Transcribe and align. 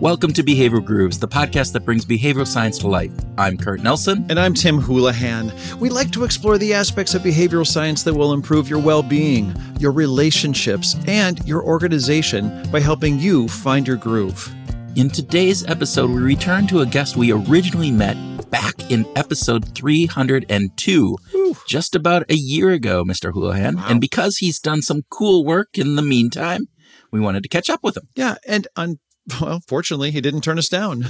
Welcome 0.00 0.32
to 0.34 0.44
Behavioral 0.44 0.84
Grooves, 0.84 1.18
the 1.18 1.26
podcast 1.26 1.72
that 1.72 1.80
brings 1.80 2.06
behavioral 2.06 2.46
science 2.46 2.78
to 2.78 2.86
life. 2.86 3.10
I'm 3.36 3.58
Kurt 3.58 3.82
Nelson. 3.82 4.24
And 4.30 4.38
I'm 4.38 4.54
Tim 4.54 4.78
Houlihan. 4.78 5.50
We 5.80 5.88
like 5.88 6.12
to 6.12 6.22
explore 6.22 6.56
the 6.56 6.72
aspects 6.72 7.16
of 7.16 7.22
behavioral 7.22 7.66
science 7.66 8.04
that 8.04 8.14
will 8.14 8.32
improve 8.32 8.70
your 8.70 8.78
well 8.78 9.02
being, 9.02 9.52
your 9.80 9.90
relationships, 9.90 10.94
and 11.08 11.44
your 11.48 11.64
organization 11.64 12.70
by 12.70 12.78
helping 12.78 13.18
you 13.18 13.48
find 13.48 13.88
your 13.88 13.96
groove. 13.96 14.54
In 14.94 15.10
today's 15.10 15.66
episode, 15.66 16.10
we 16.10 16.22
return 16.22 16.68
to 16.68 16.82
a 16.82 16.86
guest 16.86 17.16
we 17.16 17.32
originally 17.32 17.90
met 17.90 18.16
back 18.52 18.92
in 18.92 19.04
episode 19.16 19.74
302, 19.74 21.18
Ooh. 21.34 21.56
just 21.66 21.96
about 21.96 22.22
a 22.30 22.36
year 22.36 22.70
ago, 22.70 23.02
Mr. 23.02 23.32
Houlihan. 23.32 23.74
Wow. 23.74 23.86
And 23.88 24.00
because 24.00 24.36
he's 24.36 24.60
done 24.60 24.80
some 24.80 25.02
cool 25.10 25.44
work 25.44 25.76
in 25.76 25.96
the 25.96 26.02
meantime, 26.02 26.68
we 27.10 27.18
wanted 27.18 27.42
to 27.42 27.48
catch 27.48 27.68
up 27.68 27.80
with 27.82 27.96
him. 27.96 28.04
Yeah, 28.14 28.36
and 28.46 28.68
on 28.76 29.00
well, 29.40 29.60
fortunately, 29.66 30.10
he 30.10 30.20
didn't 30.20 30.42
turn 30.42 30.58
us 30.58 30.68
down. 30.68 31.06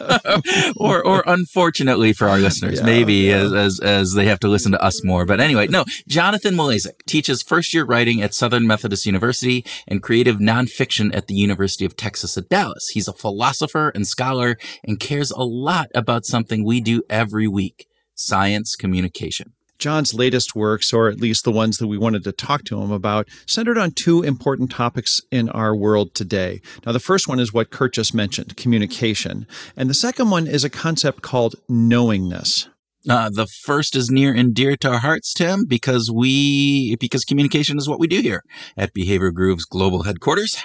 or, 0.76 1.04
or 1.04 1.24
unfortunately 1.26 2.12
for 2.12 2.28
our 2.28 2.38
listeners, 2.38 2.78
yeah, 2.80 2.86
maybe 2.86 3.14
yeah. 3.14 3.36
As, 3.36 3.52
as, 3.52 3.80
as 3.80 4.12
they 4.14 4.26
have 4.26 4.40
to 4.40 4.48
listen 4.48 4.72
to 4.72 4.82
us 4.82 5.04
more. 5.04 5.24
But 5.24 5.40
anyway, 5.40 5.66
no. 5.66 5.84
Jonathan 6.06 6.54
Malesic 6.54 7.04
teaches 7.06 7.42
first 7.42 7.74
year 7.74 7.84
writing 7.84 8.22
at 8.22 8.34
Southern 8.34 8.66
Methodist 8.66 9.06
University 9.06 9.64
and 9.88 10.02
creative 10.02 10.36
nonfiction 10.36 11.14
at 11.14 11.26
the 11.26 11.34
University 11.34 11.84
of 11.84 11.96
Texas 11.96 12.36
at 12.36 12.48
Dallas. 12.48 12.88
He's 12.88 13.08
a 13.08 13.12
philosopher 13.12 13.90
and 13.90 14.06
scholar 14.06 14.58
and 14.84 15.00
cares 15.00 15.30
a 15.30 15.42
lot 15.42 15.88
about 15.94 16.26
something 16.26 16.64
we 16.64 16.80
do 16.80 17.02
every 17.10 17.48
week: 17.48 17.86
science 18.14 18.76
communication. 18.76 19.55
John's 19.78 20.14
latest 20.14 20.54
works, 20.54 20.92
or 20.92 21.08
at 21.08 21.20
least 21.20 21.44
the 21.44 21.52
ones 21.52 21.78
that 21.78 21.86
we 21.86 21.98
wanted 21.98 22.24
to 22.24 22.32
talk 22.32 22.64
to 22.64 22.80
him 22.80 22.90
about, 22.90 23.28
centered 23.46 23.78
on 23.78 23.92
two 23.92 24.22
important 24.22 24.70
topics 24.70 25.20
in 25.30 25.48
our 25.50 25.74
world 25.74 26.14
today. 26.14 26.60
Now, 26.84 26.92
the 26.92 27.00
first 27.00 27.28
one 27.28 27.40
is 27.40 27.52
what 27.52 27.70
Kurt 27.70 27.94
just 27.94 28.14
mentioned 28.14 28.56
communication. 28.56 29.46
And 29.76 29.90
the 29.90 29.94
second 29.94 30.30
one 30.30 30.46
is 30.46 30.64
a 30.64 30.70
concept 30.70 31.22
called 31.22 31.56
knowingness. 31.68 32.68
Uh, 33.08 33.30
the 33.30 33.46
first 33.46 33.94
is 33.94 34.10
near 34.10 34.34
and 34.34 34.52
dear 34.52 34.76
to 34.76 34.90
our 34.90 34.98
hearts, 34.98 35.32
Tim, 35.32 35.64
because 35.64 36.10
we 36.10 36.96
because 36.96 37.24
communication 37.24 37.78
is 37.78 37.88
what 37.88 38.00
we 38.00 38.08
do 38.08 38.20
here 38.20 38.42
at 38.76 38.92
Behavior 38.92 39.30
Grooves 39.30 39.64
Global 39.64 40.02
Headquarters. 40.02 40.56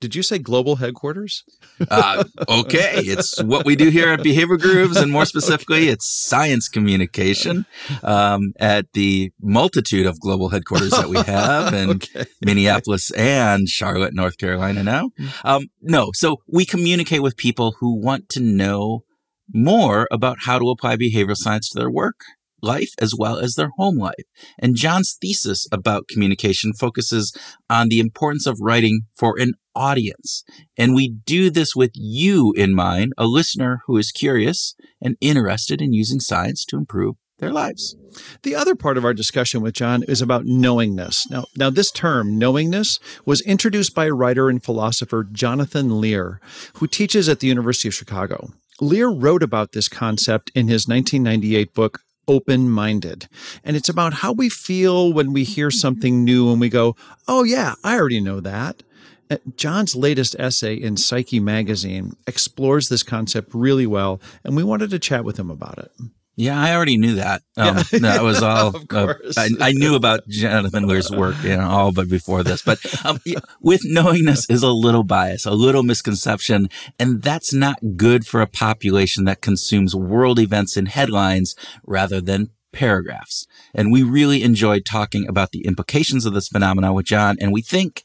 Did 0.00 0.14
you 0.14 0.22
say 0.22 0.38
global 0.38 0.76
headquarters? 0.76 1.44
uh, 1.90 2.24
okay, 2.48 2.94
it's 2.96 3.42
what 3.42 3.64
we 3.64 3.76
do 3.76 3.88
here 3.88 4.08
at 4.08 4.22
Behavior 4.22 4.56
Grooves, 4.56 4.96
and 4.96 5.12
more 5.12 5.24
specifically, 5.24 5.88
it's 5.88 6.06
science 6.06 6.68
communication 6.68 7.66
um, 8.02 8.52
at 8.58 8.92
the 8.94 9.32
multitude 9.40 10.06
of 10.06 10.18
global 10.20 10.48
headquarters 10.48 10.90
that 10.90 11.08
we 11.08 11.20
have 11.26 11.72
in 11.72 11.90
okay. 11.90 12.24
Minneapolis 12.44 13.10
and 13.12 13.68
Charlotte, 13.68 14.14
North 14.14 14.38
Carolina. 14.38 14.82
Now, 14.82 15.10
um, 15.44 15.68
no, 15.80 16.10
so 16.14 16.38
we 16.48 16.64
communicate 16.64 17.22
with 17.22 17.36
people 17.36 17.76
who 17.78 18.00
want 18.00 18.28
to 18.30 18.40
know 18.40 19.04
more 19.52 20.08
about 20.10 20.38
how 20.40 20.58
to 20.58 20.70
apply 20.70 20.96
behavioral 20.96 21.36
science 21.36 21.68
to 21.70 21.78
their 21.78 21.90
work 21.90 22.20
life 22.62 22.92
as 23.00 23.14
well 23.16 23.38
as 23.38 23.54
their 23.54 23.70
home 23.76 23.98
life. 23.98 24.24
And 24.58 24.76
John's 24.76 25.16
thesis 25.20 25.66
about 25.72 26.08
communication 26.08 26.72
focuses 26.72 27.36
on 27.68 27.88
the 27.88 28.00
importance 28.00 28.46
of 28.46 28.58
writing 28.60 29.02
for 29.14 29.38
an 29.38 29.54
audience. 29.74 30.44
And 30.76 30.94
we 30.94 31.08
do 31.08 31.50
this 31.50 31.74
with 31.74 31.92
you 31.94 32.52
in 32.56 32.74
mind, 32.74 33.12
a 33.18 33.26
listener 33.26 33.80
who 33.86 33.96
is 33.96 34.12
curious 34.12 34.74
and 35.00 35.16
interested 35.20 35.80
in 35.80 35.92
using 35.92 36.20
science 36.20 36.64
to 36.66 36.76
improve 36.76 37.16
their 37.38 37.52
lives. 37.52 37.96
The 38.42 38.54
other 38.54 38.74
part 38.74 38.96
of 38.96 39.04
our 39.04 39.12
discussion 39.12 39.60
with 39.62 39.74
John 39.74 40.04
is 40.04 40.22
about 40.22 40.46
knowingness. 40.46 41.28
Now, 41.28 41.44
now 41.56 41.70
this 41.70 41.90
term, 41.90 42.38
knowingness, 42.38 43.00
was 43.26 43.40
introduced 43.42 43.94
by 43.94 44.08
writer 44.08 44.48
and 44.48 44.62
philosopher 44.62 45.24
Jonathan 45.24 46.00
Lear, 46.00 46.40
who 46.74 46.86
teaches 46.86 47.28
at 47.28 47.40
the 47.40 47.48
University 47.48 47.88
of 47.88 47.94
Chicago. 47.94 48.50
Lear 48.80 49.08
wrote 49.08 49.42
about 49.42 49.72
this 49.72 49.88
concept 49.88 50.50
in 50.54 50.68
his 50.68 50.86
1998 50.86 51.74
book, 51.74 52.00
open 52.28 52.70
minded. 52.70 53.28
And 53.64 53.76
it's 53.76 53.88
about 53.88 54.14
how 54.14 54.32
we 54.32 54.48
feel 54.48 55.12
when 55.12 55.32
we 55.32 55.44
hear 55.44 55.70
something 55.70 56.24
new 56.24 56.50
and 56.50 56.60
we 56.60 56.68
go, 56.68 56.96
oh, 57.28 57.44
yeah, 57.44 57.74
I 57.82 57.96
already 57.96 58.20
know 58.20 58.40
that. 58.40 58.82
Uh, 59.30 59.38
John's 59.56 59.96
latest 59.96 60.36
essay 60.38 60.74
in 60.74 60.96
Psyche 60.96 61.40
magazine 61.40 62.16
explores 62.26 62.88
this 62.88 63.02
concept 63.02 63.50
really 63.54 63.86
well, 63.86 64.20
and 64.44 64.56
we 64.56 64.62
wanted 64.62 64.90
to 64.90 64.98
chat 64.98 65.24
with 65.24 65.38
him 65.38 65.50
about 65.50 65.78
it. 65.78 65.90
Yeah, 66.34 66.58
I 66.58 66.74
already 66.74 66.96
knew 66.96 67.16
that. 67.16 67.42
Um, 67.58 67.76
yeah. 67.76 67.98
that 68.00 68.22
was 68.22 68.42
all. 68.42 68.74
uh, 68.90 69.14
I, 69.36 69.50
I, 69.60 69.72
knew 69.72 69.94
about 69.94 70.26
Jonathan 70.28 70.86
Lear's 70.86 71.10
work, 71.10 71.36
you 71.42 71.56
know, 71.56 71.68
all 71.68 71.92
but 71.92 72.08
before 72.08 72.42
this. 72.42 72.62
But 72.62 72.78
um, 73.04 73.20
with 73.60 73.82
knowingness 73.84 74.48
is 74.48 74.62
a 74.62 74.70
little 74.70 75.04
bias, 75.04 75.44
a 75.44 75.50
little 75.50 75.82
misconception, 75.82 76.68
and 76.98 77.22
that's 77.22 77.52
not 77.52 77.78
good 77.96 78.26
for 78.26 78.40
a 78.40 78.46
population 78.46 79.24
that 79.24 79.42
consumes 79.42 79.94
world 79.94 80.38
events 80.38 80.76
in 80.76 80.86
headlines 80.86 81.54
rather 81.84 82.20
than 82.20 82.50
paragraphs. 82.72 83.46
And 83.74 83.92
we 83.92 84.02
really 84.02 84.42
enjoyed 84.42 84.86
talking 84.86 85.28
about 85.28 85.50
the 85.50 85.66
implications 85.66 86.24
of 86.24 86.32
this 86.32 86.48
phenomenon 86.48 86.94
with 86.94 87.04
John, 87.04 87.36
and 87.40 87.52
we 87.52 87.60
think, 87.60 88.04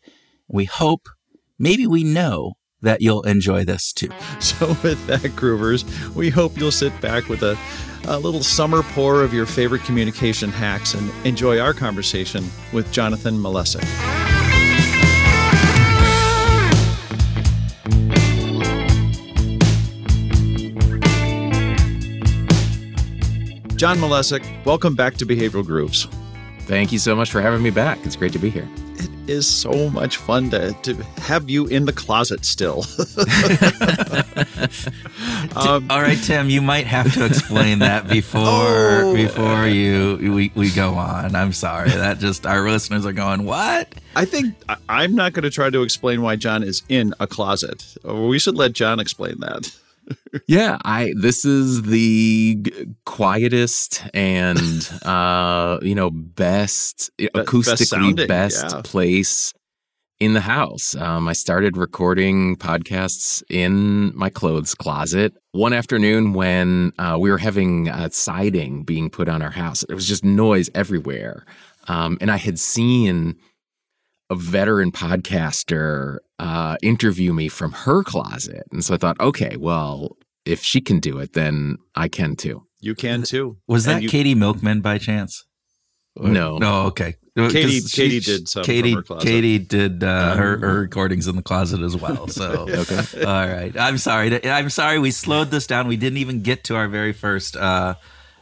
we 0.49 0.65
hope, 0.65 1.07
maybe 1.57 1.87
we 1.87 2.03
know 2.03 2.56
that 2.81 3.01
you'll 3.01 3.23
enjoy 3.23 3.63
this 3.65 3.91
too. 3.93 4.09
So, 4.39 4.67
with 4.83 5.05
that, 5.07 5.21
Groovers, 5.35 5.83
we 6.15 6.29
hope 6.29 6.57
you'll 6.57 6.71
sit 6.71 6.99
back 7.01 7.27
with 7.27 7.43
a 7.43 7.57
a 8.07 8.17
little 8.17 8.41
summer 8.41 8.83
pour 8.83 9.21
of 9.21 9.33
your 9.33 9.45
favorite 9.45 9.83
communication 9.83 10.49
hacks 10.49 10.93
and 10.93 11.11
enjoy 11.25 11.59
our 11.59 11.73
conversation 11.73 12.45
with 12.71 12.89
Jonathan 12.91 13.37
Malesic. 13.37 13.83
John 23.75 23.97
Malesic, 23.97 24.65
welcome 24.65 24.95
back 24.95 25.15
to 25.17 25.25
Behavioral 25.25 25.65
Grooves. 25.65 26.07
Thank 26.67 26.91
you 26.91 26.99
so 26.99 27.15
much 27.15 27.31
for 27.31 27.39
having 27.39 27.63
me 27.63 27.69
back. 27.69 27.97
It's 28.05 28.17
great 28.17 28.33
to 28.33 28.39
be 28.39 28.49
here. 28.49 28.67
It 28.95 29.09
is 29.29 29.47
so 29.47 29.89
much 29.89 30.17
fun 30.17 30.49
to, 30.49 30.73
to 30.83 30.95
have 31.21 31.49
you 31.49 31.65
in 31.67 31.85
the 31.85 31.93
closet 31.93 32.43
still. 32.43 32.83
um, 35.55 35.89
All 35.89 36.01
right, 36.01 36.17
Tim, 36.21 36.49
you 36.49 36.61
might 36.61 36.85
have 36.85 37.13
to 37.13 37.25
explain 37.25 37.79
that 37.79 38.09
before 38.09 38.41
oh, 38.43 39.13
before 39.15 39.65
you 39.65 40.33
we, 40.33 40.51
we 40.55 40.69
go 40.71 40.95
on. 40.95 41.37
I'm 41.37 41.53
sorry. 41.53 41.89
That 41.89 42.19
just 42.19 42.45
our 42.45 42.69
listeners 42.69 43.05
are 43.05 43.13
going, 43.13 43.45
"What?" 43.45 43.95
I 44.17 44.25
think 44.25 44.53
I'm 44.89 45.15
not 45.15 45.31
going 45.31 45.43
to 45.43 45.49
try 45.49 45.69
to 45.69 45.83
explain 45.83 46.21
why 46.21 46.35
John 46.35 46.63
is 46.63 46.83
in 46.89 47.13
a 47.21 47.27
closet. 47.27 47.95
We 48.03 48.39
should 48.39 48.55
let 48.55 48.73
John 48.73 48.99
explain 48.99 49.39
that 49.39 49.73
yeah, 50.47 50.77
I 50.83 51.13
this 51.19 51.45
is 51.45 51.83
the 51.83 52.63
quietest 53.05 54.03
and 54.13 54.89
uh 55.03 55.79
you 55.81 55.95
know 55.95 56.09
best 56.09 57.09
Be- 57.17 57.29
acoustically 57.29 58.15
best, 58.15 58.27
best 58.27 58.75
yeah. 58.75 58.81
place 58.83 59.53
in 60.19 60.33
the 60.33 60.41
house. 60.41 60.95
Um, 60.95 61.27
I 61.27 61.33
started 61.33 61.77
recording 61.77 62.55
podcasts 62.55 63.43
in 63.49 64.15
my 64.15 64.29
clothes 64.29 64.73
closet 64.73 65.33
one 65.51 65.73
afternoon 65.73 66.33
when 66.33 66.91
uh, 66.97 67.17
we 67.19 67.29
were 67.29 67.37
having 67.37 67.89
uh, 67.89 68.09
siding 68.09 68.83
being 68.83 69.09
put 69.09 69.29
on 69.29 69.41
our 69.41 69.51
house. 69.51 69.83
There 69.87 69.95
was 69.95 70.07
just 70.07 70.23
noise 70.23 70.69
everywhere, 70.73 71.45
um, 71.87 72.17
and 72.19 72.31
I 72.31 72.37
had 72.37 72.57
seen 72.57 73.35
a 74.29 74.35
veteran 74.35 74.91
podcaster 74.91 76.17
uh, 76.39 76.77
interview 76.81 77.33
me 77.33 77.47
from 77.47 77.71
her 77.71 78.03
closet. 78.03 78.63
And 78.71 78.83
so 78.83 78.93
I 78.93 78.97
thought, 78.97 79.19
okay, 79.19 79.55
well, 79.57 80.17
if 80.45 80.61
she 80.63 80.81
can 80.81 80.99
do 80.99 81.19
it, 81.19 81.33
then 81.33 81.77
I 81.95 82.07
can 82.07 82.35
too. 82.35 82.65
You 82.81 82.95
can 82.95 83.23
too. 83.23 83.57
Was 83.67 83.85
that 83.85 84.01
you- 84.03 84.09
Katie 84.09 84.35
Milkman 84.35 84.81
by 84.81 84.97
chance? 84.97 85.45
No. 86.15 86.57
No, 86.57 86.83
okay. 86.87 87.15
Katie, 87.35 87.81
she, 87.81 87.95
Katie 87.95 88.19
did 88.19 88.47
some. 88.49 88.63
Katie, 88.63 88.97
Katie 89.19 89.59
did 89.59 90.03
uh, 90.03 90.35
her, 90.35 90.57
her 90.57 90.79
recordings 90.81 91.27
in 91.27 91.35
the 91.35 91.43
closet 91.43 91.81
as 91.81 91.95
well. 91.95 92.27
So 92.27 92.65
okay, 92.69 93.23
all 93.23 93.47
right. 93.47 93.77
I'm 93.77 93.99
sorry. 93.99 94.31
To, 94.31 94.49
I'm 94.49 94.71
sorry. 94.71 94.97
We 94.97 95.11
slowed 95.11 95.51
this 95.51 95.67
down. 95.67 95.87
We 95.87 95.97
didn't 95.97 96.17
even 96.17 96.41
get 96.41 96.63
to 96.65 96.75
our 96.75 96.87
very 96.87 97.13
first, 97.13 97.55
uh, 97.55 97.93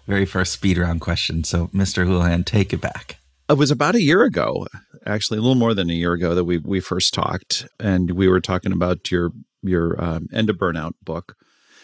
very 0.07 0.25
first 0.25 0.53
speed 0.53 0.77
round 0.77 1.01
question. 1.01 1.43
So, 1.43 1.67
Mr. 1.67 2.05
Houlihan, 2.07 2.45
take 2.45 2.71
it 2.71 2.79
back. 2.79 3.17
It 3.47 3.57
was 3.57 3.69
about 3.69 3.93
a 3.93 4.01
year 4.01 4.23
ago, 4.23 4.65
actually, 5.05 5.37
a 5.37 5.41
little 5.41 5.55
more 5.55 5.75
than 5.75 5.89
a 5.91 5.93
year 5.93 6.13
ago 6.13 6.33
that 6.33 6.45
we 6.45 6.57
we 6.57 6.79
first 6.79 7.13
talked, 7.13 7.67
and 7.79 8.11
we 8.11 8.27
were 8.27 8.41
talking 8.41 8.71
about 8.71 9.11
your 9.11 9.31
your 9.61 10.03
um, 10.03 10.27
end 10.33 10.49
of 10.49 10.57
burnout 10.57 10.93
book, 11.03 11.35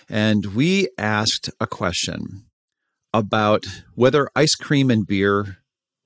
and 0.09 0.55
we 0.55 0.89
asked 0.97 1.51
a 1.59 1.67
question 1.67 2.45
about 3.13 3.65
whether 3.93 4.29
ice 4.35 4.55
cream 4.55 4.89
and 4.89 5.05
beer 5.05 5.57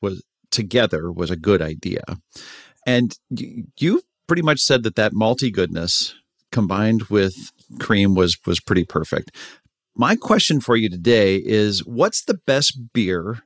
was 0.02 0.24
together 0.52 1.10
was 1.10 1.32
a 1.32 1.38
good 1.38 1.62
idea, 1.62 2.04
and 2.86 3.18
you 3.80 4.02
pretty 4.28 4.42
much 4.42 4.60
said 4.60 4.84
that 4.84 4.96
that 4.96 5.14
malty 5.14 5.54
goodness 5.54 6.16
combined 6.52 7.04
with 7.04 7.34
cream 7.80 8.14
was 8.14 8.38
was 8.46 8.60
pretty 8.60 8.84
perfect. 8.84 9.34
My 9.96 10.18
question 10.18 10.60
for 10.60 10.76
you 10.76 10.90
today 10.90 11.38
is 11.38 11.86
what's 11.86 12.26
the 12.26 12.40
best 12.46 12.92
beer 12.92 13.45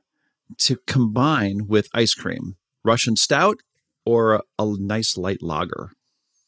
to 0.58 0.76
combine 0.86 1.66
with 1.66 1.88
ice 1.94 2.14
cream? 2.14 2.56
Russian 2.84 3.16
stout 3.16 3.58
or 4.04 4.34
a, 4.34 4.42
a 4.58 4.76
nice 4.78 5.16
light 5.16 5.42
lager? 5.42 5.90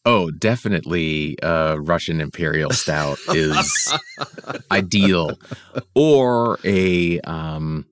Oh, 0.04 0.32
definitely 0.32 1.40
uh, 1.42 1.76
Russian 1.76 2.20
Imperial 2.20 2.72
Stout 2.72 3.18
is 3.28 3.96
ideal. 4.70 5.38
Or 5.94 6.58
a 6.64 7.20
um, 7.20 7.86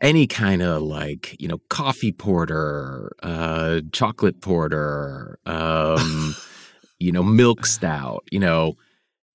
any 0.00 0.28
kind 0.28 0.62
of 0.62 0.82
like, 0.82 1.36
you 1.40 1.48
know, 1.48 1.58
coffee 1.68 2.12
porter, 2.12 3.10
uh, 3.22 3.80
chocolate 3.92 4.40
porter, 4.40 5.38
um, 5.44 6.36
you 7.00 7.10
know, 7.10 7.24
milk 7.24 7.66
stout, 7.66 8.24
you 8.30 8.38
know, 8.38 8.76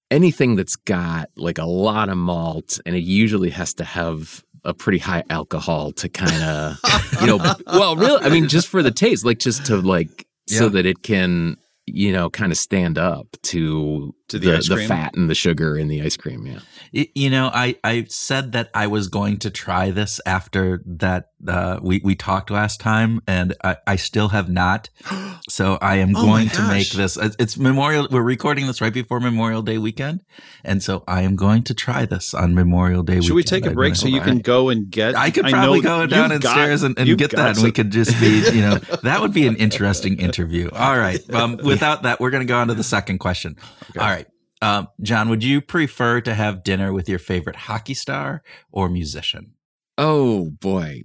anything 0.10 0.56
that's 0.56 0.78
got 0.78 1.30
like 1.36 1.58
a 1.58 1.66
lot 1.66 2.08
of 2.08 2.18
malt 2.18 2.80
and 2.86 2.96
it 2.96 3.04
usually 3.04 3.50
has 3.50 3.74
to 3.74 3.84
have 3.84 4.45
a 4.66 4.74
pretty 4.74 4.98
high 4.98 5.24
alcohol 5.30 5.92
to 5.94 6.10
kind 6.10 6.44
of, 6.44 6.80
you 7.22 7.28
know, 7.28 7.56
well, 7.68 7.96
really, 7.96 8.22
I 8.22 8.30
mean, 8.30 8.48
just 8.48 8.68
for 8.68 8.84
the 8.84 8.92
taste, 8.92 9.26
like 9.26 9.40
just 9.40 9.66
to 9.68 9.78
like, 9.78 10.28
yeah. 10.48 10.60
so 10.60 10.70
that 10.70 10.86
it 10.86 11.04
can 11.04 11.58
you 11.88 12.12
know, 12.12 12.30
kind 12.30 12.52
of 12.52 12.58
stand 12.58 12.98
up 12.98 13.28
to 13.44 14.14
to 14.30 14.40
the, 14.40 14.52
the, 14.52 14.76
the, 14.76 14.88
fat 14.88 15.16
and 15.16 15.30
the 15.30 15.36
sugar 15.36 15.78
in 15.78 15.88
the 15.88 16.02
ice 16.02 16.18
cream. 16.18 16.46
Yeah. 16.46 16.60
You 16.96 17.30
know, 17.30 17.52
I, 17.54 17.76
I 17.84 18.06
said 18.08 18.54
that 18.54 18.70
I 18.74 18.88
was 18.88 19.10
going 19.10 19.40
to 19.40 19.50
try 19.50 19.92
this 19.92 20.22
after 20.26 20.82
that 20.86 21.32
uh, 21.46 21.78
we, 21.82 22.00
we 22.02 22.16
talked 22.16 22.50
last 22.50 22.80
time, 22.80 23.22
and 23.28 23.54
I, 23.62 23.76
I 23.86 23.96
still 23.98 24.30
have 24.30 24.50
not. 24.50 24.90
So 25.48 25.78
I 25.80 25.98
am 25.98 26.16
oh 26.16 26.26
going 26.26 26.50
to 26.50 26.68
make 26.70 26.90
this. 26.90 27.18
It's 27.18 27.56
Memorial. 27.56 28.08
We're 28.10 28.24
recording 28.24 28.66
this 28.66 28.82
right 28.82 28.92
before 28.92 29.20
Memorial 29.20 29.62
Day 29.62 29.78
weekend, 29.78 30.22
and 30.64 30.82
so 30.82 31.04
I 31.08 31.22
am 31.22 31.36
going 31.36 31.62
to 31.66 31.76
try 31.76 32.08
this 32.08 32.34
on 32.34 32.56
Memorial 32.56 33.04
Day. 33.04 33.18
Weekend. 33.18 33.26
Should 33.26 33.36
weekend. 33.36 33.62
we 33.62 33.68
take 33.68 33.72
a 33.72 33.76
break 33.76 33.96
so 33.96 34.08
you 34.08 34.22
can 34.22 34.40
go 34.40 34.70
and 34.70 34.90
get? 34.90 35.16
I 35.16 35.30
could 35.30 35.46
probably 35.46 35.82
go 35.82 36.08
downstairs 36.08 36.82
and, 36.82 36.98
and 36.98 37.16
get 37.20 37.30
that, 37.30 37.58
and 37.58 37.64
we 37.64 37.72
could 37.72 37.92
just 37.92 38.20
be, 38.20 38.44
you 38.56 38.62
know, 38.62 38.78
that 39.04 39.22
would 39.22 39.34
be 39.34 39.46
an 39.46 39.56
interesting 39.58 40.20
interview. 40.20 40.68
All 40.74 40.98
right. 40.98 41.22
Um, 41.32 41.58
without 41.64 42.02
that, 42.04 42.20
we're 42.20 42.32
going 42.32 42.42
to 42.42 42.52
go 42.52 42.58
on 42.58 42.70
to 42.70 42.74
the 42.74 42.84
second 42.84 43.20
question. 43.20 43.58
Okay. 43.92 44.00
All 44.00 44.10
right. 44.10 44.28
Um, 44.62 44.88
John, 45.02 45.30
would 45.30 45.44
you 45.44 45.62
prefer 45.62 46.22
to 46.22 46.34
have 46.34 46.64
dinner 46.64 46.94
with 46.94 47.10
your 47.10 47.20
favorite 47.20 47.56
hockey 47.56 47.94
star 47.94 48.42
or 48.72 48.90
musician? 48.90 49.54
Oh 49.98 50.52
boy, 50.60 51.04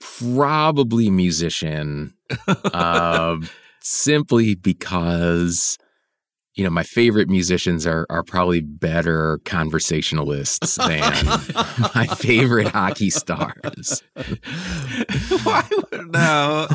probably 0.00 1.10
musician. 1.10 2.14
uh, 2.48 3.36
simply 3.80 4.54
because 4.54 5.78
you 6.54 6.62
know, 6.62 6.70
my 6.70 6.84
favorite 6.84 7.28
musicians 7.28 7.86
are 7.86 8.06
are 8.10 8.22
probably 8.22 8.60
better 8.60 9.40
conversationalists 9.44 10.76
than 10.76 11.00
my 11.94 12.06
favorite 12.16 12.68
hockey 12.68 13.10
stars. 13.10 14.02
Why 15.42 15.64
would 15.70 16.12
no? 16.12 16.66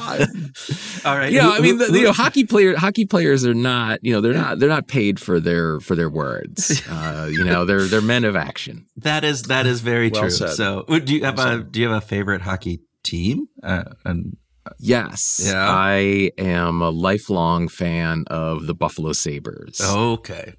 All 1.06 1.18
right. 1.18 1.31
Yeah, 1.31 1.50
I 1.50 1.60
mean, 1.60 1.78
the, 1.78 1.90
you 1.92 2.04
know, 2.04 2.12
hockey 2.12 2.44
player 2.44 2.76
hockey 2.76 3.06
players 3.06 3.46
are 3.46 3.54
not, 3.54 4.00
you 4.04 4.12
know, 4.12 4.20
they're 4.20 4.34
not 4.34 4.60
they're 4.60 4.70
not 4.70 4.88
paid 4.88 5.20
for 5.20 5.40
their 5.40 5.80
for 5.80 5.96
their 5.96 6.10
words. 6.10 6.81
Uh, 7.00 7.28
you 7.30 7.44
know, 7.44 7.66
they're 7.66 7.84
they're 7.84 8.02
men 8.02 8.24
of 8.24 8.36
action. 8.36 8.86
That 8.98 9.24
is 9.24 9.44
that 9.44 9.66
is 9.66 9.81
very 9.81 10.10
well 10.10 10.24
true. 10.24 10.30
Said. 10.31 10.52
So, 10.52 10.84
do 10.84 11.14
you 11.16 11.24
have 11.24 11.38
well 11.38 11.48
a 11.48 11.58
said. 11.58 11.72
do 11.72 11.81
you 11.81 11.90
have 11.90 12.04
a 12.04 12.06
favorite 12.06 12.42
hockey 12.42 12.81
team? 13.04 13.48
Uh, 13.62 13.84
and 14.06 14.36
Yes. 14.80 15.42
Yeah. 15.44 15.69
I 15.69 16.31
am 16.38 16.81
a 16.81 16.89
lifelong 16.89 17.68
fan 17.68 18.25
of 18.27 18.68
the 18.68 18.74
Buffalo 18.74 19.13
Sabres. 19.13 19.81
Okay. 19.81 20.54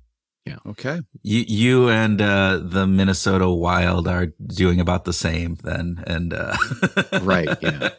Yeah. 0.46 0.56
Okay. 0.66 1.00
You 1.22 1.44
you 1.46 1.88
and 1.90 2.20
uh, 2.20 2.60
the 2.62 2.86
Minnesota 2.86 3.48
Wild 3.48 4.08
are 4.08 4.28
doing 4.46 4.80
about 4.80 5.04
the 5.04 5.12
same 5.12 5.56
then, 5.62 6.02
and 6.06 6.32
uh... 6.32 6.56
right. 7.22 7.48
Yeah. 7.60 7.90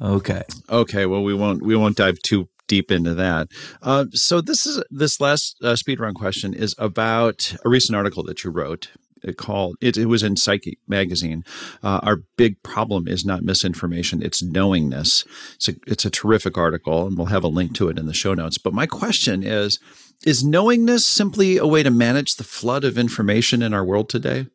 okay. 0.02 0.42
Okay. 0.68 1.06
Well, 1.06 1.22
we 1.22 1.34
won't 1.34 1.62
we 1.62 1.74
won't 1.76 1.96
dive 1.96 2.18
too 2.20 2.48
deep 2.68 2.90
into 2.90 3.14
that. 3.14 3.48
Uh, 3.82 4.04
so 4.12 4.40
this 4.40 4.66
is 4.66 4.82
this 4.90 5.20
last 5.20 5.56
uh, 5.62 5.74
speed 5.74 5.98
run 5.98 6.14
question 6.14 6.54
is 6.54 6.74
about 6.78 7.56
a 7.64 7.68
recent 7.68 7.96
article 7.96 8.22
that 8.24 8.44
you 8.44 8.50
wrote 8.50 8.90
called 9.36 9.76
it, 9.80 9.96
it 9.96 10.06
was 10.06 10.22
in 10.22 10.36
Psyche 10.36 10.78
magazine. 10.86 11.44
Uh, 11.82 12.00
our 12.02 12.18
big 12.36 12.62
problem 12.62 13.08
is 13.08 13.24
not 13.24 13.42
misinformation; 13.42 14.22
it's 14.22 14.42
knowingness. 14.42 15.24
It's 15.56 15.68
a 15.68 15.74
it's 15.86 16.04
a 16.04 16.10
terrific 16.10 16.56
article, 16.56 17.06
and 17.06 17.16
we'll 17.16 17.26
have 17.26 17.44
a 17.44 17.48
link 17.48 17.74
to 17.74 17.88
it 17.88 17.98
in 17.98 18.06
the 18.06 18.14
show 18.14 18.34
notes. 18.34 18.58
But 18.58 18.74
my 18.74 18.86
question 18.86 19.42
is: 19.42 19.78
Is 20.24 20.44
knowingness 20.44 21.06
simply 21.06 21.56
a 21.58 21.66
way 21.66 21.82
to 21.82 21.90
manage 21.90 22.36
the 22.36 22.44
flood 22.44 22.84
of 22.84 22.98
information 22.98 23.62
in 23.62 23.74
our 23.74 23.84
world 23.84 24.08
today? 24.08 24.46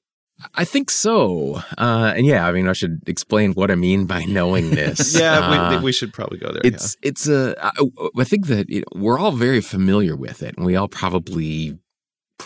I 0.55 0.65
think 0.65 0.89
so. 0.89 1.61
Uh, 1.77 2.13
and 2.15 2.25
yeah, 2.25 2.47
I 2.47 2.51
mean, 2.51 2.67
I 2.67 2.73
should 2.73 3.01
explain 3.07 3.53
what 3.53 3.71
I 3.71 3.75
mean 3.75 4.05
by 4.05 4.25
knowingness. 4.25 5.15
yeah, 5.19 5.39
uh, 5.39 5.77
we, 5.77 5.85
we, 5.85 5.91
should 5.91 6.11
probably 6.11 6.39
go 6.39 6.51
there. 6.51 6.61
It's 6.63 6.97
yeah. 7.01 7.09
it's 7.09 7.27
a. 7.27 7.55
I, 7.63 7.71
I 8.17 8.23
think 8.23 8.47
that 8.47 8.69
know, 8.69 8.83
we're 8.95 9.19
all 9.19 9.31
very 9.31 9.61
familiar 9.61 10.15
with 10.15 10.43
it, 10.43 10.57
and 10.57 10.65
we 10.65 10.75
all 10.75 10.87
probably 10.87 11.77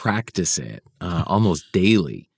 practice 0.07 0.57
it 0.57 0.83
uh, 1.01 1.25
almost 1.27 1.65
daily. 1.73 2.29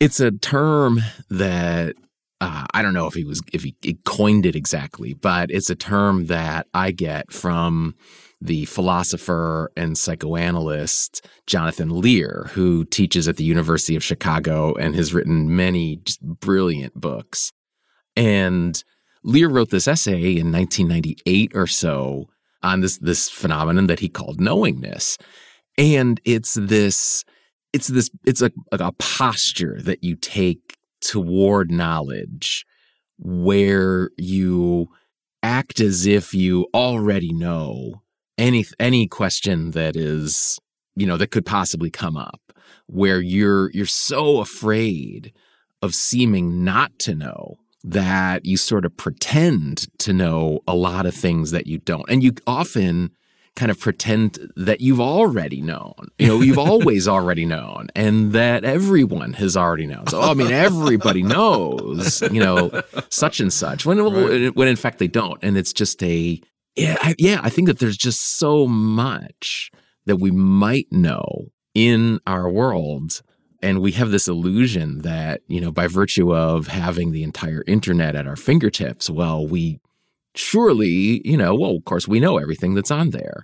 It's 0.00 0.18
a 0.18 0.32
term 0.32 0.98
that 1.28 1.94
uh, 2.40 2.66
I 2.74 2.82
don't 2.82 2.94
know 2.94 3.06
if 3.06 3.14
he 3.14 3.22
was 3.22 3.40
if 3.52 3.62
he, 3.62 3.76
he 3.80 3.94
coined 4.04 4.44
it 4.44 4.56
exactly, 4.56 5.14
but 5.14 5.52
it's 5.52 5.70
a 5.70 5.76
term 5.76 6.26
that 6.26 6.66
I 6.74 6.90
get 6.90 7.32
from 7.32 7.94
the 8.40 8.64
philosopher 8.64 9.70
and 9.76 9.96
psychoanalyst 9.96 11.28
Jonathan 11.46 12.00
Lear, 12.00 12.50
who 12.54 12.84
teaches 12.86 13.28
at 13.28 13.36
the 13.36 13.44
University 13.44 13.94
of 13.94 14.02
Chicago 14.02 14.74
and 14.74 14.96
has 14.96 15.14
written 15.14 15.54
many 15.54 15.98
just 15.98 16.20
brilliant 16.20 17.00
books. 17.00 17.52
And 18.16 18.82
Lear 19.22 19.48
wrote 19.48 19.70
this 19.70 19.86
essay 19.86 20.36
in 20.36 20.50
1998 20.50 21.52
or 21.54 21.68
so 21.68 22.26
on 22.64 22.80
this 22.80 22.98
this 22.98 23.30
phenomenon 23.30 23.86
that 23.86 24.00
he 24.00 24.08
called 24.08 24.40
knowingness 24.40 25.18
and 25.80 26.20
it's 26.24 26.54
this 26.54 27.24
it's 27.72 27.88
this 27.88 28.10
it's 28.26 28.42
a, 28.42 28.50
a 28.72 28.92
posture 28.92 29.80
that 29.80 30.04
you 30.04 30.14
take 30.14 30.76
toward 31.00 31.70
knowledge 31.70 32.66
where 33.18 34.10
you 34.18 34.88
act 35.42 35.80
as 35.80 36.06
if 36.06 36.34
you 36.34 36.66
already 36.74 37.32
know 37.32 38.02
any 38.36 38.64
any 38.78 39.06
question 39.06 39.70
that 39.70 39.96
is 39.96 40.58
you 40.96 41.06
know 41.06 41.16
that 41.16 41.30
could 41.30 41.46
possibly 41.46 41.90
come 41.90 42.16
up 42.16 42.40
where 42.86 43.20
you're 43.20 43.70
you're 43.70 43.86
so 43.86 44.40
afraid 44.40 45.32
of 45.80 45.94
seeming 45.94 46.62
not 46.62 46.98
to 46.98 47.14
know 47.14 47.56
that 47.82 48.44
you 48.44 48.58
sort 48.58 48.84
of 48.84 48.94
pretend 48.96 49.86
to 49.98 50.12
know 50.12 50.60
a 50.66 50.74
lot 50.74 51.06
of 51.06 51.14
things 51.14 51.50
that 51.50 51.66
you 51.66 51.78
don't. 51.78 52.04
And 52.10 52.22
you 52.22 52.32
often 52.46 53.10
kind 53.56 53.70
of 53.70 53.78
pretend 53.78 54.38
that 54.56 54.80
you've 54.80 55.00
already 55.00 55.60
known. 55.60 56.08
You 56.18 56.28
know, 56.28 56.40
you've 56.40 56.58
always 56.70 57.08
already 57.08 57.46
known, 57.46 57.88
and 57.94 58.32
that 58.32 58.64
everyone 58.64 59.34
has 59.34 59.56
already 59.56 59.86
known. 59.86 60.06
So, 60.06 60.20
I 60.20 60.34
mean, 60.34 60.52
everybody 60.52 61.22
knows, 61.22 62.22
you 62.22 62.40
know, 62.40 62.82
such 63.08 63.40
and 63.40 63.52
such. 63.52 63.84
When 63.84 63.98
right. 63.98 64.54
when 64.54 64.68
in 64.68 64.76
fact 64.76 64.98
they 64.98 65.08
don't, 65.08 65.38
and 65.42 65.56
it's 65.56 65.72
just 65.72 66.02
a 66.02 66.40
yeah, 66.76 66.96
I, 67.00 67.14
yeah. 67.18 67.40
I 67.42 67.50
think 67.50 67.68
that 67.68 67.78
there's 67.78 67.96
just 67.96 68.36
so 68.36 68.66
much 68.66 69.70
that 70.06 70.16
we 70.16 70.30
might 70.30 70.86
know 70.90 71.50
in 71.74 72.20
our 72.26 72.48
world. 72.48 73.22
And 73.62 73.82
we 73.82 73.92
have 73.92 74.10
this 74.10 74.26
illusion 74.26 75.02
that, 75.02 75.42
you 75.46 75.60
know, 75.60 75.70
by 75.70 75.86
virtue 75.86 76.34
of 76.34 76.68
having 76.68 77.12
the 77.12 77.22
entire 77.22 77.62
internet 77.66 78.16
at 78.16 78.26
our 78.26 78.36
fingertips, 78.36 79.10
well, 79.10 79.46
we 79.46 79.80
surely, 80.34 81.26
you 81.26 81.36
know, 81.36 81.54
well, 81.54 81.76
of 81.76 81.84
course, 81.84 82.06
we 82.06 82.20
know 82.20 82.38
everything 82.38 82.74
that's 82.74 82.90
on 82.90 83.10
there. 83.10 83.42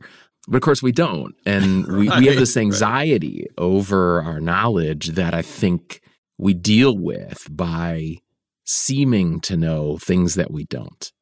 But 0.49 0.57
of 0.57 0.62
course, 0.62 0.83
we 0.83 0.93
don't. 0.93 1.35
And 1.45 1.87
we, 1.99 2.09
right, 2.09 2.21
we 2.21 2.26
have 2.26 2.37
this 2.37 2.57
anxiety 2.57 3.47
right. 3.49 3.64
over 3.64 4.23
our 4.23 4.40
knowledge 4.40 5.09
that 5.11 5.35
I 5.35 5.43
think 5.43 6.00
we 6.38 6.55
deal 6.55 6.97
with 6.97 7.47
by 7.50 8.16
seeming 8.64 9.40
to 9.40 9.57
know 9.57 9.99
things 9.99 10.35
that 10.35 10.50
we 10.50 10.64
don't. 10.64 11.12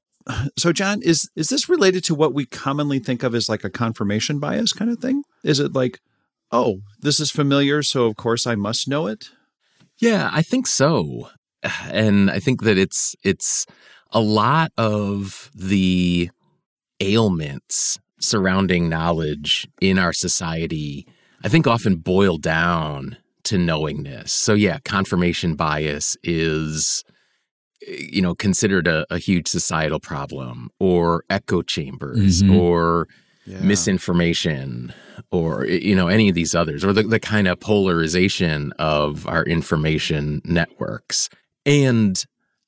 So, 0.56 0.72
John, 0.72 1.02
is 1.02 1.28
is 1.36 1.48
this 1.48 1.68
related 1.68 2.02
to 2.04 2.14
what 2.14 2.32
we 2.32 2.46
commonly 2.46 2.98
think 2.98 3.22
of 3.22 3.34
as 3.34 3.48
like 3.48 3.62
a 3.62 3.70
confirmation 3.70 4.38
bias 4.38 4.72
kind 4.72 4.90
of 4.90 4.98
thing? 4.98 5.22
Is 5.42 5.60
it 5.60 5.74
like, 5.74 6.00
oh, 6.50 6.80
this 6.98 7.20
is 7.20 7.30
familiar, 7.30 7.82
so 7.82 8.06
of 8.06 8.16
course 8.16 8.46
I 8.46 8.54
must 8.54 8.88
know 8.88 9.06
it? 9.06 9.30
Yeah, 9.98 10.30
I 10.32 10.42
think 10.42 10.66
so. 10.66 11.28
And 11.90 12.30
I 12.30 12.40
think 12.40 12.62
that 12.62 12.76
it's 12.78 13.14
it's 13.22 13.66
a 14.14 14.20
lot 14.20 14.72
of 14.78 15.50
the 15.54 16.30
ailments 17.00 17.98
surrounding 18.20 18.88
knowledge 18.88 19.68
in 19.80 19.98
our 19.98 20.12
society, 20.12 21.06
I 21.42 21.48
think 21.48 21.66
often 21.66 21.96
boil 21.96 22.38
down 22.38 23.18
to 23.44 23.58
knowingness. 23.58 24.32
So, 24.32 24.54
yeah, 24.54 24.78
confirmation 24.84 25.54
bias 25.56 26.16
is 26.22 27.04
you 27.86 28.22
know 28.22 28.34
considered 28.34 28.86
a, 28.86 29.06
a 29.10 29.18
huge 29.18 29.48
societal 29.48 30.00
problem 30.00 30.70
or 30.78 31.24
echo 31.30 31.62
chambers 31.62 32.42
mm-hmm. 32.42 32.56
or 32.56 33.08
yeah. 33.46 33.60
misinformation 33.60 34.92
or 35.30 35.66
you 35.66 35.94
know 35.94 36.08
any 36.08 36.28
of 36.28 36.34
these 36.34 36.54
others 36.54 36.84
or 36.84 36.92
the, 36.92 37.02
the 37.02 37.20
kind 37.20 37.46
of 37.46 37.60
polarization 37.60 38.72
of 38.78 39.26
our 39.26 39.44
information 39.44 40.40
networks 40.44 41.28
and 41.66 42.24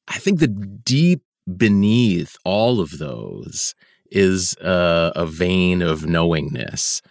i 0.09 0.19
think 0.19 0.39
the 0.39 0.49
deep 0.49 1.23
beneath 1.55 2.37
all 2.45 2.81
of 2.81 2.99
those 2.99 3.75
is 4.11 4.57
a, 4.61 5.13
a 5.15 5.27
vein 5.27 5.83
of 5.83 6.07
knowingness 6.07 7.03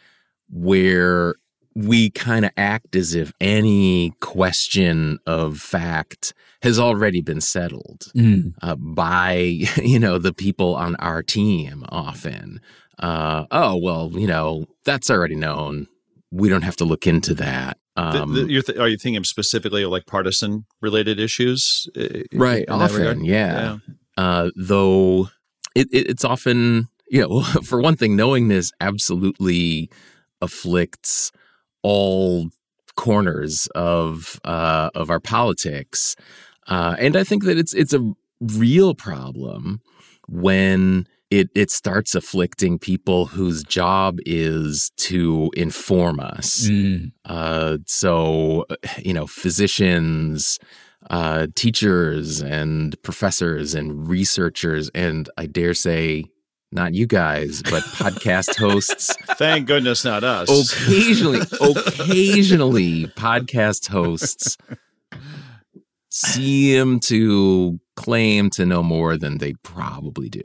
where 0.50 1.36
we 1.76 2.10
kind 2.10 2.46
of 2.46 2.52
act 2.56 2.96
as 2.96 3.14
if 3.14 3.34
any 3.42 4.14
question 4.22 5.20
of 5.26 5.58
fact 5.58 6.34
has 6.62 6.80
already 6.80 7.22
been 7.22 7.42
settled 7.42 8.06
mm. 8.16 8.54
uh, 8.62 8.76
by 8.76 9.34
you 9.82 10.00
know 10.00 10.18
the 10.18 10.34
people 10.34 10.76
on 10.76 10.96
our 10.98 11.22
team 11.22 11.86
often. 11.90 12.62
Uh, 12.98 13.46
oh 13.52 13.76
well 13.76 14.10
you 14.14 14.28
know 14.28 14.66
that's 14.86 15.10
already 15.10 15.36
known. 15.36 15.88
We 16.32 16.50
don't 16.50 16.64
have 16.64 16.78
to 16.78 16.86
look 16.86 17.08
into 17.08 17.34
that. 17.36 17.78
Um, 17.98 18.34
the, 18.34 18.44
the, 18.44 18.62
th- 18.62 18.78
are 18.78 18.90
you 18.90 18.98
thinking 18.98 19.24
specifically 19.24 19.84
of 19.84 19.92
like 19.92 20.06
partisan 20.06 20.66
related 20.82 21.18
issues 21.18 21.88
uh, 21.98 22.24
right 22.34 22.66
often 22.70 23.24
yeah, 23.24 23.78
yeah. 23.88 23.94
Uh, 24.18 24.50
though 24.56 25.30
it, 25.76 25.88
it, 25.92 26.10
it's 26.10 26.26
often 26.26 26.88
you 27.10 27.22
know 27.28 27.42
for 27.42 27.80
one 27.82 27.96
thing 27.96 28.16
knowingness 28.16 28.72
absolutely 28.80 29.90
afflicts 30.42 31.32
all 31.84 32.50
corners 32.96 33.68
of 33.76 34.40
uh, 34.46 34.90
of 34.96 35.10
our 35.10 35.20
politics, 35.20 36.16
uh, 36.68 36.96
and 37.00 37.16
I 37.16 37.24
think 37.24 37.44
that 37.44 37.58
it's 37.58 37.74
it's 37.74 37.94
a 37.94 38.14
real 38.42 38.96
problem 38.96 39.82
when 40.28 41.08
it 41.30 41.50
it 41.56 41.72
starts 41.72 42.16
afflicting 42.16 42.80
people 42.80 43.26
whose 43.26 43.64
job 43.64 44.20
is 44.26 44.92
to 44.98 45.52
inform 45.56 46.20
us. 46.20 46.68
Mm. 46.68 47.12
Uh, 47.26 47.78
so 47.86 48.66
you 49.00 49.14
know, 49.14 49.28
physicians. 49.28 50.60
Uh, 51.10 51.46
teachers 51.54 52.42
and 52.42 53.02
professors 53.04 53.76
and 53.76 54.08
researchers, 54.10 54.90
and 54.96 55.30
I 55.38 55.46
dare 55.46 55.76
say 55.76 56.26
not 56.72 56.94
you 56.94 57.08
guys, 57.08 57.62
but 57.64 57.84
podcast 57.84 58.58
hosts. 58.58 59.16
Thank 59.38 59.68
goodness, 59.68 60.04
not 60.04 60.24
us. 60.24 60.50
Occasionally, 60.50 61.40
occasionally, 61.62 63.06
podcast 63.08 63.88
hosts 63.88 64.58
seem 66.10 67.00
to 67.02 67.80
claim 67.96 68.50
to 68.52 68.66
know 68.66 68.84
more 68.84 69.18
than 69.18 69.38
they 69.38 69.54
probably 69.54 70.30
do. 70.30 70.42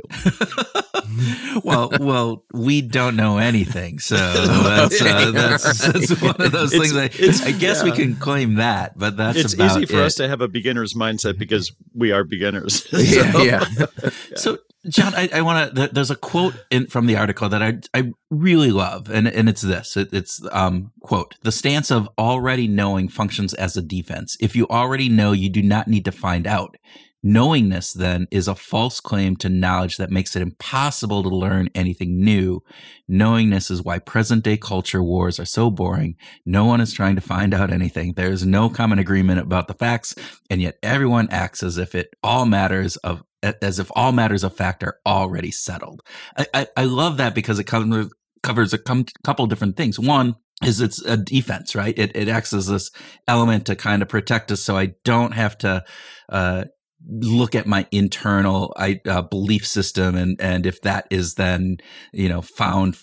well, 1.64 1.90
well, 2.00 2.44
we 2.52 2.80
don't 2.80 3.16
know 3.16 3.38
anything, 3.38 3.98
so 3.98 4.16
that's, 4.16 5.02
uh, 5.02 5.30
that's, 5.32 5.86
that's 5.86 6.22
one 6.22 6.40
of 6.40 6.52
those 6.52 6.72
it's, 6.72 6.92
things. 6.92 7.42
I, 7.42 7.48
I 7.48 7.52
guess 7.52 7.78
yeah. 7.78 7.84
we 7.84 7.92
can 7.92 8.16
claim 8.16 8.54
that, 8.54 8.98
but 8.98 9.16
that's 9.16 9.38
it's 9.38 9.58
easy 9.58 9.86
for 9.86 9.96
it. 9.96 10.04
us 10.04 10.14
to 10.16 10.28
have 10.28 10.40
a 10.40 10.48
beginner's 10.48 10.94
mindset 10.94 11.38
because 11.38 11.72
we 11.94 12.12
are 12.12 12.24
beginners. 12.24 12.84
so, 12.90 12.98
yeah, 12.98 13.64
yeah. 13.72 14.10
So 14.36 14.58
John, 14.88 15.14
I, 15.14 15.28
I 15.34 15.42
want 15.42 15.76
to. 15.76 15.88
There's 15.88 16.10
a 16.10 16.16
quote 16.16 16.54
in, 16.70 16.86
from 16.86 17.06
the 17.06 17.16
article 17.16 17.48
that 17.50 17.62
I 17.62 17.78
I 17.92 18.12
really 18.30 18.70
love, 18.70 19.10
and 19.10 19.28
and 19.28 19.48
it's 19.48 19.60
this. 19.60 19.96
It, 19.96 20.08
it's 20.12 20.42
um 20.52 20.92
quote: 21.00 21.34
"The 21.42 21.52
stance 21.52 21.90
of 21.90 22.08
already 22.16 22.66
knowing 22.66 23.08
functions 23.08 23.52
as 23.52 23.76
a 23.76 23.82
defense. 23.82 24.38
If 24.40 24.56
you 24.56 24.66
already 24.68 25.10
know, 25.10 25.32
you 25.32 25.50
do 25.50 25.62
not 25.62 25.86
need 25.86 26.06
to 26.06 26.12
find 26.12 26.46
out. 26.46 26.78
Knowingness 27.22 27.92
then 27.92 28.26
is 28.30 28.48
a 28.48 28.54
false 28.54 28.98
claim 28.98 29.36
to 29.36 29.48
knowledge 29.48 29.98
that 29.98 30.10
makes 30.10 30.34
it 30.34 30.42
impossible 30.42 31.22
to 31.22 31.28
learn 31.28 31.68
anything 31.74 32.24
new. 32.24 32.62
Knowingness 33.08 33.70
is 33.70 33.82
why 33.82 33.98
present 33.98 34.42
day 34.42 34.56
culture 34.56 35.02
wars 35.02 35.38
are 35.38 35.44
so 35.44 35.70
boring. 35.70 36.16
No 36.46 36.64
one 36.64 36.80
is 36.80 36.94
trying 36.94 37.16
to 37.16 37.20
find 37.20 37.52
out 37.52 37.70
anything. 37.70 38.14
There 38.14 38.32
is 38.32 38.46
no 38.46 38.70
common 38.70 38.98
agreement 38.98 39.40
about 39.40 39.68
the 39.68 39.74
facts, 39.74 40.14
and 40.48 40.62
yet 40.62 40.78
everyone 40.82 41.28
acts 41.30 41.62
as 41.62 41.76
if 41.76 41.94
it 41.94 42.14
all 42.22 42.46
matters 42.46 42.96
of 42.98 43.22
as 43.42 43.78
if 43.78 43.90
all 43.94 44.12
matters 44.12 44.44
of 44.44 44.54
fact 44.54 44.82
are 44.82 44.98
already 45.06 45.50
settled. 45.50 46.02
I, 46.36 46.46
I, 46.52 46.66
I 46.76 46.84
love 46.84 47.16
that 47.16 47.34
because 47.34 47.58
it 47.58 47.64
covers, 47.64 48.10
covers 48.42 48.74
a 48.74 48.78
com- 48.78 49.06
couple 49.24 49.46
different 49.46 49.78
things. 49.78 49.98
One 49.98 50.36
is 50.62 50.80
it's 50.80 51.02
a 51.06 51.16
defense, 51.16 51.74
right? 51.74 51.98
It, 51.98 52.14
it 52.14 52.28
acts 52.28 52.52
as 52.52 52.66
this 52.66 52.90
element 53.26 53.66
to 53.66 53.76
kind 53.76 54.02
of 54.02 54.08
protect 54.08 54.52
us 54.52 54.60
so 54.60 54.76
I 54.76 54.92
don't 55.04 55.32
have 55.32 55.56
to 55.58 55.84
uh, 56.28 56.64
look 57.08 57.54
at 57.54 57.66
my 57.66 57.86
internal 57.90 58.74
uh, 58.76 59.22
belief 59.22 59.66
system 59.66 60.14
and, 60.16 60.40
and 60.40 60.66
if 60.66 60.82
that 60.82 61.06
is 61.10 61.34
then, 61.34 61.78
you 62.12 62.28
know, 62.28 62.42
found 62.42 62.98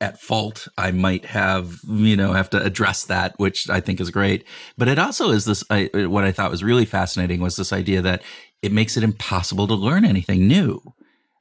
at 0.00 0.20
fault, 0.20 0.68
I 0.78 0.92
might 0.92 1.24
have, 1.26 1.78
you 1.88 2.16
know, 2.16 2.32
have 2.32 2.50
to 2.50 2.62
address 2.62 3.04
that, 3.06 3.34
which 3.38 3.68
I 3.68 3.80
think 3.80 4.00
is 4.00 4.10
great. 4.10 4.44
But 4.76 4.88
it 4.88 4.98
also 4.98 5.30
is 5.30 5.44
this, 5.44 5.64
I, 5.70 5.90
what 5.94 6.24
I 6.24 6.30
thought 6.30 6.50
was 6.50 6.62
really 6.62 6.84
fascinating 6.84 7.40
was 7.40 7.56
this 7.56 7.72
idea 7.72 8.00
that 8.02 8.22
it 8.62 8.72
makes 8.72 8.96
it 8.96 9.02
impossible 9.02 9.66
to 9.66 9.74
learn 9.74 10.04
anything 10.04 10.46
new. 10.46 10.80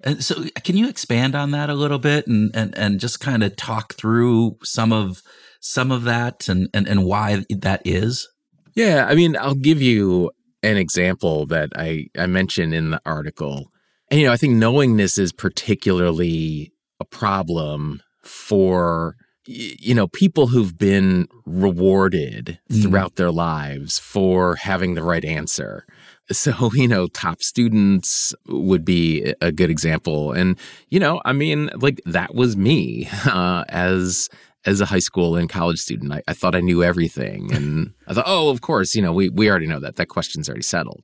And 0.04 0.24
so, 0.24 0.44
can 0.64 0.78
you 0.78 0.88
expand 0.88 1.36
on 1.36 1.52
that 1.52 1.70
a 1.70 1.74
little 1.74 1.98
bit 1.98 2.28
and 2.28 2.56
and, 2.56 2.78
and 2.78 3.00
just 3.00 3.20
kind 3.20 3.44
of 3.44 3.56
talk 3.56 3.96
through 3.96 4.58
some 4.64 4.94
of 4.94 5.24
some 5.60 5.92
of 5.92 6.04
that 6.04 6.48
and, 6.48 6.70
and 6.74 6.88
and 6.88 7.04
why 7.04 7.44
that 7.50 7.82
is? 7.84 8.28
Yeah, 8.76 9.08
I 9.10 9.16
mean, 9.16 9.36
I'll 9.36 9.56
give 9.56 9.82
you 9.82 10.30
an 10.64 10.78
example 10.78 11.46
that 11.48 11.70
I 11.76 12.08
I 12.18 12.28
mentioned 12.28 12.74
in 12.74 12.92
the 12.92 13.02
article. 13.06 13.72
And 14.10 14.20
you 14.20 14.28
know, 14.28 14.34
I 14.34 14.38
think 14.38 14.54
knowingness 14.54 15.18
is 15.18 15.34
particularly 15.34 16.72
a 17.00 17.06
problem 17.06 18.02
for 18.24 19.16
you 19.46 19.96
know 19.96 20.08
people 20.08 20.48
who've 20.48 20.78
been 20.78 21.28
rewarded 21.46 22.60
mm. 22.70 22.82
throughout 22.82 23.16
their 23.16 23.32
lives 23.32 24.00
for 24.00 24.56
having 24.56 24.96
the 24.96 25.04
right 25.04 25.24
answer 25.24 25.86
so, 26.32 26.72
you 26.74 26.88
know, 26.88 27.08
top 27.08 27.42
students 27.42 28.34
would 28.48 28.86
be 28.86 29.34
a 29.42 29.52
good 29.52 29.70
example. 29.70 30.32
And, 30.32 30.58
you 30.90 31.00
know, 31.00 31.22
I 31.26 31.34
mean, 31.34 31.70
like 31.76 32.02
that 32.06 32.36
was 32.36 32.58
me 32.58 33.08
uh, 33.26 33.64
as 33.70 34.30
as 34.68 34.82
a 34.82 34.86
high 34.86 35.00
school 35.00 35.36
and 35.38 35.50
college 35.50 35.80
student. 35.80 36.12
I, 36.12 36.22
I 36.28 36.34
thought 36.34 36.54
I 36.54 36.60
knew 36.62 36.84
everything. 36.84 37.50
And 37.58 37.94
I 38.08 38.14
thought, 38.14 38.26
oh, 38.28 38.50
of 38.50 38.62
course, 38.62 38.94
you 38.94 39.02
know, 39.02 39.12
we, 39.12 39.30
we 39.30 39.50
already 39.50 39.66
know 39.66 39.80
that. 39.80 39.96
That 39.96 40.08
question's 40.10 40.48
already 40.48 40.64
settled. 40.64 41.02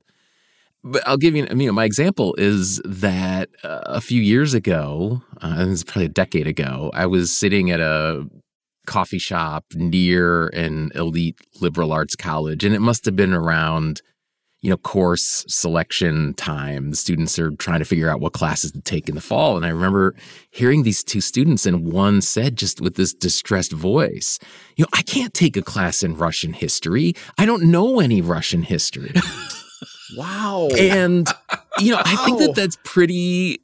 But 0.84 1.02
I'll 1.08 1.16
give 1.16 1.34
you, 1.34 1.46
you 1.46 1.66
know, 1.66 1.72
my 1.72 1.84
example 1.84 2.34
is 2.38 2.80
that 2.84 3.48
uh, 3.64 3.80
a 3.86 4.00
few 4.00 4.20
years 4.20 4.54
ago, 4.54 5.22
uh, 5.40 5.56
it's 5.68 5.82
probably 5.82 6.04
a 6.04 6.08
decade 6.10 6.46
ago, 6.46 6.90
I 6.94 7.06
was 7.06 7.32
sitting 7.32 7.70
at 7.70 7.80
a 7.80 8.28
coffee 8.86 9.18
shop 9.18 9.64
near 9.74 10.48
an 10.48 10.92
elite 10.94 11.38
liberal 11.60 11.92
arts 11.92 12.14
college, 12.14 12.64
and 12.64 12.74
it 12.74 12.80
must 12.80 13.06
have 13.06 13.16
been 13.16 13.32
around 13.32 14.02
you 14.64 14.70
know, 14.70 14.78
course 14.78 15.44
selection 15.46 16.32
time. 16.34 16.88
The 16.88 16.96
students 16.96 17.38
are 17.38 17.50
trying 17.50 17.80
to 17.80 17.84
figure 17.84 18.08
out 18.08 18.20
what 18.20 18.32
classes 18.32 18.72
to 18.72 18.80
take 18.80 19.10
in 19.10 19.14
the 19.14 19.20
fall. 19.20 19.58
And 19.58 19.66
I 19.66 19.68
remember 19.68 20.14
hearing 20.50 20.84
these 20.84 21.04
two 21.04 21.20
students, 21.20 21.66
and 21.66 21.92
one 21.92 22.22
said, 22.22 22.56
just 22.56 22.80
with 22.80 22.94
this 22.94 23.12
distressed 23.12 23.72
voice, 23.72 24.38
you 24.76 24.84
know, 24.84 24.88
I 24.94 25.02
can't 25.02 25.34
take 25.34 25.58
a 25.58 25.62
class 25.62 26.02
in 26.02 26.16
Russian 26.16 26.54
history. 26.54 27.12
I 27.36 27.44
don't 27.44 27.64
know 27.64 28.00
any 28.00 28.22
Russian 28.22 28.62
history. 28.62 29.12
wow. 30.16 30.70
And, 30.78 31.28
you 31.78 31.90
know. 31.90 32.00
I 32.02 32.16
think 32.24 32.38
that 32.38 32.54
that's 32.54 32.78
pretty 32.84 33.60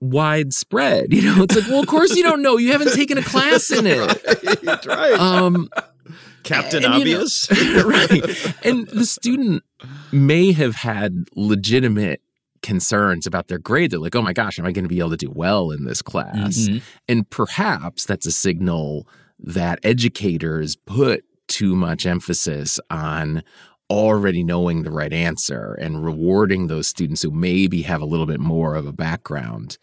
widespread. 0.00 1.12
You 1.12 1.20
know, 1.20 1.42
it's 1.42 1.54
like, 1.54 1.68
well, 1.68 1.80
of 1.80 1.86
course 1.86 2.16
you 2.16 2.22
don't 2.22 2.40
know. 2.40 2.56
You 2.56 2.72
haven't 2.72 2.94
taken 2.94 3.18
a 3.18 3.22
class 3.22 3.70
in 3.70 3.86
it. 3.86 3.98
right. 4.64 4.86
right. 4.86 5.20
Um, 5.20 5.68
Captain 6.44 6.82
and, 6.82 6.94
Obvious. 6.94 7.50
You 7.50 7.74
know, 7.74 7.82
right. 7.86 8.64
And 8.64 8.88
the 8.88 9.04
student 9.04 9.64
may 10.12 10.52
have 10.52 10.76
had 10.76 11.24
legitimate 11.34 12.20
concerns 12.62 13.26
about 13.26 13.48
their 13.48 13.58
grade. 13.58 13.90
They're 13.90 13.98
like, 13.98 14.14
oh 14.14 14.22
my 14.22 14.32
gosh, 14.32 14.58
am 14.58 14.66
I 14.66 14.72
going 14.72 14.84
to 14.84 14.88
be 14.88 14.98
able 14.98 15.10
to 15.10 15.16
do 15.16 15.30
well 15.30 15.70
in 15.70 15.84
this 15.84 16.02
class? 16.02 16.58
Mm-hmm. 16.58 16.78
And 17.08 17.30
perhaps 17.30 18.04
that's 18.04 18.26
a 18.26 18.32
signal 18.32 19.08
that 19.38 19.78
educators 19.82 20.76
put 20.76 21.24
too 21.48 21.74
much 21.74 22.06
emphasis 22.06 22.78
on 22.90 23.42
already 23.88 24.44
knowing 24.44 24.82
the 24.82 24.90
right 24.90 25.12
answer 25.12 25.76
and 25.80 26.04
rewarding 26.04 26.68
those 26.68 26.86
students 26.86 27.22
who 27.22 27.30
maybe 27.30 27.82
have 27.82 28.00
a 28.00 28.06
little 28.06 28.26
bit 28.26 28.40
more 28.40 28.76
of 28.76 28.86
a 28.86 28.92
background 28.92 29.78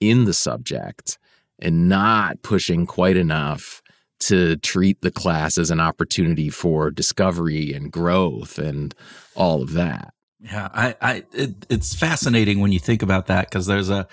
in 0.00 0.24
the 0.26 0.34
subject 0.34 1.18
and 1.58 1.88
not 1.88 2.40
pushing 2.42 2.86
quite 2.86 3.16
enough 3.16 3.82
to 4.20 4.56
treat 4.56 5.00
the 5.02 5.10
class 5.10 5.58
as 5.58 5.70
an 5.70 5.80
opportunity 5.80 6.50
for 6.50 6.90
discovery 6.90 7.72
and 7.72 7.92
growth 7.92 8.58
and 8.58 8.94
all 9.34 9.62
of 9.62 9.72
that. 9.72 10.12
Yeah, 10.40 10.68
I, 10.72 10.94
I, 11.00 11.24
it, 11.32 11.66
it's 11.68 11.96
fascinating 11.96 12.60
when 12.60 12.70
you 12.70 12.78
think 12.78 13.02
about 13.02 13.26
that 13.26 13.50
because 13.50 13.66
there's 13.66 13.90
a, 13.90 14.06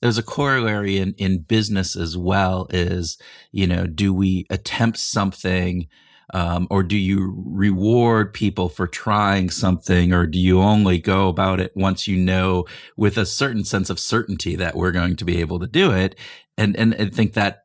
there's 0.00 0.18
a 0.18 0.22
corollary 0.22 0.98
in 0.98 1.14
in 1.18 1.40
business 1.40 1.96
as 1.96 2.16
well. 2.16 2.68
Is 2.70 3.18
you 3.50 3.66
know, 3.66 3.88
do 3.88 4.14
we 4.14 4.46
attempt 4.48 4.98
something, 4.98 5.88
um, 6.32 6.68
or 6.70 6.84
do 6.84 6.96
you 6.96 7.34
reward 7.44 8.32
people 8.32 8.68
for 8.68 8.86
trying 8.86 9.50
something, 9.50 10.12
or 10.12 10.24
do 10.24 10.38
you 10.38 10.60
only 10.60 11.00
go 11.00 11.28
about 11.28 11.58
it 11.58 11.72
once 11.74 12.06
you 12.06 12.16
know 12.16 12.64
with 12.96 13.18
a 13.18 13.26
certain 13.26 13.64
sense 13.64 13.90
of 13.90 13.98
certainty 13.98 14.54
that 14.54 14.76
we're 14.76 14.92
going 14.92 15.16
to 15.16 15.24
be 15.24 15.40
able 15.40 15.58
to 15.58 15.66
do 15.66 15.90
it? 15.90 16.16
And 16.56 16.76
and 16.76 16.94
I 16.94 17.06
think 17.06 17.32
that 17.32 17.61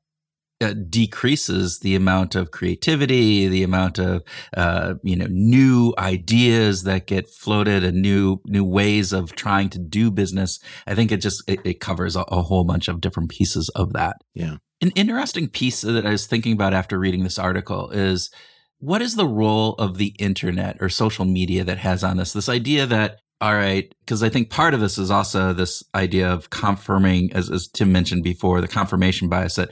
uh, 0.59 0.73
decreases 0.89 1.79
the 1.79 1.95
amount 1.95 2.35
of 2.35 2.51
creativity, 2.51 3.47
the 3.47 3.63
amount 3.63 3.99
of 3.99 4.23
uh, 4.55 4.95
you 5.03 5.15
know 5.15 5.27
new 5.29 5.93
ideas 5.97 6.83
that 6.83 7.07
get 7.07 7.29
floated, 7.29 7.83
and 7.83 8.01
new 8.01 8.41
new 8.45 8.63
ways 8.63 9.13
of 9.13 9.35
trying 9.35 9.69
to 9.69 9.79
do 9.79 10.09
business. 10.09 10.59
I 10.87 10.95
think 10.95 11.11
it 11.11 11.17
just 11.17 11.43
it, 11.47 11.59
it 11.63 11.79
covers 11.79 12.15
a, 12.15 12.21
a, 12.21 12.41
whole 12.41 12.63
bunch 12.63 12.87
of 12.87 13.01
different 13.01 13.29
pieces 13.29 13.69
of 13.69 13.93
that. 13.93 14.17
Yeah, 14.33 14.57
an 14.81 14.91
interesting 14.95 15.47
piece 15.47 15.81
that 15.81 16.05
I 16.05 16.11
was 16.11 16.27
thinking 16.27 16.53
about 16.53 16.73
after 16.73 16.97
reading 16.97 17.23
this 17.23 17.39
article 17.39 17.89
is 17.91 18.31
what 18.79 19.01
is 19.01 19.15
the 19.15 19.27
role 19.27 19.73
of 19.73 19.97
the 19.97 20.15
internet 20.19 20.77
or 20.79 20.89
social 20.89 21.25
media 21.25 21.63
that 21.63 21.79
has 21.79 22.03
on 22.03 22.17
this? 22.17 22.33
This 22.33 22.49
idea 22.49 22.85
that 22.87 23.19
all 23.39 23.53
right, 23.53 23.93
because 23.99 24.23
I 24.23 24.29
think 24.29 24.49
part 24.49 24.73
of 24.73 24.79
this 24.79 24.97
is 24.97 25.11
also 25.11 25.53
this 25.53 25.83
idea 25.93 26.27
of 26.27 26.49
confirming, 26.49 27.31
as, 27.33 27.51
as 27.51 27.67
Tim 27.67 27.91
mentioned 27.91 28.23
before, 28.23 28.61
the 28.61 28.67
confirmation 28.67 29.29
bias 29.29 29.55
that 29.55 29.69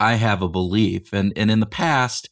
I 0.00 0.14
have 0.14 0.42
a 0.42 0.48
belief. 0.48 1.12
And, 1.12 1.32
and 1.36 1.50
in 1.50 1.60
the 1.60 1.66
past, 1.66 2.28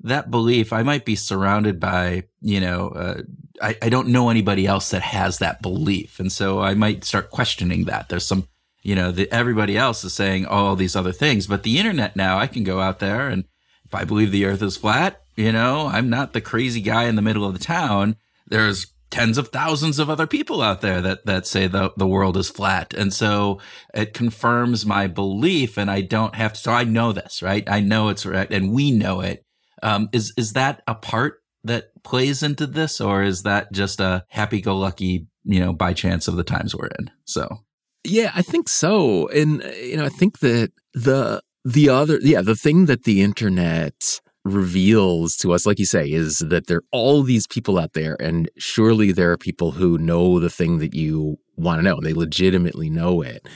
that 0.00 0.30
belief, 0.30 0.72
I 0.72 0.82
might 0.82 1.04
be 1.04 1.14
surrounded 1.14 1.78
by, 1.78 2.24
you 2.40 2.60
know, 2.60 2.88
uh, 2.88 3.22
I, 3.60 3.76
I 3.82 3.88
don't 3.88 4.08
know 4.08 4.30
anybody 4.30 4.66
else 4.66 4.90
that 4.90 5.02
has 5.02 5.38
that 5.38 5.62
belief. 5.62 6.18
And 6.18 6.32
so 6.32 6.60
I 6.60 6.74
might 6.74 7.04
start 7.04 7.30
questioning 7.30 7.84
that. 7.84 8.08
There's 8.08 8.26
some, 8.26 8.48
you 8.82 8.94
know, 8.94 9.12
the, 9.12 9.32
everybody 9.32 9.76
else 9.76 10.02
is 10.02 10.12
saying 10.12 10.46
all 10.46 10.74
these 10.74 10.96
other 10.96 11.12
things, 11.12 11.46
but 11.46 11.62
the 11.62 11.78
internet 11.78 12.16
now, 12.16 12.38
I 12.38 12.48
can 12.48 12.64
go 12.64 12.80
out 12.80 12.98
there 12.98 13.28
and 13.28 13.44
if 13.84 13.94
I 13.94 14.04
believe 14.04 14.32
the 14.32 14.46
earth 14.46 14.62
is 14.62 14.76
flat, 14.76 15.22
you 15.36 15.52
know, 15.52 15.86
I'm 15.86 16.10
not 16.10 16.32
the 16.32 16.40
crazy 16.40 16.80
guy 16.80 17.04
in 17.04 17.16
the 17.16 17.22
middle 17.22 17.44
of 17.44 17.52
the 17.52 17.64
town. 17.64 18.16
There's 18.46 18.86
tens 19.12 19.36
of 19.36 19.48
thousands 19.48 19.98
of 19.98 20.08
other 20.10 20.26
people 20.26 20.62
out 20.62 20.80
there 20.80 21.00
that 21.02 21.24
that 21.26 21.46
say 21.46 21.68
the 21.68 21.92
the 21.96 22.06
world 22.06 22.36
is 22.36 22.48
flat. 22.48 22.94
And 22.94 23.12
so 23.12 23.60
it 23.94 24.14
confirms 24.14 24.86
my 24.86 25.06
belief 25.06 25.76
and 25.76 25.90
i 25.90 26.00
don't 26.00 26.34
have 26.34 26.54
to 26.54 26.58
so 26.58 26.72
i 26.72 26.82
know 26.82 27.12
this 27.12 27.42
right? 27.42 27.64
I 27.68 27.80
know 27.80 28.08
it's 28.08 28.26
right 28.26 28.50
and 28.50 28.72
we 28.72 28.90
know 28.90 29.20
it. 29.20 29.44
Um, 29.82 30.08
is 30.12 30.32
is 30.36 30.54
that 30.54 30.82
a 30.88 30.94
part 30.94 31.42
that 31.62 31.90
plays 32.02 32.42
into 32.42 32.66
this 32.66 33.00
or 33.00 33.22
is 33.22 33.42
that 33.44 33.70
just 33.72 34.00
a 34.00 34.24
happy-go-lucky 34.28 35.28
you 35.44 35.60
know 35.60 35.72
by 35.72 35.92
chance 35.92 36.26
of 36.26 36.36
the 36.36 36.44
times 36.44 36.74
we're 36.74 36.86
in? 36.98 37.10
So. 37.24 37.58
Yeah 38.04 38.32
i 38.34 38.42
think 38.42 38.68
so. 38.68 39.28
And 39.28 39.62
you 39.80 39.96
know 39.98 40.06
i 40.06 40.08
think 40.08 40.40
that 40.40 40.72
the 40.94 41.42
the 41.64 41.90
other 41.90 42.18
yeah 42.22 42.40
the 42.40 42.56
thing 42.56 42.86
that 42.86 43.04
the 43.04 43.22
internet 43.22 44.20
reveals 44.44 45.36
to 45.38 45.52
us, 45.52 45.66
like 45.66 45.78
you 45.78 45.84
say, 45.84 46.10
is 46.10 46.38
that 46.38 46.66
there 46.66 46.78
are 46.78 46.84
all 46.90 47.22
these 47.22 47.46
people 47.46 47.78
out 47.78 47.92
there, 47.92 48.16
and 48.20 48.50
surely 48.58 49.12
there 49.12 49.30
are 49.32 49.38
people 49.38 49.72
who 49.72 49.98
know 49.98 50.40
the 50.40 50.50
thing 50.50 50.78
that 50.78 50.94
you 50.94 51.38
want 51.56 51.78
to 51.78 51.82
know, 51.82 51.96
and 51.96 52.06
they 52.06 52.14
legitimately 52.14 52.90
know 52.90 53.22
it. 53.22 53.46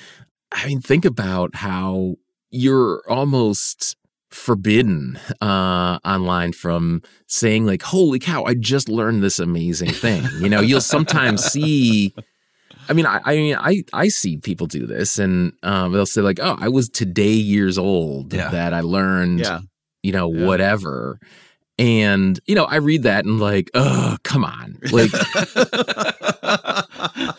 I 0.52 0.66
mean, 0.66 0.80
think 0.80 1.04
about 1.04 1.56
how 1.56 2.16
you're 2.50 3.02
almost 3.08 3.96
forbidden 4.30 5.18
uh, 5.40 5.98
online 6.04 6.52
from 6.52 7.00
saying 7.26 7.64
like 7.64 7.80
holy 7.80 8.18
cow 8.18 8.44
i 8.44 8.54
just 8.54 8.88
learned 8.88 9.22
this 9.22 9.38
amazing 9.38 9.88
thing 9.88 10.22
you 10.40 10.48
know 10.48 10.60
you'll 10.60 10.80
sometimes 10.80 11.44
see 11.52 12.12
I 12.88 12.92
mean, 12.92 13.04
I, 13.04 13.20
I 13.24 13.34
mean, 13.34 13.56
I, 13.58 13.82
I 13.92 14.06
see 14.06 14.36
people 14.36 14.68
do 14.68 14.86
this, 14.86 15.18
and 15.18 15.52
um, 15.64 15.92
they'll 15.92 16.06
say 16.06 16.20
like, 16.20 16.38
"Oh, 16.40 16.56
I 16.56 16.68
was 16.68 16.88
today 16.88 17.32
years 17.32 17.78
old 17.78 18.32
yeah. 18.32 18.48
that 18.50 18.72
I 18.72 18.80
learned 18.80 19.40
yeah 19.40 19.62
you 20.06 20.12
know, 20.12 20.32
yeah. 20.32 20.46
whatever. 20.46 21.18
And, 21.80 22.38
you 22.46 22.54
know, 22.54 22.64
I 22.64 22.76
read 22.76 23.02
that 23.02 23.24
and 23.24 23.40
like, 23.40 23.72
oh, 23.74 24.16
come 24.22 24.44
on. 24.44 24.78
Like, 24.92 25.10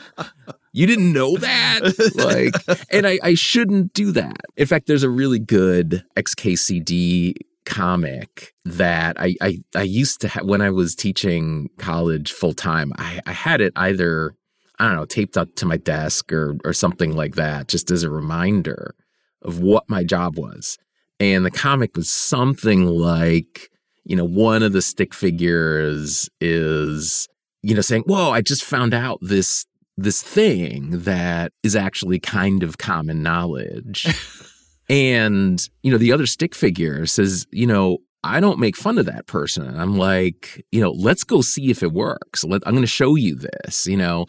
you 0.74 0.86
didn't 0.86 1.14
know 1.14 1.38
that? 1.38 1.80
Like, 2.14 2.54
and 2.92 3.08
I, 3.08 3.20
I 3.24 3.36
shouldn't 3.36 3.94
do 3.94 4.12
that. 4.12 4.42
In 4.58 4.68
fact, 4.68 4.88
there's 4.88 5.04
a 5.04 5.10
really 5.10 5.40
good 5.40 6.04
XKCD 6.18 7.36
comic 7.64 8.54
that 8.66 9.16
I, 9.18 9.36
I, 9.42 9.60
I 9.74 9.84
used 9.84 10.20
to 10.22 10.28
have 10.28 10.46
when 10.46 10.62
I 10.62 10.70
was 10.70 10.94
teaching 10.94 11.70
college 11.78 12.34
full 12.34 12.54
time. 12.54 12.92
I, 12.98 13.22
I 13.26 13.32
had 13.32 13.62
it 13.62 13.72
either, 13.78 14.36
I 14.78 14.88
don't 14.88 14.98
know, 14.98 15.06
taped 15.06 15.38
up 15.38 15.56
to 15.56 15.66
my 15.66 15.78
desk 15.78 16.34
or, 16.34 16.58
or 16.66 16.74
something 16.74 17.16
like 17.16 17.36
that, 17.36 17.70
just 17.70 17.92
as 17.92 18.04
a 18.04 18.12
reminder 18.12 18.94
of 19.42 19.62
what 19.62 19.90
my 19.90 20.04
job 20.04 20.38
was. 20.38 20.78
And 21.20 21.46
the 21.46 21.52
comic 21.52 21.96
was 21.96 22.10
something 22.10 22.86
like, 22.86 23.70
you 24.04 24.16
know, 24.16 24.26
one 24.26 24.64
of 24.64 24.74
the 24.74 24.82
stick 24.82 25.14
figures 25.14 26.30
is, 26.40 27.28
you 27.64 27.74
know, 27.76 27.82
saying, 27.82 28.04
Whoa, 28.04 28.32
I 28.32 28.42
just 28.42 28.64
found 28.64 28.94
out 28.94 29.20
this 29.22 29.66
this 29.98 30.22
thing 30.22 30.92
that 30.92 31.52
is 31.64 31.76
actually 31.76 32.20
kind 32.20 32.62
of 32.62 32.78
common 32.78 33.24
knowledge. 33.24 34.08
and, 34.90 35.68
you 35.82 35.92
know, 35.92 35.98
the 35.98 36.12
other 36.12 36.28
stick 36.28 36.54
figure 36.54 37.08
says, 37.08 37.48
you 37.52 37.66
know, 37.66 37.98
I 38.24 38.40
don't 38.40 38.60
make 38.60 38.76
fun 38.76 38.98
of 38.98 39.06
that 39.08 39.26
person. 39.26 39.76
I'm 39.76 39.98
like, 39.98 40.64
you 40.72 40.82
know, 40.82 40.92
let's 40.92 41.24
go 41.24 41.42
see 41.42 41.72
if 41.72 41.82
it 41.82 41.94
works. 41.94 42.44
Let, 42.44 42.62
I'm 42.66 42.74
going 42.74 42.84
to 42.84 42.88
show 42.88 43.16
you 43.16 43.36
this, 43.36 43.88
you 43.88 43.98
know. 43.98 44.26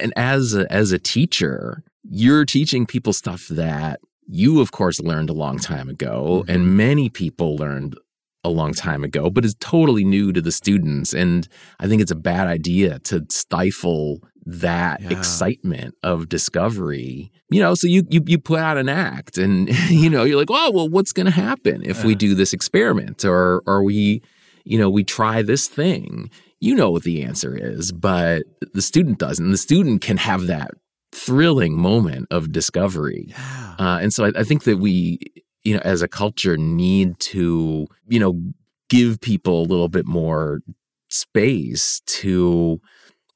And 0.00 0.12
as 0.16 0.54
a, 0.54 0.70
as 0.72 0.92
a 0.92 0.98
teacher, 0.98 1.82
you're 2.02 2.44
teaching 2.44 2.86
people 2.86 3.12
stuff 3.12 3.46
that 3.48 4.00
you, 4.26 4.60
of 4.60 4.72
course, 4.72 5.00
learned 5.00 5.30
a 5.30 5.34
long 5.34 5.58
time 5.58 5.88
ago, 5.88 6.42
mm-hmm. 6.42 6.50
and 6.50 6.76
many 6.76 7.08
people 7.08 7.56
learned 7.56 7.96
a 8.44 8.50
long 8.50 8.74
time 8.74 9.02
ago, 9.02 9.30
but 9.30 9.44
is 9.44 9.56
totally 9.58 10.04
new 10.04 10.32
to 10.32 10.40
the 10.40 10.52
students. 10.52 11.14
And 11.14 11.48
I 11.80 11.88
think 11.88 12.02
it's 12.02 12.10
a 12.10 12.16
bad 12.16 12.46
idea 12.46 12.98
to 13.00 13.24
stifle 13.30 14.20
that 14.46 15.00
yeah. 15.00 15.10
excitement 15.10 15.94
of 16.02 16.28
discovery. 16.28 17.32
You 17.50 17.60
know, 17.60 17.74
so 17.74 17.86
you 17.86 18.04
you 18.10 18.22
you 18.26 18.38
put 18.38 18.60
out 18.60 18.76
an 18.76 18.88
act 18.88 19.38
and 19.38 19.68
you 19.90 20.10
know, 20.10 20.24
you're 20.24 20.38
like, 20.38 20.50
oh 20.50 20.70
well, 20.70 20.88
what's 20.88 21.12
gonna 21.12 21.30
happen 21.30 21.82
if 21.84 22.00
yeah. 22.00 22.06
we 22.06 22.14
do 22.14 22.34
this 22.34 22.52
experiment 22.52 23.24
or 23.24 23.62
or 23.66 23.82
we, 23.82 24.22
you 24.64 24.78
know, 24.78 24.90
we 24.90 25.04
try 25.04 25.42
this 25.42 25.66
thing? 25.66 26.30
You 26.60 26.74
know 26.74 26.90
what 26.90 27.02
the 27.02 27.22
answer 27.22 27.56
is, 27.56 27.92
but 27.92 28.44
the 28.72 28.82
student 28.82 29.18
doesn't. 29.18 29.50
The 29.50 29.58
student 29.58 30.00
can 30.00 30.16
have 30.16 30.46
that 30.46 30.70
thrilling 31.14 31.78
moment 31.78 32.26
of 32.30 32.52
discovery. 32.52 33.26
Yeah. 33.28 33.74
Uh, 33.78 33.98
and 34.02 34.12
so 34.12 34.26
I, 34.26 34.32
I 34.36 34.42
think 34.44 34.64
that 34.64 34.78
we, 34.78 35.18
you 35.62 35.74
know, 35.74 35.80
as 35.84 36.02
a 36.02 36.08
culture 36.08 36.56
need 36.56 37.18
to, 37.20 37.86
you 38.08 38.18
know, 38.18 38.40
give 38.88 39.20
people 39.20 39.62
a 39.62 39.68
little 39.68 39.88
bit 39.88 40.06
more 40.06 40.60
space 41.08 42.00
to 42.06 42.80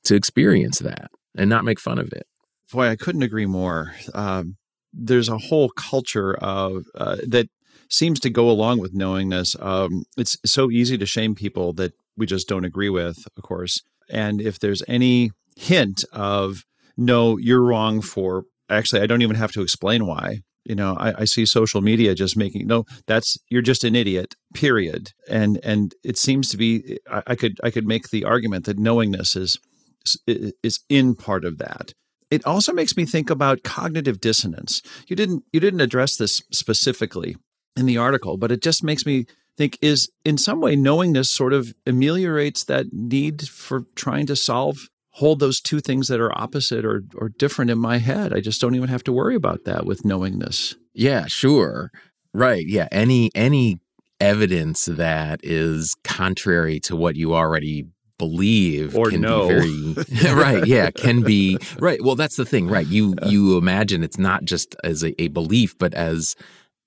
to 0.05 0.15
experience 0.15 0.81
that 0.81 1.11
and 1.37 1.49
not 1.49 1.65
make 1.65 1.81
fun 1.81 1.99
of 1.99 2.13
it. 2.13 2.27
Boy, 2.73 2.89
I 2.89 2.97
couldn't 2.97 3.23
agree 3.23 3.47
more. 3.47 3.95
Um, 4.15 4.57
there's 4.93 5.29
a 5.29 5.39
whole 5.39 5.71
culture 5.71 6.35
of 6.35 6.85
uh, 6.95 7.17
that 7.27 7.49
seems 7.89 8.21
to 8.21 8.31
go 8.31 8.51
along 8.51 8.81
with 8.81 8.95
knowingness. 8.95 9.57
Um, 9.61 10.05
it's 10.17 10.37
so 10.45 10.71
easy 10.71 10.99
to 10.99 11.07
shame 11.07 11.35
people 11.35 11.73
that 11.75 11.93
we 12.17 12.27
just 12.27 12.49
don't 12.49 12.65
agree 12.65 12.91
with, 12.91 13.27
of 13.37 13.43
course. 13.43 13.83
And 14.11 14.41
if 14.41 14.59
there's 14.59 14.83
any 14.89 15.31
hint 15.57 16.05
of 16.13 16.65
no, 16.99 17.39
you're 17.39 17.63
wrong 17.63 18.03
for 18.03 18.45
actually, 18.69 19.01
I 19.01 19.07
don't 19.07 19.23
even 19.23 19.37
have 19.37 19.53
to 19.53 19.63
explain 19.63 20.07
why. 20.07 20.41
You 20.65 20.75
know, 20.75 20.97
I, 20.99 21.23
I 21.23 21.25
see 21.25 21.47
social 21.47 21.81
media 21.81 22.15
just 22.15 22.37
making 22.37 22.67
no, 22.67 22.85
that's 23.07 23.39
you're 23.49 23.63
just 23.63 23.85
an 23.85 23.97
idiot, 23.97 24.35
period. 24.53 25.13
And 25.27 25.59
and 25.63 25.95
it 26.05 26.19
seems 26.19 26.51
to 26.51 26.59
be 26.59 26.99
I, 27.11 27.23
I 27.29 27.35
could 27.37 27.59
I 27.65 27.71
could 27.71 27.87
make 27.87 28.11
the 28.11 28.25
argument 28.25 28.67
that 28.67 28.79
knowingness 28.79 29.35
is 29.35 29.59
is 30.27 30.81
in 30.89 31.15
part 31.15 31.45
of 31.45 31.59
that 31.59 31.93
it 32.31 32.45
also 32.45 32.73
makes 32.73 32.97
me 32.97 33.05
think 33.05 33.31
about 33.31 33.63
cognitive 33.63 34.21
dissonance 34.21 34.83
you 35.07 35.17
didn't 35.17 35.45
you 35.53 35.61
didn't 35.61 35.81
address 35.81 36.17
this 36.17 36.43
specifically 36.51 37.37
in 37.77 37.87
the 37.87 37.99
article 37.99 38.37
but 38.37 38.53
it 38.53 38.63
just 38.63 38.83
makes 38.83 39.05
me 39.05 39.27
think 39.57 39.79
is 39.83 40.11
in 40.25 40.39
some 40.39 40.61
way 40.61 40.77
knowingness 40.77 41.31
sort 41.31 41.53
of 41.53 41.75
ameliorates 41.87 42.65
that 42.65 42.87
need 42.93 43.49
for 43.49 43.85
trying 43.97 44.27
to 44.27 44.37
solve 44.37 44.89
hold 45.19 45.41
those 45.41 45.61
two 45.61 45.81
things 45.81 46.07
that 46.07 46.21
are 46.21 46.37
opposite 46.39 46.85
or 46.85 47.03
or 47.17 47.29
different 47.29 47.71
in 47.71 47.79
my 47.79 47.99
head. 47.99 48.33
I 48.33 48.41
just 48.41 48.61
don't 48.61 48.75
even 48.75 48.89
have 48.89 49.05
to 49.05 49.13
worry 49.13 49.35
about 49.35 49.65
that 49.65 49.85
with 49.85 50.05
knowingness. 50.05 50.77
Yeah, 50.95 51.27
sure. 51.27 51.91
Right. 52.33 52.65
Yeah. 52.67 52.89
Any 52.93 53.31
any 53.35 53.81
evidence 54.21 54.87
that 54.87 55.41
is 55.43 55.95
contrary 56.05 56.81
to 56.81 56.97
what 56.97 57.17
you 57.17 57.35
already 57.35 57.87
believe 58.19 58.97
or 58.97 59.11
can 59.11 59.21
no. 59.21 59.49
be 59.49 59.93
very 59.95 60.35
right 60.35 60.67
yeah 60.67 60.91
can 60.91 61.23
be 61.23 61.57
right 61.79 62.03
well 62.03 62.17
that's 62.17 62.35
the 62.35 62.45
thing 62.45 62.67
right 62.67 62.89
you 62.89 63.15
you 63.27 63.57
imagine 63.57 64.03
it's 64.03 64.19
not 64.19 64.45
just 64.45 64.75
as 64.83 65.05
a, 65.05 65.23
a 65.23 65.29
belief 65.29 65.79
but 65.79 65.95
as 65.95 66.35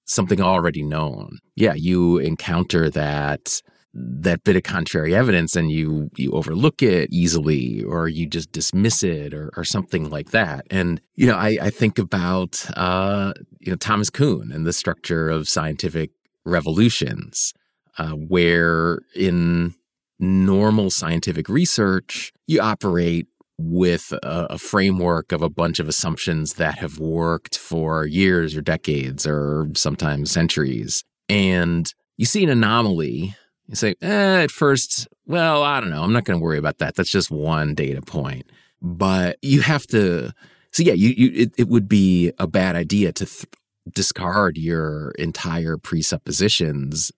something 0.04 0.42
already 0.42 0.84
known 0.84 1.40
yeah 1.56 1.74
you 1.74 2.18
encounter 2.18 2.90
that 2.90 3.62
that 3.94 4.44
bit 4.44 4.56
of 4.56 4.64
contrary 4.64 5.14
evidence 5.14 5.56
and 5.56 5.72
you 5.72 6.10
you 6.16 6.32
overlook 6.32 6.82
it 6.82 7.10
easily 7.12 7.84
or 7.84 8.08
you 8.08 8.26
just 8.26 8.52
dismiss 8.52 9.04
it 9.04 9.34
or, 9.34 9.52
or 9.58 9.66
something 9.66 10.10
like 10.10 10.32
that. 10.32 10.66
And 10.72 11.02
you 11.16 11.28
know 11.28 11.36
i, 11.36 11.58
I 11.62 11.70
think 11.70 12.00
about 12.00 12.66
uh, 12.76 13.34
you 13.60 13.72
know 13.72 13.78
thomas 13.78 14.10
kuhn 14.10 14.52
and 14.52 14.66
the 14.66 14.74
structure 14.74 15.30
of 15.30 15.48
scientific 15.48 16.12
revolutions 16.46 17.54
uh, 17.98 18.12
where 18.12 19.00
in 19.16 19.76
normal 20.20 20.90
scientific 20.90 21.50
research 21.50 22.32
you 22.48 22.60
operate 22.62 23.28
with 23.58 24.12
a, 24.24 24.48
a, 24.52 24.58
framework 24.58 25.32
of 25.32 25.44
a 25.44 25.50
bunch 25.50 25.80
of 25.80 25.88
assumptions 25.88 26.56
that 26.56 26.80
have 26.80 26.98
worked 26.98 27.58
for 27.58 28.08
years 28.08 28.56
or 28.56 28.62
decades 28.62 29.28
or 29.28 29.68
sometimes 29.76 30.32
centuries. 30.32 31.04
And 31.30 31.92
you 32.18 32.26
see 32.26 32.44
an 32.44 32.50
anomaly, 32.50 33.36
you 33.72 33.76
say, 33.76 33.96
eh, 34.02 34.44
at 34.44 34.52
first, 34.52 35.08
well, 35.26 35.64
I 35.64 35.80
don't 35.80 35.90
know. 35.90 36.04
I'm 36.04 36.12
not 36.12 36.26
going 36.26 36.38
to 36.38 36.44
worry 36.44 36.58
about 36.58 36.80
that. 36.80 36.96
That's 36.96 37.10
just 37.10 37.32
one 37.32 37.74
data 37.74 38.02
point. 38.02 38.46
But 38.82 39.38
you 39.42 39.62
have 39.62 39.88
to, 39.88 40.34
so 40.72 40.84
yeah, 40.84 40.94
you, 40.94 41.10
you 41.10 41.32
it, 41.34 41.54
it 41.58 41.68
would 41.70 41.88
be 41.88 42.34
a 42.38 42.48
bad 42.48 42.76
idea 42.76 43.14
to 43.14 43.26
th- 43.26 43.46
discard 43.94 44.58
your 44.58 45.12
entire 45.12 45.78
presuppositions 45.78 47.14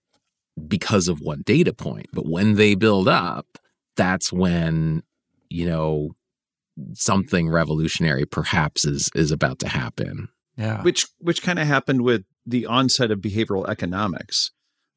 because 0.68 1.08
of 1.08 1.20
one 1.20 1.42
data 1.44 1.72
point. 1.72 2.06
But 2.12 2.26
when 2.26 2.54
they 2.54 2.76
build 2.76 3.08
up, 3.08 3.58
that's 3.96 4.32
when, 4.32 5.02
you 5.50 5.66
know, 5.66 6.14
something 6.92 7.48
revolutionary 7.48 8.26
perhaps 8.26 8.84
is 8.84 9.10
is 9.14 9.30
about 9.32 9.58
to 9.60 9.68
happen. 9.68 10.28
Yeah. 10.56 10.82
Which 10.82 11.08
which 11.18 11.42
kind 11.42 11.58
of 11.58 11.66
happened 11.66 12.02
with 12.02 12.22
the 12.46 12.66
onset 12.66 13.10
of 13.10 13.18
behavioral 13.18 13.68
economics. 13.68 14.52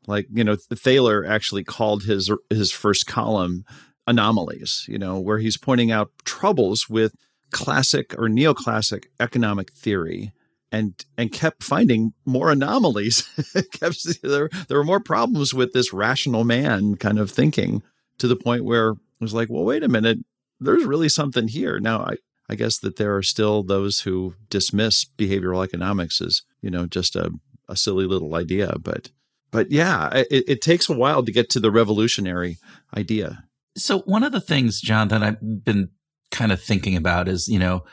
Like, 0.08 0.28
you 0.32 0.44
know, 0.44 0.56
Thaler 0.56 1.26
actually 1.26 1.64
called 1.64 2.04
his 2.04 2.32
his 2.50 2.72
first 2.72 3.06
column 3.08 3.66
anomalies, 4.08 4.86
you 4.88 4.98
know, 4.98 5.20
where 5.20 5.38
he's 5.38 5.58
pointing 5.58 5.92
out 5.92 6.12
troubles 6.24 6.90
with 6.90 7.14
classic 7.52 8.14
or 8.18 8.28
neoclassic 8.28 9.06
economic 9.20 9.72
theory 9.72 10.32
and 10.72 11.06
and 11.18 11.32
kept 11.32 11.64
finding 11.64 12.14
more 12.26 12.52
anomalies. 12.52 13.28
kept, 13.72 14.22
there, 14.22 14.50
there 14.68 14.78
were 14.78 14.84
more 14.84 15.00
problems 15.00 15.54
with 15.54 15.74
this 15.74 15.94
rational 15.94 16.44
man 16.44 16.96
kind 16.96 17.20
of 17.20 17.30
thinking 17.30 17.84
to 18.18 18.28
the 18.28 18.36
point 18.36 18.66
where 18.66 18.92
it 18.92 18.98
was 19.20 19.34
like, 19.34 19.50
well, 19.50 19.64
wait 19.64 19.84
a 19.84 19.88
minute, 19.88 20.20
there's 20.60 20.86
really 20.86 21.10
something 21.10 21.48
here. 21.48 21.80
Now, 21.80 22.02
I, 22.02 22.16
I 22.50 22.56
guess 22.56 22.78
that 22.80 22.96
there 22.96 23.16
are 23.16 23.24
still 23.24 23.64
those 23.64 24.02
who 24.02 24.36
dismiss 24.50 25.06
behavioral 25.06 25.64
economics 25.64 26.22
as, 26.22 26.44
you 26.62 26.70
know, 26.70 26.86
just 26.86 27.16
a, 27.16 27.32
a 27.68 27.76
silly 27.76 28.06
little 28.06 28.36
idea. 28.36 28.76
But 28.80 29.12
but 29.52 29.72
yeah, 29.72 30.10
it, 30.14 30.44
it 30.48 30.62
takes 30.62 30.90
a 30.90 30.94
while 30.94 31.24
to 31.24 31.32
get 31.32 31.50
to 31.52 31.60
the 31.60 31.72
revolutionary 31.72 32.58
idea. 32.96 33.44
So 33.76 34.00
one 34.00 34.24
of 34.24 34.32
the 34.32 34.42
things, 34.42 34.82
John, 34.82 35.08
that 35.10 35.24
I've 35.24 35.64
been 35.64 35.90
kind 36.32 36.52
of 36.52 36.62
thinking 36.62 36.96
about 36.96 37.28
is, 37.28 37.48
you 37.48 37.60
know, 37.60 37.86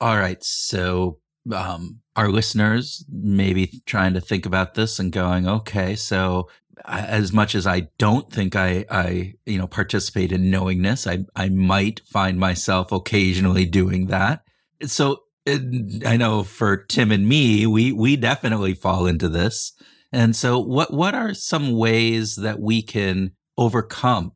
all 0.00 0.16
right, 0.16 0.42
so 0.42 1.18
um, 1.52 2.00
our 2.16 2.28
listeners 2.28 3.04
maybe 3.10 3.82
trying 3.86 4.14
to 4.14 4.20
think 4.20 4.46
about 4.46 4.74
this 4.74 4.98
and 4.98 5.12
going, 5.12 5.48
okay, 5.48 5.96
so 5.96 6.48
as 6.86 7.32
much 7.32 7.54
as 7.54 7.66
I 7.66 7.88
don't 7.98 8.30
think 8.30 8.56
I, 8.56 8.84
I, 8.90 9.34
you 9.46 9.58
know, 9.58 9.66
participate 9.66 10.32
in 10.32 10.50
knowingness, 10.50 11.06
I, 11.06 11.24
I 11.34 11.48
might 11.48 12.00
find 12.04 12.38
myself 12.38 12.92
occasionally 12.92 13.64
doing 13.64 14.06
that. 14.08 14.42
So 14.84 15.22
it, 15.46 16.04
I 16.06 16.16
know 16.16 16.42
for 16.42 16.76
Tim 16.76 17.12
and 17.12 17.28
me, 17.28 17.66
we, 17.66 17.92
we 17.92 18.16
definitely 18.16 18.74
fall 18.74 19.06
into 19.06 19.28
this. 19.28 19.72
And 20.14 20.36
so 20.36 20.60
what, 20.60 20.92
what 20.92 21.14
are 21.14 21.34
some 21.34 21.72
ways 21.72 22.36
that 22.36 22.60
we 22.60 22.82
can 22.82 23.32
overcome 23.58 24.32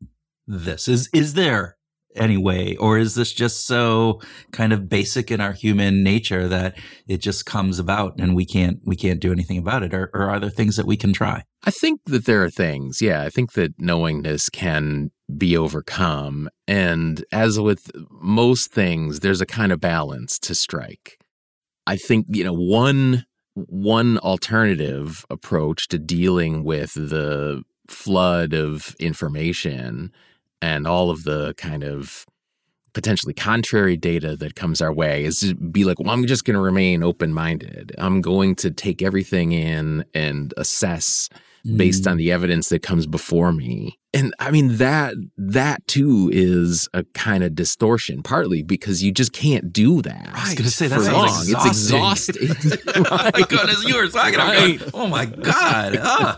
this? 0.46 0.88
Is, 0.88 1.08
is 1.12 1.34
there 1.34 1.76
anyway 2.16 2.74
or 2.76 2.98
is 2.98 3.14
this 3.14 3.32
just 3.32 3.64
so 3.64 4.20
kind 4.50 4.72
of 4.72 4.88
basic 4.88 5.30
in 5.30 5.40
our 5.40 5.52
human 5.52 6.02
nature 6.02 6.48
that 6.48 6.76
it 7.06 7.18
just 7.18 7.46
comes 7.46 7.78
about 7.78 8.18
and 8.18 8.34
we 8.34 8.44
can't 8.44 8.80
we 8.84 8.96
can't 8.96 9.20
do 9.20 9.30
anything 9.30 9.58
about 9.58 9.84
it? 9.84 9.94
Or, 9.94 10.10
or 10.12 10.22
are 10.22 10.40
there 10.40 10.50
things 10.50 10.74
that 10.76 10.86
we 10.86 10.96
can 10.96 11.12
try? 11.12 11.44
I 11.64 11.70
think 11.70 12.00
that 12.06 12.24
there 12.24 12.42
are 12.42 12.50
things. 12.50 13.00
Yeah 13.00 13.22
i 13.22 13.30
think 13.30 13.52
that 13.52 13.78
knowingness 13.78 14.48
can 14.48 15.10
be 15.36 15.56
overcome. 15.56 16.48
And 16.66 17.24
as 17.30 17.60
with 17.60 17.90
most 18.10 18.72
things 18.72 19.20
there's 19.20 19.40
a 19.40 19.46
kind 19.46 19.70
of 19.70 19.80
balance 19.80 20.40
to 20.40 20.54
strike. 20.56 21.18
I 21.86 21.96
think 21.96 22.26
you 22.30 22.42
know 22.42 22.54
one 22.54 23.26
one 23.68 24.18
alternative 24.18 25.24
approach 25.30 25.88
to 25.88 25.98
dealing 25.98 26.64
with 26.64 26.94
the 26.94 27.62
flood 27.88 28.52
of 28.52 28.94
information 28.98 30.12
and 30.60 30.86
all 30.86 31.10
of 31.10 31.24
the 31.24 31.54
kind 31.54 31.82
of 31.84 32.26
potentially 32.92 33.34
contrary 33.34 33.96
data 33.96 34.36
that 34.36 34.54
comes 34.54 34.80
our 34.80 34.92
way 34.92 35.24
is 35.24 35.40
to 35.40 35.54
be 35.54 35.84
like, 35.84 35.98
well, 35.98 36.10
I'm 36.10 36.26
just 36.26 36.44
going 36.44 36.54
to 36.54 36.60
remain 36.60 37.02
open 37.02 37.32
minded. 37.32 37.94
I'm 37.98 38.20
going 38.20 38.54
to 38.56 38.70
take 38.70 39.02
everything 39.02 39.52
in 39.52 40.04
and 40.14 40.52
assess 40.56 41.28
based 41.76 42.06
on 42.06 42.14
mm. 42.14 42.18
the 42.18 42.32
evidence 42.32 42.70
that 42.70 42.82
comes 42.82 43.06
before 43.06 43.52
me 43.52 43.97
and 44.18 44.34
I 44.40 44.50
mean 44.50 44.76
that 44.78 45.14
that 45.36 45.86
too 45.86 46.28
is 46.32 46.88
a 46.92 47.04
kind 47.14 47.44
of 47.44 47.54
distortion, 47.54 48.22
partly 48.22 48.62
because 48.62 49.02
you 49.02 49.12
just 49.12 49.32
can't 49.32 49.72
do 49.72 50.02
that. 50.02 50.26
Right. 50.26 50.36
I 50.36 50.44
was 50.44 50.54
going 50.54 50.64
to 50.64 50.70
say 50.70 50.88
that's 50.88 51.06
long. 51.06 51.26
Exhausting. 51.26 51.54
It's 51.56 51.66
exhausting. 51.66 53.04
oh 53.06 53.30
my 53.34 53.42
goodness, 53.42 53.84
you 53.84 53.96
were 53.96 54.08
talking 54.08 54.38
right. 54.38 54.80
about. 54.80 54.90
Oh 54.92 55.06
my 55.06 55.26
god, 55.26 55.98
ah, 56.02 56.36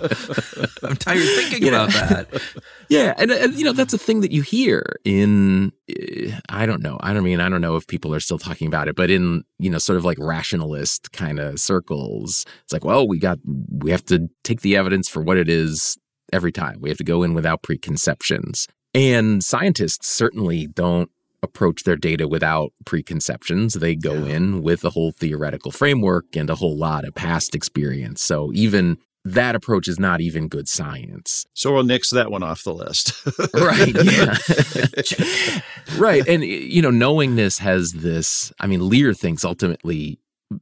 I'm 0.82 0.96
tired 0.96 1.22
thinking 1.22 1.62
yeah. 1.62 1.68
about 1.68 1.90
that. 1.90 2.42
Yeah, 2.90 3.14
and, 3.16 3.30
and, 3.30 3.54
you 3.54 3.64
know 3.64 3.72
that's 3.72 3.94
a 3.94 3.98
thing 3.98 4.20
that 4.20 4.32
you 4.32 4.42
hear 4.42 4.84
in. 5.04 5.72
Eh, 5.88 6.38
I 6.50 6.66
don't 6.66 6.82
know. 6.82 6.98
I 7.00 7.14
don't 7.14 7.24
mean 7.24 7.40
I 7.40 7.48
don't 7.48 7.62
know 7.62 7.76
if 7.76 7.86
people 7.86 8.14
are 8.14 8.20
still 8.20 8.38
talking 8.38 8.66
about 8.66 8.88
it, 8.88 8.96
but 8.96 9.10
in 9.10 9.44
you 9.58 9.70
know 9.70 9.78
sort 9.78 9.96
of 9.96 10.04
like 10.04 10.18
rationalist 10.20 11.12
kind 11.12 11.38
of 11.38 11.58
circles, 11.58 12.44
it's 12.64 12.74
like, 12.74 12.84
well, 12.84 13.08
we 13.08 13.18
got 13.18 13.38
we 13.70 13.90
have 13.90 14.04
to 14.06 14.28
take 14.44 14.60
the 14.60 14.76
evidence 14.76 15.08
for 15.08 15.22
what 15.22 15.38
it 15.38 15.48
is 15.48 15.96
every 16.32 16.52
time. 16.52 16.80
We 16.80 16.88
have 16.88 16.98
to 16.98 17.04
go 17.04 17.22
in 17.22 17.34
without 17.34 17.62
preconceptions. 17.62 18.66
And 18.94 19.42
scientists 19.42 20.08
certainly 20.08 20.66
don't 20.66 21.10
approach 21.42 21.84
their 21.84 21.96
data 21.96 22.28
without 22.28 22.72
preconceptions. 22.84 23.74
They 23.74 23.94
go 23.94 24.14
yeah. 24.14 24.36
in 24.36 24.62
with 24.62 24.84
a 24.84 24.90
whole 24.90 25.12
theoretical 25.12 25.70
framework 25.70 26.36
and 26.36 26.50
a 26.50 26.54
whole 26.54 26.76
lot 26.76 27.04
of 27.04 27.14
past 27.14 27.54
experience. 27.54 28.22
So 28.22 28.50
even 28.52 28.98
that 29.24 29.54
approach 29.54 29.86
is 29.88 29.98
not 29.98 30.20
even 30.20 30.48
good 30.48 30.68
science. 30.68 31.46
So 31.54 31.72
we'll 31.72 31.84
nix 31.84 32.10
that 32.10 32.30
one 32.30 32.42
off 32.42 32.64
the 32.64 32.74
list. 32.74 33.12
right. 33.54 33.94
Yeah. 34.04 35.60
right. 35.98 36.26
And, 36.26 36.42
you 36.42 36.80
know, 36.80 36.90
knowingness 36.90 37.58
has 37.58 37.92
this, 37.92 38.52
I 38.60 38.66
mean, 38.66 38.88
Lear 38.88 39.12
thinks 39.12 39.44
ultimately 39.44 40.18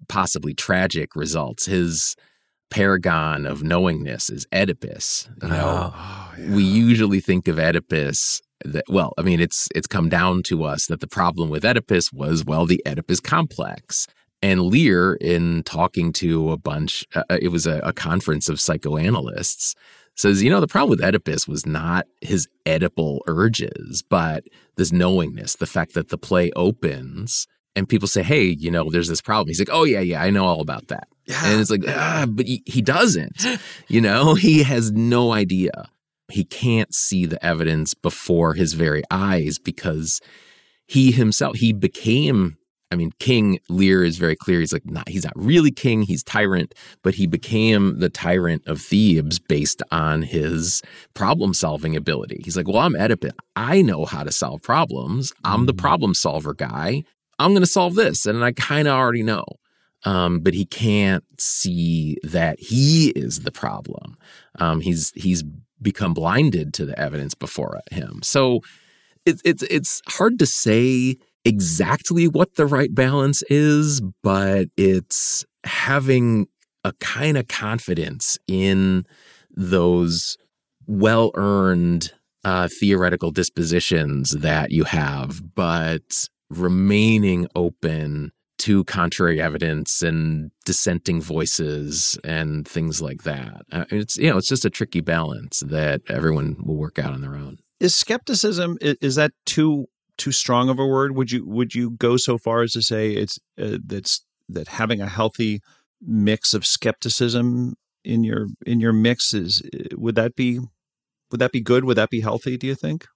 possibly 0.09 0.54
tragic 0.54 1.14
results. 1.14 1.66
His 1.66 2.16
paragon 2.70 3.46
of 3.46 3.62
knowingness 3.62 4.31
is 4.31 4.46
Oedipus. 4.52 5.28
You 5.42 5.48
know, 5.48 5.92
oh, 5.94 6.35
yeah. 6.38 6.54
we 6.54 6.62
usually 6.62 7.20
think 7.20 7.48
of 7.48 7.59
Oedipus 7.59 8.40
that 8.64 8.85
well, 8.88 9.14
I 9.18 9.22
mean, 9.22 9.40
it's 9.40 9.68
it's 9.74 9.87
come 9.87 10.09
down 10.09 10.42
to 10.44 10.64
us 10.64 10.87
that 10.87 11.00
the 11.00 11.07
problem 11.07 11.48
with 11.48 11.64
Oedipus 11.64 12.12
was 12.12 12.44
well, 12.44 12.66
the 12.66 12.83
Oedipus 12.87 13.20
complex. 13.20 14.07
And 14.40 14.62
Lear, 14.62 15.14
in 15.14 15.64
talking 15.64 16.12
to 16.14 16.52
a 16.52 16.57
bunch, 16.57 17.04
uh, 17.14 17.24
uh, 17.28 17.38
it 17.42 17.48
was 17.48 17.66
a, 17.66 17.81
a 17.81 17.92
conference 17.92 18.48
of 18.48 18.61
psychoanalysts, 18.61 19.74
says, 20.14 20.44
you 20.44 20.50
know, 20.50 20.61
the 20.61 20.68
problem 20.68 20.90
with 20.90 21.04
Oedipus 21.04 21.48
was 21.48 21.66
not 21.66 22.07
his 22.20 22.46
Oedipal 22.64 23.20
urges, 23.26 24.04
but 24.09 24.44
this 24.76 24.92
knowingness, 24.92 25.57
the 25.57 25.66
fact 25.66 25.94
that 25.94 26.11
the 26.11 26.18
play 26.18 26.52
opens 26.54 27.48
and 27.78 27.88
people 27.88 28.08
say, 28.08 28.22
hey, 28.22 28.44
you 28.44 28.70
know, 28.70 28.90
there's 28.90 29.08
this 29.08 29.20
problem. 29.20 29.48
He's 29.48 29.60
like, 29.60 29.70
oh, 29.70 29.84
yeah, 29.84 30.00
yeah, 30.00 30.20
I 30.20 30.30
know 30.30 30.44
all 30.44 30.60
about 30.60 30.88
that. 30.88 31.08
Yeah. 31.26 31.40
And 31.44 31.60
it's 31.60 31.70
like, 31.70 31.84
ah, 31.86 32.26
but 32.28 32.46
he, 32.46 32.62
he 32.66 32.82
doesn't. 32.82 33.46
you 33.86 34.00
know, 34.00 34.34
he 34.34 34.64
has 34.64 34.90
no 34.90 35.32
idea. 35.32 35.88
He 36.30 36.44
can't 36.44 36.92
see 36.92 37.24
the 37.24 37.42
evidence 37.44 37.94
before 37.94 38.54
his 38.54 38.74
very 38.74 39.02
eyes 39.10 39.58
because 39.58 40.20
he 40.86 41.12
himself, 41.12 41.56
he 41.56 41.72
became 41.72 42.58
I 42.90 42.96
mean, 42.96 43.12
King 43.18 43.58
Lear 43.68 44.02
is 44.02 44.16
very 44.16 44.34
clear. 44.34 44.60
He's 44.60 44.72
like, 44.72 44.86
not, 44.86 45.08
he's 45.08 45.24
not 45.24 45.34
really 45.36 45.70
king. 45.70 46.02
He's 46.02 46.22
tyrant, 46.24 46.74
but 47.02 47.14
he 47.14 47.26
became 47.26 47.98
the 47.98 48.08
tyrant 48.08 48.66
of 48.66 48.80
Thebes 48.80 49.38
based 49.38 49.82
on 49.90 50.22
his 50.22 50.80
problem 51.12 51.52
solving 51.52 51.96
ability. 51.96 52.40
He's 52.42 52.56
like, 52.56 52.66
well, 52.66 52.78
I'm 52.78 52.96
Oedipus. 52.96 53.32
I 53.56 53.82
know 53.82 54.06
how 54.06 54.22
to 54.22 54.32
solve 54.32 54.62
problems. 54.62 55.34
I'm 55.44 55.66
the 55.66 55.74
mm. 55.74 55.78
problem 55.78 56.14
solver 56.14 56.54
guy. 56.54 57.04
I'm 57.38 57.53
going 57.53 57.62
to 57.62 57.66
solve 57.66 57.94
this. 57.94 58.27
And 58.27 58.44
I 58.44 58.53
kind 58.53 58.88
of 58.88 58.94
already 58.94 59.22
know. 59.22 59.44
Um, 60.05 60.40
but 60.40 60.55
he 60.55 60.64
can't 60.64 61.24
see 61.40 62.18
that 62.22 62.61
he 62.61 63.09
is 63.11 63.40
the 63.40 63.51
problem. 63.51 64.16
Um, 64.61 64.81
he's 64.81 65.11
he's 65.16 65.42
become 65.83 66.14
blinded 66.14 66.72
to 66.74 66.87
the 66.87 66.98
evidence 66.98 67.35
before 67.35 67.81
him. 67.90 68.20
So 68.22 68.61
it's 69.27 69.42
it's 69.44 69.64
it's 69.64 70.01
hard 70.07 70.38
to 70.38 70.46
say 70.46 71.16
exactly 71.44 72.29
what 72.29 72.55
the 72.55 72.66
right 72.66 72.94
balance 72.94 73.42
is, 73.51 74.01
but 74.22 74.68
it's 74.77 75.44
having 75.64 76.46
a 76.85 76.92
kind 77.01 77.37
of 77.37 77.48
confidence 77.48 78.38
in 78.46 79.05
those 79.51 80.37
well 80.87 81.33
earned 81.35 82.12
uh, 82.44 82.68
theoretical 82.68 83.31
dispositions 83.31 84.31
that 84.31 84.70
you 84.70 84.85
have, 84.85 85.42
but 85.55 86.29
remaining 86.50 87.46
open 87.54 88.32
to 88.58 88.82
contrary 88.84 89.40
evidence 89.40 90.02
and 90.02 90.50
dissenting 90.64 91.20
voices 91.20 92.18
and 92.24 92.66
things 92.66 93.00
like 93.00 93.22
that. 93.22 93.62
Uh, 93.70 93.84
it's 93.90 94.16
you 94.16 94.30
know 94.30 94.37
it's 94.37 94.48
just 94.48 94.64
a 94.64 94.70
tricky 94.70 95.00
balance 95.00 95.61
that 95.61 96.02
everyone 96.08 96.56
will 96.64 96.76
work 96.76 96.98
out 96.98 97.12
on 97.12 97.20
their 97.20 97.37
own. 97.37 97.58
Is 97.80 97.94
skepticism 97.94 98.76
is 98.80 99.14
that 99.14 99.32
too 99.46 99.87
too 100.16 100.32
strong 100.32 100.68
of 100.68 100.78
a 100.78 100.87
word? 100.87 101.14
Would 101.14 101.30
you 101.30 101.46
would 101.46 101.74
you 101.74 101.90
go 101.90 102.16
so 102.16 102.37
far 102.37 102.62
as 102.62 102.72
to 102.72 102.82
say 102.82 103.12
it's 103.12 103.38
uh, 103.61 103.78
that's 103.84 104.24
that 104.48 104.68
having 104.68 105.00
a 105.00 105.08
healthy 105.08 105.61
mix 106.00 106.54
of 106.54 106.66
skepticism 106.66 107.74
in 108.04 108.24
your 108.24 108.48
in 108.66 108.80
your 108.80 108.92
mixes 108.92 109.62
would 109.94 110.14
that 110.14 110.34
be 110.34 110.61
would 111.30 111.40
that 111.40 111.52
be 111.52 111.61
good 111.61 111.84
would 111.84 111.96
that 111.96 112.11
be 112.11 112.20
healthy 112.20 112.56
do 112.56 112.66
you 112.66 112.74
think 112.74 113.06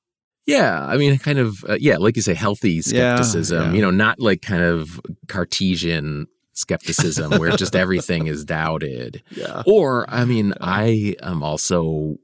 yeah, 0.46 0.84
I 0.86 0.96
mean, 0.96 1.18
kind 1.18 1.38
of, 1.38 1.64
uh, 1.68 1.76
yeah, 1.80 1.98
like 1.98 2.16
you 2.16 2.22
say, 2.22 2.34
healthy 2.34 2.82
skepticism. 2.82 3.70
Yeah. 3.70 3.72
You 3.72 3.82
know, 3.82 3.90
not 3.90 4.18
like 4.18 4.42
kind 4.42 4.62
of 4.62 5.00
Cartesian 5.28 6.26
skepticism 6.52 7.38
where 7.38 7.50
just 7.56 7.76
everything 7.76 8.26
is 8.26 8.44
doubted. 8.44 9.22
Yeah. 9.30 9.62
Or, 9.66 10.04
I 10.08 10.24
mean. 10.24 10.54
I 10.60 11.16
am 11.22 11.42
also, 11.42 12.16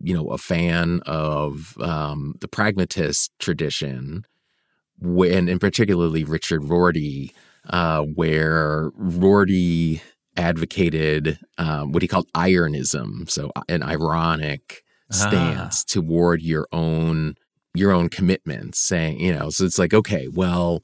you 0.00 0.14
know, 0.14 0.28
a 0.28 0.38
fan 0.38 1.00
of 1.06 1.76
um, 1.80 2.34
the 2.40 2.48
pragmatist 2.48 3.32
tradition, 3.38 4.24
when, 5.00 5.48
and 5.48 5.60
particularly 5.60 6.24
Richard 6.24 6.64
Rorty, 6.64 7.34
uh, 7.68 8.02
where 8.02 8.90
Rorty 8.96 10.00
advocated 10.36 11.38
um, 11.58 11.92
what 11.92 12.02
he 12.02 12.08
called 12.08 12.28
ironism, 12.34 13.26
so 13.28 13.52
uh, 13.54 13.62
an 13.68 13.82
ironic 13.82 14.83
stance 15.10 15.84
ah. 15.88 15.92
toward 15.92 16.42
your 16.42 16.66
own 16.72 17.34
your 17.74 17.90
own 17.90 18.08
commitments 18.08 18.78
saying 18.78 19.18
you 19.20 19.32
know 19.32 19.50
so 19.50 19.64
it's 19.64 19.78
like 19.78 19.92
okay 19.92 20.28
well 20.28 20.80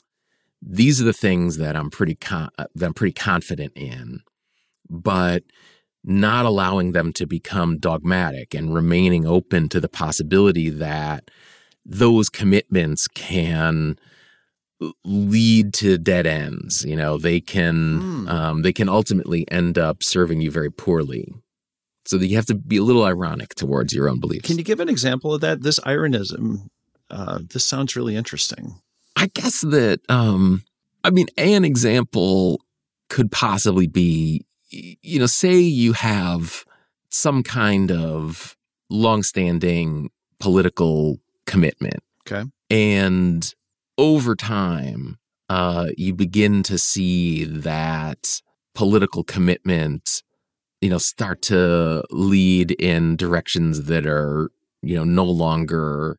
these 0.62 1.00
are 1.00 1.04
the 1.04 1.12
things 1.12 1.56
that 1.56 1.76
i'm 1.76 1.90
pretty 1.90 2.14
con- 2.14 2.50
uh, 2.58 2.66
that 2.74 2.86
i'm 2.86 2.94
pretty 2.94 3.12
confident 3.12 3.72
in 3.74 4.20
but 4.88 5.42
not 6.02 6.46
allowing 6.46 6.92
them 6.92 7.12
to 7.12 7.26
become 7.26 7.78
dogmatic 7.78 8.54
and 8.54 8.74
remaining 8.74 9.26
open 9.26 9.68
to 9.68 9.80
the 9.80 9.88
possibility 9.88 10.70
that 10.70 11.30
those 11.84 12.28
commitments 12.28 13.06
can 13.08 13.98
lead 15.04 15.74
to 15.74 15.98
dead 15.98 16.26
ends 16.26 16.84
you 16.84 16.96
know 16.96 17.18
they 17.18 17.40
can 17.40 18.00
mm. 18.00 18.30
um, 18.30 18.62
they 18.62 18.72
can 18.72 18.88
ultimately 18.88 19.50
end 19.50 19.78
up 19.78 20.02
serving 20.02 20.40
you 20.40 20.50
very 20.50 20.70
poorly 20.70 21.32
so 22.10 22.18
that 22.18 22.26
you 22.26 22.34
have 22.34 22.46
to 22.46 22.56
be 22.56 22.76
a 22.76 22.82
little 22.82 23.04
ironic 23.04 23.54
towards 23.54 23.94
your 23.94 24.08
own 24.08 24.18
beliefs. 24.18 24.48
Can 24.48 24.58
you 24.58 24.64
give 24.64 24.80
an 24.80 24.88
example 24.88 25.32
of 25.32 25.40
that? 25.42 25.62
This 25.62 25.78
ironism. 25.80 26.68
Uh, 27.08 27.38
this 27.52 27.64
sounds 27.64 27.94
really 27.94 28.16
interesting. 28.16 28.80
I 29.14 29.28
guess 29.28 29.60
that 29.60 30.00
um, 30.08 30.64
I 31.04 31.10
mean, 31.10 31.26
an 31.36 31.64
example 31.64 32.60
could 33.08 33.30
possibly 33.30 33.86
be, 33.86 34.44
you 34.70 35.20
know, 35.20 35.26
say 35.26 35.56
you 35.56 35.92
have 35.92 36.64
some 37.10 37.44
kind 37.44 37.92
of 37.92 38.56
longstanding 38.88 40.10
political 40.40 41.20
commitment. 41.46 42.02
Okay. 42.26 42.48
And 42.70 43.54
over 43.98 44.34
time, 44.34 45.18
uh, 45.48 45.90
you 45.96 46.14
begin 46.14 46.62
to 46.64 46.76
see 46.76 47.44
that 47.44 48.40
political 48.74 49.22
commitment 49.22 50.22
you 50.80 50.90
know 50.90 50.98
start 50.98 51.42
to 51.42 52.02
lead 52.10 52.72
in 52.72 53.16
directions 53.16 53.84
that 53.84 54.06
are 54.06 54.50
you 54.82 54.96
know 54.96 55.04
no 55.04 55.24
longer 55.24 56.18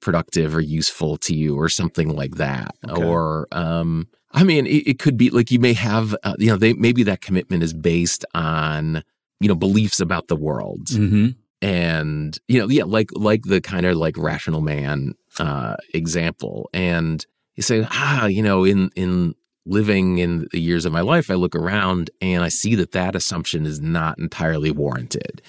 productive 0.00 0.54
or 0.54 0.60
useful 0.60 1.16
to 1.16 1.34
you 1.34 1.56
or 1.56 1.68
something 1.68 2.14
like 2.14 2.36
that 2.36 2.74
okay. 2.88 3.04
or 3.04 3.46
um 3.52 4.08
i 4.32 4.42
mean 4.42 4.66
it, 4.66 4.88
it, 4.88 4.98
could 4.98 5.16
be 5.16 5.30
like 5.30 5.50
you 5.50 5.60
may 5.60 5.72
have 5.72 6.16
uh, 6.24 6.34
you 6.38 6.48
know 6.48 6.56
they 6.56 6.72
maybe 6.74 7.04
that 7.04 7.20
commitment 7.20 7.62
is 7.62 7.72
based 7.72 8.24
on 8.34 9.04
you 9.40 9.48
know 9.48 9.54
beliefs 9.54 10.00
about 10.00 10.26
the 10.26 10.36
world 10.36 10.86
mm-hmm. 10.86 11.28
and 11.60 12.38
you 12.48 12.58
know 12.58 12.68
yeah 12.68 12.84
like 12.84 13.10
like 13.14 13.42
the 13.44 13.60
kind 13.60 13.86
of 13.86 13.96
like 13.96 14.18
rational 14.18 14.60
man 14.60 15.14
uh 15.38 15.76
example 15.94 16.68
and 16.74 17.24
you 17.54 17.62
say 17.62 17.86
ah 17.90 18.26
you 18.26 18.42
know 18.42 18.64
in 18.64 18.90
in 18.96 19.34
living 19.64 20.18
in 20.18 20.48
the 20.50 20.60
years 20.60 20.84
of 20.84 20.92
my 20.92 21.00
life, 21.00 21.30
I 21.30 21.34
look 21.34 21.54
around 21.54 22.10
and 22.20 22.42
I 22.42 22.48
see 22.48 22.74
that 22.76 22.92
that 22.92 23.14
assumption 23.14 23.66
is 23.66 23.80
not 23.80 24.18
entirely 24.18 24.70
warranted. 24.70 25.42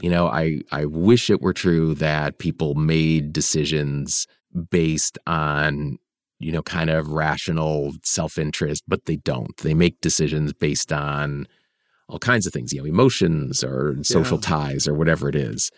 You 0.00 0.10
know, 0.10 0.28
I, 0.28 0.60
I 0.72 0.86
wish 0.86 1.30
it 1.30 1.40
were 1.40 1.52
true 1.52 1.94
that 1.96 2.38
people 2.38 2.74
made 2.74 3.32
decisions 3.32 4.26
based 4.70 5.18
on, 5.26 5.98
you 6.38 6.52
know, 6.52 6.62
kind 6.62 6.90
of 6.90 7.08
rational 7.08 7.92
self 8.02 8.38
interest, 8.38 8.84
but 8.88 9.04
they 9.04 9.16
don't. 9.16 9.56
They 9.58 9.74
make 9.74 10.00
decisions 10.00 10.52
based 10.52 10.92
on 10.92 11.46
all 12.08 12.18
kinds 12.18 12.46
of 12.46 12.52
things, 12.52 12.72
you 12.72 12.80
know, 12.80 12.86
emotions 12.86 13.62
or 13.62 13.96
social 14.02 14.38
yeah. 14.38 14.48
ties 14.48 14.88
or 14.88 14.94
whatever 14.94 15.28
it 15.28 15.36
is. 15.36 15.70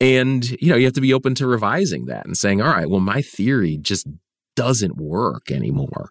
And, 0.00 0.50
you 0.60 0.68
know, 0.68 0.76
you 0.76 0.84
have 0.84 0.94
to 0.94 1.00
be 1.00 1.14
open 1.14 1.34
to 1.36 1.46
revising 1.46 2.04
that 2.06 2.26
and 2.26 2.36
saying, 2.36 2.60
all 2.60 2.68
right, 2.68 2.90
well, 2.90 3.00
my 3.00 3.22
theory 3.22 3.78
just 3.78 4.06
doesn't 4.54 4.98
work 4.98 5.50
anymore. 5.50 6.10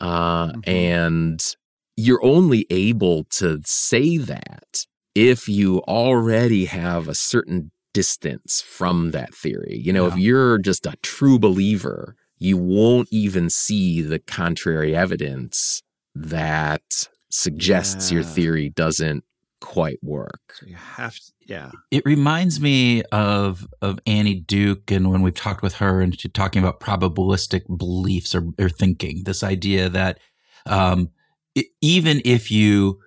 Uh, 0.00 0.48
mm-hmm. 0.48 0.70
And 0.70 1.56
you're 1.96 2.24
only 2.24 2.66
able 2.70 3.24
to 3.24 3.60
say 3.64 4.16
that 4.16 4.86
if 5.14 5.48
you 5.48 5.80
already 5.80 6.66
have 6.66 7.08
a 7.08 7.14
certain 7.14 7.72
distance 7.92 8.60
from 8.60 9.10
that 9.10 9.34
theory. 9.34 9.80
You 9.82 9.92
know, 9.92 10.06
yeah. 10.06 10.12
if 10.12 10.18
you're 10.18 10.58
just 10.58 10.86
a 10.86 10.96
true 11.02 11.38
believer, 11.38 12.16
you 12.38 12.56
won't 12.56 13.08
even 13.10 13.50
see 13.50 14.00
the 14.00 14.18
contrary 14.18 14.94
evidence 14.94 15.82
that 16.14 17.08
suggests 17.30 18.10
yeah. 18.10 18.16
your 18.16 18.24
theory 18.24 18.70
doesn't 18.70 19.24
quite 19.60 19.98
work. 20.02 20.54
So 20.58 20.66
you 20.66 20.76
have 20.76 21.14
to, 21.14 21.32
yeah. 21.46 21.70
It 21.90 22.02
reminds 22.04 22.60
me 22.60 23.02
of 23.12 23.66
of 23.82 23.98
Annie 24.06 24.40
Duke 24.40 24.90
and 24.90 25.10
when 25.10 25.22
we've 25.22 25.34
talked 25.34 25.62
with 25.62 25.74
her 25.76 26.00
and 26.00 26.18
she's 26.18 26.32
talking 26.32 26.62
about 26.62 26.80
probabilistic 26.80 27.62
beliefs 27.76 28.34
or, 28.34 28.48
or 28.58 28.68
thinking, 28.68 29.24
this 29.24 29.42
idea 29.42 29.88
that 29.88 30.18
um, 30.66 31.10
it, 31.54 31.66
even 31.80 32.22
if 32.24 32.50
you 32.50 33.00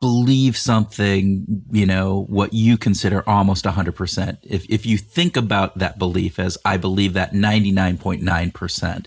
believe 0.00 0.56
something, 0.56 1.44
you 1.72 1.84
know, 1.84 2.24
what 2.28 2.52
you 2.52 2.78
consider 2.78 3.28
almost 3.28 3.64
100%, 3.64 4.38
if, 4.42 4.64
if 4.68 4.86
you 4.86 4.96
think 4.96 5.36
about 5.36 5.78
that 5.78 5.98
belief 5.98 6.38
as 6.38 6.56
I 6.64 6.76
believe 6.76 7.14
that 7.14 7.32
99.9%, 7.32 9.06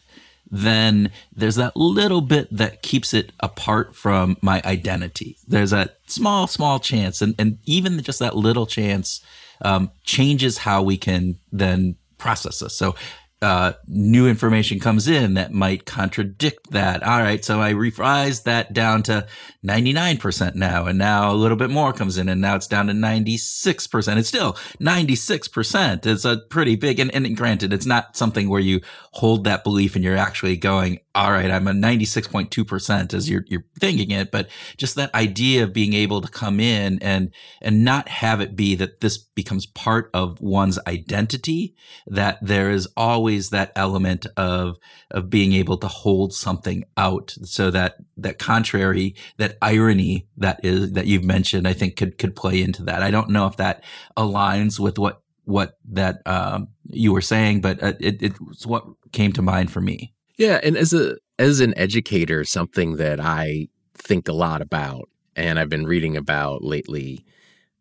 then 0.51 1.11
there's 1.33 1.55
that 1.55 1.75
little 1.77 2.21
bit 2.21 2.47
that 2.55 2.81
keeps 2.81 3.13
it 3.13 3.31
apart 3.39 3.95
from 3.95 4.35
my 4.41 4.61
identity. 4.65 5.37
There's 5.47 5.71
a 5.71 5.89
small, 6.07 6.45
small 6.47 6.79
chance. 6.79 7.21
And, 7.21 7.33
and 7.39 7.57
even 7.65 8.01
just 8.03 8.19
that 8.19 8.35
little 8.35 8.67
chance 8.67 9.21
um, 9.61 9.91
changes 10.03 10.59
how 10.59 10.83
we 10.83 10.97
can 10.97 11.37
then 11.51 11.95
process 12.17 12.59
this. 12.59 12.75
So 12.75 12.95
uh, 13.41 13.73
new 13.87 14.27
information 14.27 14.79
comes 14.79 15.07
in 15.07 15.33
that 15.33 15.51
might 15.51 15.85
contradict 15.85 16.69
that. 16.71 17.01
All 17.01 17.19
right, 17.19 17.43
so 17.43 17.59
I 17.59 17.71
revised 17.71 18.45
that 18.45 18.71
down 18.71 19.01
to 19.03 19.25
99% 19.65 20.55
now, 20.55 20.85
and 20.85 20.99
now 20.99 21.31
a 21.31 21.33
little 21.33 21.57
bit 21.57 21.71
more 21.71 21.91
comes 21.91 22.17
in, 22.17 22.29
and 22.29 22.39
now 22.39 22.55
it's 22.55 22.67
down 22.67 22.87
to 22.87 22.93
96%. 22.93 24.17
It's 24.17 24.27
still 24.27 24.53
96%. 24.79 26.05
It's 26.05 26.25
a 26.25 26.37
pretty 26.49 26.75
big, 26.75 26.99
and, 26.99 27.13
and 27.15 27.35
granted, 27.35 27.73
it's 27.73 27.85
not 27.85 28.15
something 28.15 28.47
where 28.47 28.61
you 28.61 28.81
hold 29.13 29.43
that 29.45 29.63
belief 29.63 29.95
and 29.95 30.03
you're 30.03 30.17
actually 30.17 30.57
going, 30.57 30.99
all 31.13 31.31
right, 31.31 31.51
I'm 31.51 31.67
a 31.67 31.71
96.2% 31.71 33.13
as 33.13 33.29
you're, 33.29 33.43
you're 33.47 33.65
thinking 33.79 34.11
it, 34.11 34.31
but 34.31 34.47
just 34.77 34.95
that 34.95 35.13
idea 35.13 35.63
of 35.63 35.73
being 35.73 35.93
able 35.93 36.21
to 36.21 36.29
come 36.29 36.61
in 36.61 36.99
and, 37.01 37.33
and 37.61 37.83
not 37.83 38.07
have 38.07 38.39
it 38.39 38.55
be 38.55 38.75
that 38.75 39.01
this 39.01 39.17
becomes 39.17 39.65
part 39.65 40.09
of 40.13 40.39
one's 40.39 40.79
identity, 40.87 41.75
that 42.07 42.37
there 42.41 42.71
is 42.71 42.87
always 42.95 43.49
that 43.49 43.73
element 43.75 44.25
of, 44.37 44.77
of 45.09 45.29
being 45.29 45.51
able 45.51 45.77
to 45.79 45.87
hold 45.87 46.33
something 46.33 46.85
out 46.95 47.35
so 47.43 47.69
that, 47.71 47.95
that 48.15 48.39
contrary, 48.39 49.15
that 49.37 49.57
irony 49.61 50.27
that 50.37 50.63
is, 50.63 50.93
that 50.93 51.07
you've 51.07 51.25
mentioned, 51.25 51.67
I 51.67 51.73
think 51.73 51.97
could, 51.97 52.17
could 52.17 52.37
play 52.37 52.61
into 52.61 52.83
that. 52.83 53.03
I 53.03 53.11
don't 53.11 53.31
know 53.31 53.47
if 53.47 53.57
that 53.57 53.83
aligns 54.15 54.79
with 54.79 54.97
what, 54.97 55.21
what 55.43 55.77
that, 55.89 56.21
um, 56.25 56.69
you 56.85 57.11
were 57.11 57.19
saying, 57.19 57.59
but 57.59 57.83
uh, 57.83 57.93
it, 57.99 58.23
it's 58.23 58.65
what 58.65 58.85
came 59.11 59.33
to 59.33 59.41
mind 59.41 59.71
for 59.71 59.81
me. 59.81 60.13
Yeah, 60.41 60.59
and 60.63 60.75
as 60.75 60.91
a 60.91 61.17
as 61.37 61.59
an 61.59 61.77
educator, 61.77 62.43
something 62.45 62.95
that 62.95 63.19
I 63.19 63.67
think 63.93 64.27
a 64.27 64.33
lot 64.33 64.63
about 64.63 65.07
and 65.35 65.59
I've 65.59 65.69
been 65.69 65.85
reading 65.85 66.17
about 66.17 66.63
lately 66.63 67.23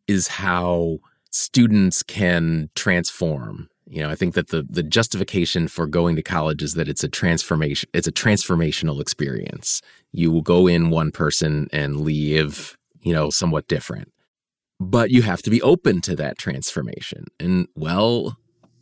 is 0.07 0.29
how 0.29 0.99
students 1.31 2.03
can 2.03 2.68
transform. 2.75 3.70
You 3.87 4.03
know, 4.03 4.11
I 4.11 4.14
think 4.14 4.35
that 4.35 4.49
the 4.49 4.66
the 4.68 4.83
justification 4.83 5.68
for 5.68 5.87
going 5.87 6.16
to 6.16 6.23
college 6.23 6.62
is 6.62 6.75
that 6.75 6.87
it's 6.87 7.03
a 7.03 7.09
transformation 7.09 7.88
it's 7.94 8.07
a 8.07 8.12
transformational 8.12 9.01
experience. 9.01 9.81
You 10.12 10.31
will 10.31 10.42
go 10.42 10.66
in 10.66 10.90
one 10.90 11.12
person 11.12 11.66
and 11.73 12.03
leave, 12.03 12.77
you 13.01 13.14
know, 13.14 13.31
somewhat 13.31 13.68
different. 13.68 14.12
But 14.79 15.11
you 15.11 15.23
have 15.23 15.40
to 15.44 15.51
be 15.51 15.62
open 15.62 16.03
to 16.03 16.14
that 16.16 16.37
transformation. 16.37 17.25
And 17.38 17.68
well, 17.75 18.37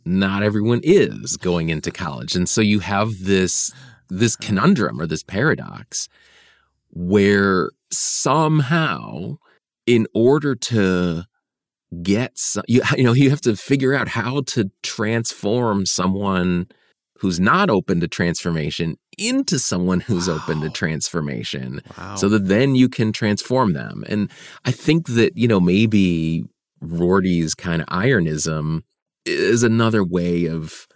not 0.09 0.43
everyone 0.43 0.81
is 0.83 1.37
going 1.37 1.69
into 1.69 1.91
college. 1.91 2.35
And 2.35 2.49
so 2.49 2.61
you 2.61 2.79
have 2.79 3.23
this 3.23 3.71
this 4.09 4.35
conundrum 4.35 4.99
or 4.99 5.05
this 5.05 5.21
paradox 5.21 6.09
where 6.89 7.69
somehow 7.91 9.37
in 9.85 10.07
order 10.15 10.55
to 10.55 11.23
get 12.01 12.37
some, 12.37 12.63
you, 12.67 12.81
you 12.97 13.03
know 13.03 13.13
you 13.13 13.29
have 13.29 13.41
to 13.41 13.55
figure 13.55 13.93
out 13.93 14.07
how 14.07 14.41
to 14.47 14.71
transform 14.81 15.85
someone 15.85 16.67
who's 17.19 17.39
not 17.39 17.69
open 17.69 17.99
to 17.99 18.07
transformation 18.07 18.95
into 19.17 19.59
someone 19.59 19.99
who's 19.99 20.27
wow. 20.27 20.35
open 20.35 20.61
to 20.61 20.69
transformation 20.69 21.81
wow. 21.97 22.15
so 22.15 22.29
that 22.29 22.47
then 22.47 22.75
you 22.75 22.87
can 22.87 23.11
transform 23.11 23.73
them. 23.73 24.03
And 24.07 24.31
I 24.65 24.71
think 24.71 25.07
that, 25.09 25.37
you 25.37 25.47
know, 25.47 25.59
maybe 25.59 26.45
Rorty's 26.81 27.53
kind 27.53 27.81
of 27.81 27.87
ironism 27.89 28.83
is 29.29 29.63
another 29.63 30.03
way 30.03 30.45
of 30.45 30.87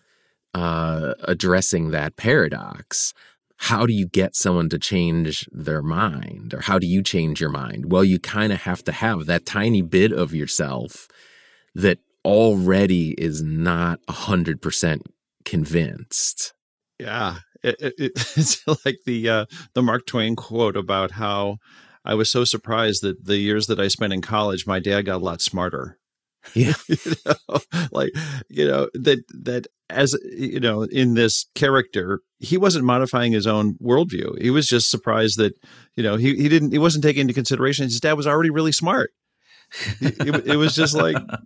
uh, 0.53 1.13
addressing 1.23 1.91
that 1.91 2.15
paradox. 2.15 3.13
How 3.57 3.85
do 3.85 3.93
you 3.93 4.07
get 4.07 4.35
someone 4.35 4.69
to 4.69 4.79
change 4.79 5.47
their 5.51 5.81
mind? 5.81 6.53
Or 6.53 6.61
how 6.61 6.79
do 6.79 6.87
you 6.87 7.01
change 7.01 7.39
your 7.39 7.49
mind? 7.49 7.91
Well, 7.91 8.03
you 8.03 8.19
kind 8.19 8.51
of 8.51 8.61
have 8.61 8.83
to 8.85 8.91
have 8.91 9.25
that 9.25 9.45
tiny 9.45 9.81
bit 9.81 10.11
of 10.11 10.33
yourself 10.33 11.07
that 11.73 11.99
already 12.25 13.11
is 13.11 13.41
not 13.41 13.99
100% 14.09 15.01
convinced. 15.45 16.53
Yeah. 16.99 17.37
It, 17.63 17.75
it, 17.79 17.93
it's 18.35 18.67
like 18.85 18.99
the 19.05 19.29
uh, 19.29 19.45
the 19.73 19.81
Mark 19.81 20.05
Twain 20.05 20.35
quote 20.35 20.75
about 20.75 21.11
how 21.11 21.57
I 22.05 22.15
was 22.15 22.29
so 22.29 22.43
surprised 22.43 23.01
that 23.03 23.25
the 23.25 23.37
years 23.37 23.67
that 23.67 23.79
I 23.79 23.87
spent 23.87 24.13
in 24.13 24.21
college, 24.21 24.67
my 24.67 24.79
dad 24.79 25.03
got 25.03 25.21
a 25.21 25.25
lot 25.25 25.41
smarter. 25.41 25.97
Yeah. 26.55 26.73
you 26.87 26.97
know, 27.25 27.59
like, 27.91 28.11
you 28.49 28.67
know, 28.67 28.89
that, 28.93 29.23
that 29.29 29.67
as, 29.89 30.15
you 30.23 30.59
know, 30.59 30.83
in 30.83 31.13
this 31.13 31.45
character, 31.55 32.21
he 32.39 32.57
wasn't 32.57 32.85
modifying 32.85 33.31
his 33.31 33.47
own 33.47 33.75
worldview. 33.75 34.41
He 34.41 34.49
was 34.49 34.67
just 34.67 34.91
surprised 34.91 35.37
that, 35.39 35.53
you 35.95 36.03
know, 36.03 36.15
he, 36.17 36.35
he 36.35 36.49
didn't, 36.49 36.71
he 36.71 36.79
wasn't 36.79 37.03
taking 37.03 37.21
into 37.21 37.33
consideration 37.33 37.85
his 37.85 37.99
dad 37.99 38.13
was 38.13 38.27
already 38.27 38.49
really 38.49 38.71
smart. 38.71 39.11
it, 40.01 40.47
it, 40.47 40.55
was 40.57 40.75
just 40.75 40.93
like 40.93 41.15
uh, 41.29 41.37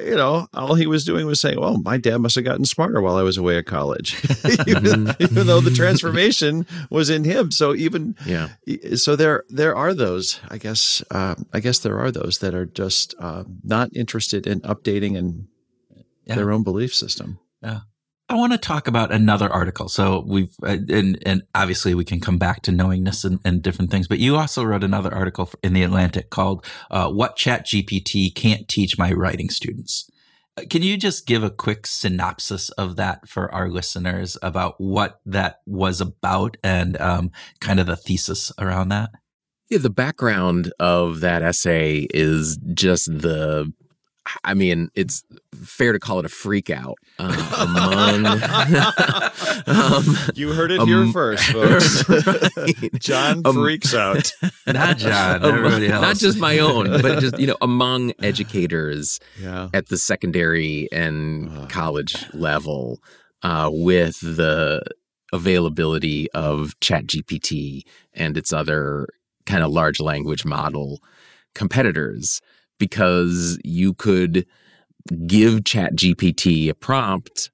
you 0.00 0.14
know 0.14 0.46
all 0.54 0.74
he 0.74 0.86
was 0.86 1.04
doing 1.04 1.26
was 1.26 1.40
saying 1.40 1.60
well 1.60 1.78
my 1.78 1.96
dad 1.96 2.18
must 2.18 2.34
have 2.34 2.44
gotten 2.44 2.64
smarter 2.64 3.00
while 3.00 3.16
i 3.16 3.22
was 3.22 3.36
away 3.36 3.58
at 3.58 3.66
college. 3.66 4.14
Even, 4.66 5.06
mm-hmm. 5.06 5.22
even, 5.22 5.46
though 5.46 5.60
the 5.60 5.70
transformation 5.70 6.66
was 6.90 7.10
in 7.10 7.24
him. 7.24 7.50
So 7.50 7.74
even 7.74 8.16
yeah. 8.24 8.48
so 8.96 9.16
there 9.16 9.44
there 9.48 9.74
are 9.74 9.94
those 9.94 10.40
i 10.48 10.58
guess 10.58 11.02
uh, 11.10 11.34
i 11.52 11.60
guess 11.60 11.78
there 11.78 11.98
are 11.98 12.10
those 12.10 12.38
that 12.38 12.54
are 12.54 12.66
just 12.66 13.14
uh, 13.18 13.44
not 13.62 13.90
interested 13.94 14.46
in 14.46 14.60
updating 14.60 15.16
and 15.16 15.48
yeah. 16.24 16.34
their 16.34 16.52
own 16.52 16.62
belief 16.62 16.94
system. 16.94 17.38
Yeah 17.62 17.80
I 18.28 18.34
want 18.34 18.52
to 18.52 18.58
talk 18.58 18.88
about 18.88 19.12
another 19.12 19.48
article. 19.48 19.88
So 19.88 20.24
we've, 20.26 20.54
uh, 20.62 20.78
and, 20.88 21.22
and 21.24 21.42
obviously 21.54 21.94
we 21.94 22.04
can 22.04 22.20
come 22.20 22.38
back 22.38 22.62
to 22.62 22.72
knowingness 22.72 23.24
and, 23.24 23.38
and 23.44 23.62
different 23.62 23.92
things, 23.92 24.08
but 24.08 24.18
you 24.18 24.36
also 24.36 24.64
wrote 24.64 24.82
another 24.82 25.14
article 25.14 25.48
in 25.62 25.74
the 25.74 25.84
Atlantic 25.84 26.28
called, 26.30 26.64
uh, 26.90 27.08
What 27.08 27.36
Chat 27.36 27.66
GPT 27.66 28.34
Can't 28.34 28.66
Teach 28.66 28.98
My 28.98 29.12
Writing 29.12 29.48
Students. 29.48 30.10
Uh, 30.56 30.62
can 30.68 30.82
you 30.82 30.96
just 30.96 31.26
give 31.26 31.44
a 31.44 31.50
quick 31.50 31.86
synopsis 31.86 32.70
of 32.70 32.96
that 32.96 33.28
for 33.28 33.52
our 33.54 33.68
listeners 33.68 34.36
about 34.42 34.74
what 34.78 35.20
that 35.24 35.60
was 35.64 36.00
about 36.00 36.56
and 36.64 37.00
um, 37.00 37.30
kind 37.60 37.78
of 37.78 37.86
the 37.86 37.96
thesis 37.96 38.50
around 38.58 38.88
that? 38.88 39.10
Yeah, 39.68 39.78
the 39.78 39.90
background 39.90 40.72
of 40.80 41.20
that 41.20 41.42
essay 41.42 42.06
is 42.14 42.56
just 42.72 43.06
the 43.06 43.72
I 44.44 44.54
mean, 44.54 44.90
it's 44.94 45.24
fair 45.54 45.92
to 45.92 45.98
call 45.98 46.18
it 46.18 46.24
a 46.24 46.28
freak 46.28 46.70
out 46.70 46.98
uh, 47.18 47.56
among. 47.58 48.26
um, 49.66 50.16
you 50.34 50.52
heard 50.52 50.70
it 50.70 50.80
um, 50.80 50.88
here 50.88 51.06
first, 51.12 51.44
folks. 51.52 52.08
right. 52.56 53.00
John 53.00 53.42
um, 53.44 53.54
freaks 53.54 53.94
out. 53.94 54.32
Not 54.66 54.98
John, 54.98 55.44
everybody 55.44 55.88
else. 55.88 56.02
Not 56.02 56.16
just 56.16 56.38
my 56.38 56.58
own, 56.58 57.02
but 57.02 57.20
just 57.20 57.38
you 57.38 57.46
know, 57.46 57.56
among 57.60 58.12
educators 58.22 59.20
yeah. 59.40 59.68
at 59.72 59.88
the 59.88 59.98
secondary 59.98 60.88
and 60.92 61.68
college 61.70 62.26
level, 62.32 63.00
uh, 63.42 63.70
with 63.72 64.20
the 64.20 64.82
availability 65.32 66.30
of 66.32 66.78
ChatGPT 66.80 67.82
and 68.14 68.36
its 68.36 68.52
other 68.52 69.08
kind 69.44 69.62
of 69.62 69.70
large 69.70 70.00
language 70.00 70.44
model 70.44 71.00
competitors 71.54 72.40
because 72.78 73.58
you 73.64 73.94
could 73.94 74.46
give 75.26 75.64
chat 75.64 75.94
gpt 75.94 76.68
a 76.68 76.74
prompt 76.74 77.50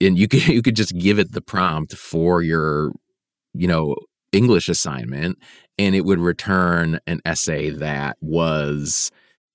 and 0.00 0.18
you 0.18 0.28
could 0.28 0.46
you 0.48 0.62
could 0.62 0.76
just 0.76 0.96
give 0.98 1.18
it 1.18 1.32
the 1.32 1.42
prompt 1.42 1.94
for 1.96 2.42
your 2.42 2.92
you 3.54 3.66
know 3.66 3.96
english 4.32 4.68
assignment 4.68 5.38
and 5.78 5.94
it 5.94 6.04
would 6.04 6.18
return 6.18 6.98
an 7.06 7.20
essay 7.24 7.70
that 7.70 8.16
was 8.20 9.10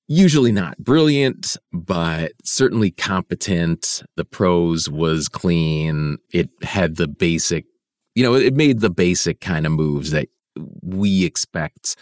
usually 0.07 0.51
not 0.51 0.77
brilliant 0.77 1.57
but 1.71 2.33
certainly 2.43 2.91
competent. 2.91 4.03
The 4.15 4.25
prose 4.25 4.89
was 4.89 5.27
clean. 5.27 6.17
It 6.31 6.49
had 6.61 6.95
the 6.95 7.07
basic 7.07 7.65
you 8.13 8.23
know 8.23 8.33
it 8.33 8.55
made 8.55 8.79
the 8.79 8.89
basic 8.89 9.41
kind 9.41 9.65
of 9.65 9.71
moves 9.71 10.11
that 10.11 10.29
we 10.81 11.25
expect 11.25 11.95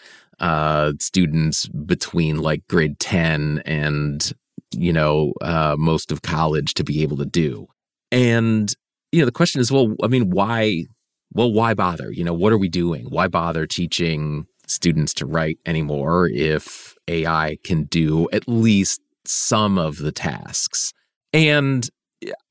uh, 0.43 0.91
students 0.99 1.67
between 1.69 2.41
like 2.41 2.67
grade 2.67 2.99
10 2.99 3.63
and, 3.65 4.33
you 4.75 4.91
know, 4.91 5.31
uh, 5.39 5.77
most 5.79 6.11
of 6.11 6.21
college 6.21 6.73
to 6.73 6.83
be 6.83 7.01
able 7.01 7.15
to 7.15 7.25
do. 7.25 7.65
And, 8.11 8.71
you 9.13 9.19
know, 9.19 9.25
the 9.25 9.31
question 9.31 9.61
is, 9.61 9.71
well, 9.71 9.95
I 10.03 10.07
mean, 10.07 10.31
why, 10.31 10.83
well, 11.31 11.49
why 11.49 11.73
bother? 11.73 12.11
You 12.11 12.25
know, 12.25 12.33
what 12.33 12.51
are 12.51 12.57
we 12.57 12.67
doing? 12.67 13.05
Why 13.05 13.29
bother 13.29 13.65
teaching 13.65 14.45
students 14.67 15.13
to 15.13 15.25
write 15.25 15.59
anymore 15.65 16.27
if 16.27 16.93
AI 17.07 17.57
can 17.63 17.85
do 17.85 18.27
at 18.33 18.45
least 18.45 18.99
some 19.25 19.77
of 19.77 19.99
the 19.99 20.11
tasks? 20.11 20.91
And 21.31 21.89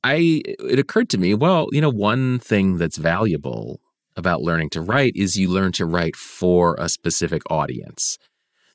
I, 0.03 0.41
it 0.47 0.79
occurred 0.79 1.11
to 1.11 1.19
me, 1.19 1.35
well, 1.35 1.69
you 1.73 1.83
know, 1.83 1.91
one 1.91 2.39
thing 2.39 2.79
that's 2.79 2.97
valuable 2.97 3.82
about 4.17 4.43
learning 4.43 4.71
to 4.71 4.81
write 4.81 5.13
is 5.17 5.37
you 5.37 5.49
learn 5.49 5.73
to 5.73 5.87
write 5.87 6.17
for 6.17 6.77
a 6.79 6.89
specific 6.89 7.43
audience. 7.51 8.19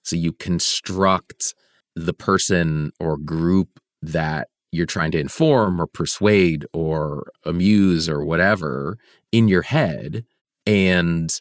So 0.03 0.15
you 0.15 0.33
construct 0.33 1.53
the 1.95 2.13
person 2.13 2.91
or 2.99 3.17
group 3.17 3.79
that 4.01 4.47
you're 4.71 4.85
trying 4.85 5.11
to 5.11 5.19
inform 5.19 5.81
or 5.81 5.87
persuade 5.87 6.65
or 6.73 7.31
amuse 7.45 8.07
or 8.07 8.23
whatever 8.23 8.97
in 9.31 9.47
your 9.47 9.63
head 9.63 10.23
and 10.65 11.39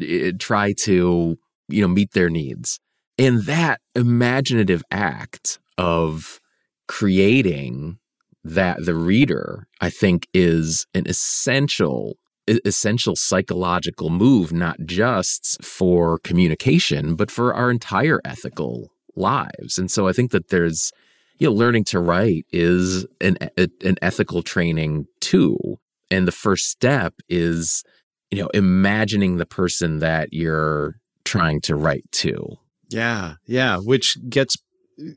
eh, 0.00 0.32
try 0.38 0.72
to 0.72 1.36
you 1.68 1.82
know 1.82 1.88
meet 1.88 2.12
their 2.12 2.30
needs 2.30 2.78
and 3.18 3.42
that 3.42 3.80
imaginative 3.94 4.82
act 4.90 5.58
of 5.78 6.40
creating 6.86 7.98
that 8.44 8.84
the 8.84 8.94
reader 8.94 9.66
i 9.80 9.90
think 9.90 10.28
is 10.32 10.86
an 10.94 11.06
essential 11.06 12.16
essential 12.64 13.16
psychological 13.16 14.10
move, 14.10 14.52
not 14.52 14.78
just 14.84 15.62
for 15.62 16.18
communication, 16.18 17.14
but 17.16 17.30
for 17.30 17.54
our 17.54 17.70
entire 17.70 18.20
ethical 18.24 18.92
lives. 19.16 19.78
And 19.78 19.90
so 19.90 20.06
I 20.06 20.12
think 20.12 20.30
that 20.30 20.48
there's, 20.48 20.92
you 21.38 21.48
know, 21.48 21.54
learning 21.54 21.84
to 21.84 21.98
write 21.98 22.46
is 22.52 23.06
an, 23.20 23.36
an 23.56 23.96
ethical 24.02 24.42
training 24.42 25.06
too. 25.20 25.78
And 26.10 26.28
the 26.28 26.32
first 26.32 26.68
step 26.68 27.14
is, 27.28 27.82
you 28.30 28.40
know, 28.42 28.48
imagining 28.48 29.36
the 29.36 29.46
person 29.46 29.98
that 29.98 30.32
you're 30.32 30.96
trying 31.24 31.60
to 31.62 31.74
write 31.74 32.10
to. 32.12 32.58
Yeah. 32.88 33.34
Yeah. 33.46 33.78
Which 33.78 34.16
gets, 34.28 34.56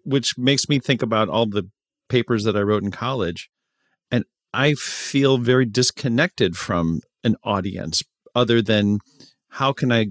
which 0.04 0.38
makes 0.38 0.68
me 0.68 0.80
think 0.80 1.04
about 1.04 1.30
all 1.30 1.46
the 1.46 1.70
papers 2.08 2.44
that 2.46 2.58
I 2.58 2.62
wrote 2.62 2.84
in 2.84 2.92
college. 2.92 3.50
I 4.53 4.73
feel 4.73 5.38
very 5.38 5.65
disconnected 5.65 6.57
from 6.57 7.01
an 7.23 7.35
audience 7.43 8.03
other 8.35 8.62
than 8.62 8.99
how 9.49 9.73
can 9.73 9.91
I, 9.91 10.07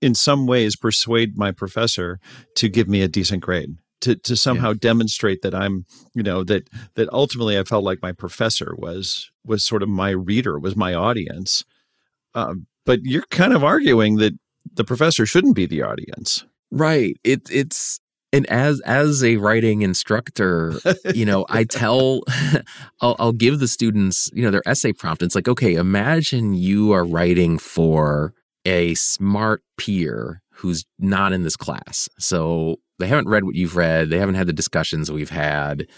in 0.00 0.14
some 0.14 0.46
ways, 0.46 0.76
persuade 0.76 1.36
my 1.36 1.52
professor 1.52 2.18
to 2.56 2.68
give 2.68 2.88
me 2.88 3.02
a 3.02 3.08
decent 3.08 3.42
grade? 3.42 3.76
To, 4.02 4.16
to 4.16 4.34
somehow 4.34 4.70
yeah. 4.70 4.78
demonstrate 4.80 5.42
that 5.42 5.54
I'm, 5.54 5.84
you 6.12 6.24
know, 6.24 6.42
that 6.42 6.68
that 6.96 7.08
ultimately 7.12 7.56
I 7.56 7.62
felt 7.62 7.84
like 7.84 8.02
my 8.02 8.10
professor 8.10 8.74
was 8.76 9.30
was 9.44 9.64
sort 9.64 9.80
of 9.80 9.88
my 9.88 10.10
reader, 10.10 10.58
was 10.58 10.74
my 10.74 10.92
audience. 10.92 11.64
Um, 12.34 12.66
but 12.84 12.98
you're 13.04 13.24
kind 13.30 13.52
of 13.52 13.62
arguing 13.62 14.16
that 14.16 14.32
the 14.74 14.82
professor 14.82 15.24
shouldn't 15.24 15.54
be 15.54 15.66
the 15.66 15.82
audience, 15.82 16.44
right? 16.72 17.16
It 17.22 17.42
it's 17.48 18.00
and 18.32 18.46
as 18.46 18.80
as 18.80 19.22
a 19.22 19.36
writing 19.36 19.82
instructor 19.82 20.74
you 21.14 21.24
know 21.24 21.44
i 21.48 21.64
tell 21.64 22.22
I'll, 23.00 23.16
I'll, 23.18 23.32
give 23.32 23.58
the 23.58 23.68
students 23.68 24.30
you 24.32 24.42
know 24.42 24.50
their 24.50 24.66
essay 24.66 24.92
prompt. 24.92 25.22
It's 25.22 25.34
like 25.34 25.48
okay 25.48 25.74
imagine 25.74 26.54
you 26.54 26.92
are 26.92 27.04
writing 27.04 27.58
for 27.58 28.34
a 28.64 28.94
smart 28.94 29.62
peer 29.76 30.40
who's 30.54 30.84
not 30.98 31.32
in 31.32 31.42
this 31.42 31.56
class. 31.56 32.08
So 32.20 32.76
they 33.00 33.08
haven't 33.08 33.28
read 33.28 33.42
what 33.42 33.56
you've 33.56 33.74
read. 33.74 34.10
They 34.10 34.18
haven't 34.18 34.36
had 34.36 34.46
the 34.46 34.52
discussions 34.52 35.10
we've 35.10 35.30
had. 35.30 35.88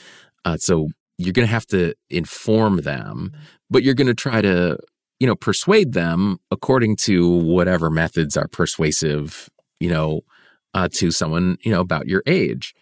Uh, 0.46 0.56
so 0.56 0.88
you're 1.18 1.32
going 1.32 1.46
to 1.46 1.52
have 1.52 1.66
to 1.66 1.94
inform 2.10 2.78
them 2.78 3.32
but 3.70 3.82
you're 3.82 3.94
going 3.94 4.06
to 4.06 4.14
try 4.14 4.40
to 4.40 4.78
you 5.20 5.26
know 5.26 5.36
persuade 5.36 5.92
them 5.92 6.38
according 6.50 6.96
to 6.96 7.28
whatever 7.28 7.90
methods 7.90 8.36
are 8.36 8.48
persuasive 8.48 9.48
you 9.80 9.88
know 9.88 10.20
uh, 10.74 10.88
to 10.92 11.10
someone 11.10 11.56
you 11.62 11.70
know 11.70 11.80
about 11.80 12.06
your 12.06 12.22
age 12.26 12.74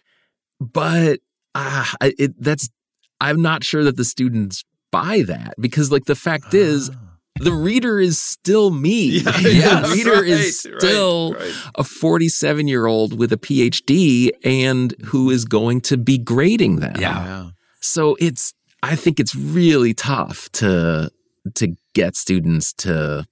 but 0.59 1.19
uh, 1.55 1.85
it, 2.01 2.33
that's 2.41 2.69
i'm 3.21 3.41
not 3.41 3.63
sure 3.63 3.83
that 3.83 3.97
the 3.97 4.05
students 4.05 4.63
buy 4.91 5.23
that 5.25 5.53
because 5.59 5.91
like 5.91 6.05
the 6.05 6.15
fact 6.15 6.53
is 6.53 6.91
the 7.39 7.51
reader 7.51 7.99
is 7.99 8.19
still 8.19 8.69
me. 8.69 9.19
Yeah, 9.19 9.37
yeah 9.41 9.79
the 9.81 9.89
reader 9.89 10.13
right, 10.13 10.27
is 10.27 10.59
still 10.59 11.33
right, 11.33 11.41
right. 11.41 11.53
a 11.75 11.83
47 11.83 12.67
year 12.67 12.85
old 12.85 13.17
with 13.17 13.33
a 13.33 13.37
PhD 13.37 14.29
and 14.43 14.93
who 15.05 15.29
is 15.29 15.45
going 15.45 15.81
to 15.81 15.97
be 15.97 16.17
grading 16.17 16.77
them. 16.77 16.95
Yeah. 16.99 17.49
So 17.81 18.15
it's, 18.19 18.53
I 18.81 18.95
think 18.95 19.19
it's 19.19 19.35
really 19.35 19.93
tough 19.93 20.49
to 20.53 21.09
to 21.55 21.75
get 21.93 22.15
students 22.15 22.71
to 22.71 23.25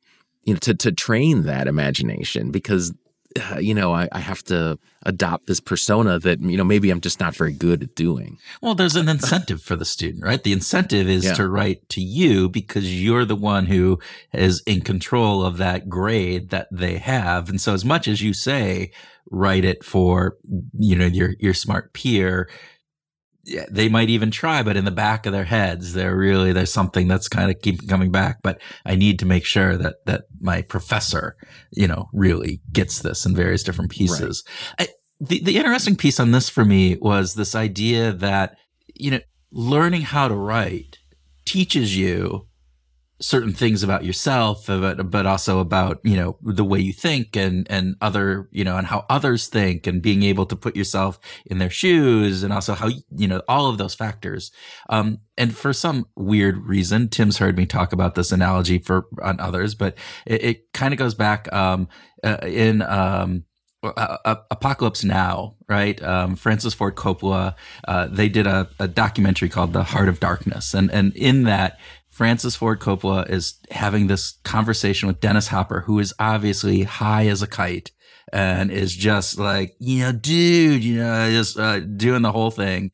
you 0.44 0.54
know 0.54 0.60
to 0.60 0.74
to 0.74 0.92
train 0.92 1.44
that 1.44 1.68
imagination 1.68 2.52
because 2.52 2.94
uh, 3.40 3.60
you 3.60 3.74
know 3.74 3.94
I, 3.94 4.08
I 4.12 4.20
have 4.20 4.44
to 4.46 4.78
adopt 5.04 5.48
this 5.48 5.60
persona 5.60 6.20
that 6.20 6.40
you 6.40 6.58
know 6.58 6.64
maybe 6.64 6.90
I'm 6.90 7.02
just 7.02 7.20
not 7.20 7.36
very 7.36 7.54
good 7.54 7.84
at 7.84 7.96
doing. 7.96 8.38
Well, 8.62 8.76
there's 8.76 8.96
an 8.96 9.10
incentive 9.10 9.62
for 9.62 9.76
the 9.76 9.86
student, 9.86 10.24
right? 10.24 10.44
The 10.44 10.54
incentive 10.54 11.08
is 11.08 11.26
yeah. 11.26 11.34
to 11.36 11.48
write 11.48 11.88
to 11.90 12.02
you 12.02 12.50
because 12.50 13.02
you're 13.02 13.26
the 13.26 13.36
one 13.36 13.66
who 13.66 14.00
is 14.34 14.62
in 14.66 14.82
control 14.82 15.46
of 15.46 15.58
that 15.58 15.90
grade 15.90 16.50
that 16.50 16.68
they 16.72 16.98
have. 16.98 17.50
And 17.50 17.60
so 17.60 17.74
as 17.74 17.86
much 17.86 18.08
as 18.08 18.22
you 18.22 18.34
say 18.34 18.92
write 19.30 19.64
it 19.64 19.84
for 19.84 20.36
you 20.78 20.96
know 20.96 21.06
your 21.06 21.36
your 21.40 21.54
smart 21.54 21.94
peer, 21.94 22.50
yeah, 23.44 23.66
they 23.70 23.90
might 23.90 24.10
even 24.10 24.30
try, 24.32 24.62
but 24.62 24.78
in 24.78 24.86
the 24.86 24.92
back 24.92 25.26
of 25.26 25.34
their 25.34 25.46
heads, 25.46 25.94
they're 25.94 26.16
really 26.16 26.54
there's 26.54 26.72
something 26.72 27.08
that's 27.08 27.28
kind 27.28 27.50
of 27.50 27.60
keep 27.62 27.88
coming 27.88 28.12
back. 28.12 28.38
But 28.44 28.62
I 28.86 28.96
need 28.96 29.20
to 29.20 29.26
make 29.26 29.46
sure 29.46 29.78
that 29.78 29.96
that 30.06 30.26
my 30.40 30.62
professor, 30.62 31.36
you 31.72 31.88
know, 31.88 32.10
really 32.14 32.62
gets 32.72 33.00
this 33.00 33.26
in 33.26 33.36
various 33.36 33.64
different 33.64 33.92
pieces. 33.92 34.44
Right. 34.80 34.90
I, 34.90 34.94
the 35.20 35.44
the 35.44 35.58
interesting 35.58 35.96
piece 35.96 36.20
on 36.20 36.32
this 36.32 36.50
for 36.50 36.66
me 36.66 36.98
was 37.02 37.34
this 37.34 37.56
idea 37.56 38.12
that 38.12 38.58
you 38.96 39.12
know 39.12 39.20
learning 39.52 40.02
how 40.02 40.28
to 40.28 40.36
write 40.36 41.00
teaches 41.46 41.98
you 41.98 42.48
certain 43.22 43.54
things 43.54 43.84
about 43.84 44.04
yourself, 44.04 44.66
but, 44.66 45.10
but 45.10 45.26
also 45.26 45.60
about, 45.60 46.00
you 46.04 46.16
know, 46.16 46.38
the 46.42 46.66
way 46.66 46.80
you 46.80 46.92
think 46.92 47.36
and, 47.36 47.68
and 47.70 47.96
other, 48.02 48.50
you 48.52 48.64
know, 48.64 48.78
and 48.78 48.88
how 48.88 49.06
others 49.10 49.48
think 49.48 49.86
and 49.86 50.02
being 50.02 50.24
able 50.24 50.46
to 50.48 50.56
put 50.56 50.76
yourself 50.76 51.20
in 51.46 51.60
their 51.60 51.70
shoes 51.70 52.42
and 52.42 52.52
also 52.52 52.74
how, 52.74 52.90
you 53.16 53.28
know, 53.28 53.42
all 53.48 53.68
of 53.68 53.78
those 53.78 53.94
factors. 53.94 54.52
Um, 54.90 55.20
and 55.38 55.56
for 55.56 55.72
some 55.72 56.08
weird 56.16 56.66
reason, 56.66 57.10
Tim's 57.10 57.38
heard 57.38 57.58
me 57.58 57.66
talk 57.66 57.94
about 57.94 58.16
this 58.16 58.32
analogy 58.32 58.80
for 58.80 59.06
on 59.22 59.40
others, 59.40 59.76
but 59.76 59.98
it, 60.26 60.44
it 60.44 60.74
kind 60.74 60.94
of 60.94 60.98
goes 60.98 61.14
back, 61.14 61.52
um, 61.54 61.88
uh, 62.24 62.38
in, 62.44 62.82
um, 62.82 63.46
uh, 63.84 64.18
uh, 64.26 64.36
Apocalypse 64.52 65.04
Now, 65.04 65.56
right? 65.68 66.02
Um, 66.04 66.36
Francis 66.36 66.74
Ford 66.74 66.96
Coppola, 66.96 67.56
uh, 67.88 68.08
they 68.12 68.30
did 68.30 68.46
a, 68.46 68.70
a, 68.78 68.88
documentary 68.88 69.50
called 69.50 69.74
The 69.74 69.84
Heart 69.84 70.08
of 70.08 70.20
Darkness, 70.20 70.76
and 70.76 70.92
and 70.92 71.16
in 71.16 71.46
that 71.46 71.80
Francis 72.22 72.56
Ford 72.56 72.80
Coppola 72.80 73.28
is 73.32 73.56
having 73.72 74.06
this 74.06 74.34
conversation 74.44 75.08
with 75.08 75.22
Dennis 75.22 75.48
Hopper, 75.48 75.82
who 75.82 75.98
is 75.98 76.14
obviously 76.20 76.84
high 76.84 77.26
as 77.26 77.42
a 77.42 77.48
kite 77.48 77.90
and 78.32 78.70
is 78.70 78.96
just 78.96 79.40
like, 79.40 79.76
you 79.80 80.04
know, 80.04 80.12
dude, 80.12 80.84
you 80.84 80.98
know, 80.98 81.32
just 81.32 81.58
uh, 81.58 81.80
doing 81.80 82.22
the 82.22 82.32
whole 82.32 82.52
thing. 82.52 82.92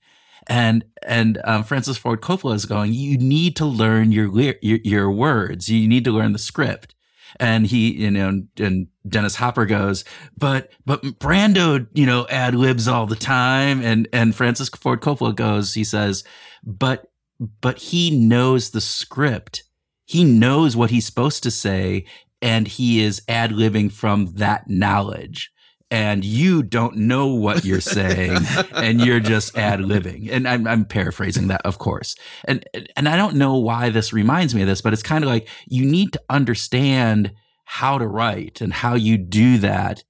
And 0.47 0.85
and 1.05 1.41
um, 1.43 1.65
Francis 1.65 1.97
Ford 1.97 2.21
Coppola 2.21 2.53
is 2.55 2.63
going, 2.65 2.93
you 2.93 3.17
need 3.17 3.57
to 3.57 3.65
learn 3.65 4.13
your, 4.13 4.31
your 4.61 4.79
your 4.85 5.11
words. 5.11 5.67
You 5.67 5.89
need 5.89 6.05
to 6.05 6.11
learn 6.11 6.31
the 6.31 6.39
script. 6.39 6.95
And 7.37 7.67
he, 7.67 7.95
you 7.95 8.11
know, 8.11 8.43
and 8.57 8.87
Dennis 9.05 9.35
Hopper 9.35 9.65
goes, 9.65 10.05
but 10.37 10.71
but 10.85 11.01
Brando, 11.03 11.85
you 11.93 12.05
know, 12.05 12.27
ad 12.29 12.55
libs 12.55 12.87
all 12.87 13.05
the 13.05 13.17
time. 13.17 13.83
And 13.83 14.07
and 14.13 14.33
Francis 14.33 14.69
Ford 14.69 15.01
Coppola 15.01 15.35
goes, 15.35 15.73
he 15.73 15.83
says, 15.83 16.23
but 16.63 17.11
but 17.39 17.77
he 17.77 18.09
knows 18.11 18.71
the 18.71 18.81
script. 18.81 19.63
He 20.05 20.23
knows 20.23 20.75
what 20.75 20.89
he's 20.89 21.05
supposed 21.05 21.43
to 21.43 21.51
say, 21.51 22.05
and 22.41 22.67
he 22.67 23.01
is 23.03 23.21
ad 23.27 23.51
libbing 23.51 23.91
from 23.91 24.33
that 24.35 24.69
knowledge. 24.69 25.51
And 25.89 26.25
you 26.25 26.63
don't 26.63 26.97
know 26.97 27.27
what 27.27 27.63
you're 27.63 27.79
saying, 27.79 28.37
and 28.73 28.99
you're 28.99 29.21
just 29.21 29.57
ad 29.57 29.79
libbing. 29.79 30.29
And 30.31 30.47
I'm, 30.47 30.67
I'm 30.67 30.85
paraphrasing 30.85 31.47
that, 31.47 31.61
of 31.65 31.77
course. 31.77 32.15
And 32.45 32.65
and 32.95 33.07
I 33.07 33.15
don't 33.15 33.35
know 33.35 33.55
why 33.55 33.89
this 33.89 34.11
reminds 34.11 34.53
me 34.53 34.61
of 34.61 34.67
this, 34.67 34.81
but 34.81 34.91
it's 34.91 35.03
kind 35.03 35.23
of 35.23 35.29
like 35.29 35.47
you 35.65 35.85
need 35.85 36.13
to 36.13 36.21
understand 36.29 37.31
how 37.65 37.97
to 37.97 38.07
write 38.07 38.59
and 38.61 38.73
how 38.73 38.95
you 38.95 39.17
do 39.17 39.57
that 39.59 40.03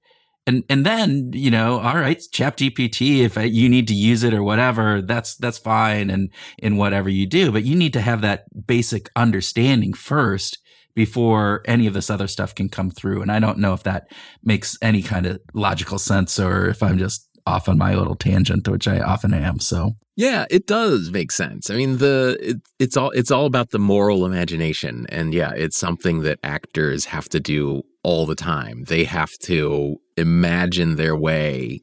and 0.48 0.64
and 0.68 0.86
then 0.86 1.30
you 1.32 1.50
know 1.50 1.78
all 1.78 1.96
right 1.96 2.22
chat 2.32 2.56
gpt 2.56 3.18
if 3.18 3.36
you 3.36 3.68
need 3.68 3.86
to 3.86 3.94
use 3.94 4.24
it 4.24 4.34
or 4.34 4.42
whatever 4.42 5.02
that's 5.02 5.36
that's 5.36 5.58
fine 5.58 6.10
and 6.10 6.30
in 6.58 6.76
whatever 6.76 7.08
you 7.08 7.26
do 7.26 7.52
but 7.52 7.64
you 7.64 7.76
need 7.76 7.92
to 7.92 8.00
have 8.00 8.22
that 8.22 8.44
basic 8.66 9.10
understanding 9.14 9.92
first 9.92 10.58
before 10.94 11.62
any 11.66 11.86
of 11.86 11.94
this 11.94 12.10
other 12.10 12.26
stuff 12.26 12.54
can 12.54 12.68
come 12.68 12.90
through 12.90 13.20
and 13.20 13.30
i 13.30 13.38
don't 13.38 13.58
know 13.58 13.74
if 13.74 13.82
that 13.82 14.10
makes 14.42 14.76
any 14.82 15.02
kind 15.02 15.26
of 15.26 15.38
logical 15.54 15.98
sense 15.98 16.40
or 16.40 16.66
if 16.66 16.82
i'm 16.82 16.98
just 16.98 17.28
off 17.46 17.68
on 17.68 17.78
my 17.78 17.94
little 17.94 18.16
tangent 18.16 18.66
which 18.66 18.88
i 18.88 18.98
often 18.98 19.34
am 19.34 19.60
so 19.60 19.92
yeah, 20.18 20.46
it 20.50 20.66
does 20.66 21.12
make 21.12 21.30
sense. 21.30 21.70
I 21.70 21.76
mean, 21.76 21.98
the 21.98 22.36
it, 22.40 22.56
it's 22.80 22.96
all 22.96 23.10
it's 23.12 23.30
all 23.30 23.46
about 23.46 23.70
the 23.70 23.78
moral 23.78 24.26
imagination, 24.26 25.06
and 25.10 25.32
yeah, 25.32 25.52
it's 25.54 25.78
something 25.78 26.22
that 26.22 26.40
actors 26.42 27.04
have 27.04 27.28
to 27.28 27.38
do 27.38 27.84
all 28.02 28.26
the 28.26 28.34
time. 28.34 28.82
They 28.88 29.04
have 29.04 29.38
to 29.42 29.96
imagine 30.18 30.96
their 30.96 31.16
way 31.16 31.80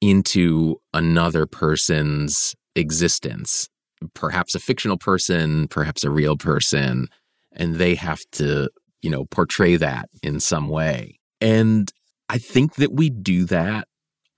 into 0.00 0.76
another 0.92 1.46
person's 1.46 2.54
existence, 2.74 3.68
perhaps 4.14 4.54
a 4.54 4.60
fictional 4.60 4.98
person, 4.98 5.68
perhaps 5.68 6.04
a 6.04 6.10
real 6.10 6.36
person, 6.36 7.08
and 7.52 7.76
they 7.76 7.94
have 7.94 8.20
to, 8.32 8.68
you 9.00 9.10
know, 9.10 9.24
portray 9.26 9.76
that 9.76 10.08
in 10.22 10.40
some 10.40 10.68
way. 10.68 11.18
And 11.40 11.90
I 12.28 12.38
think 12.38 12.74
that 12.74 12.92
we 12.92 13.08
do 13.08 13.44
that 13.46 13.88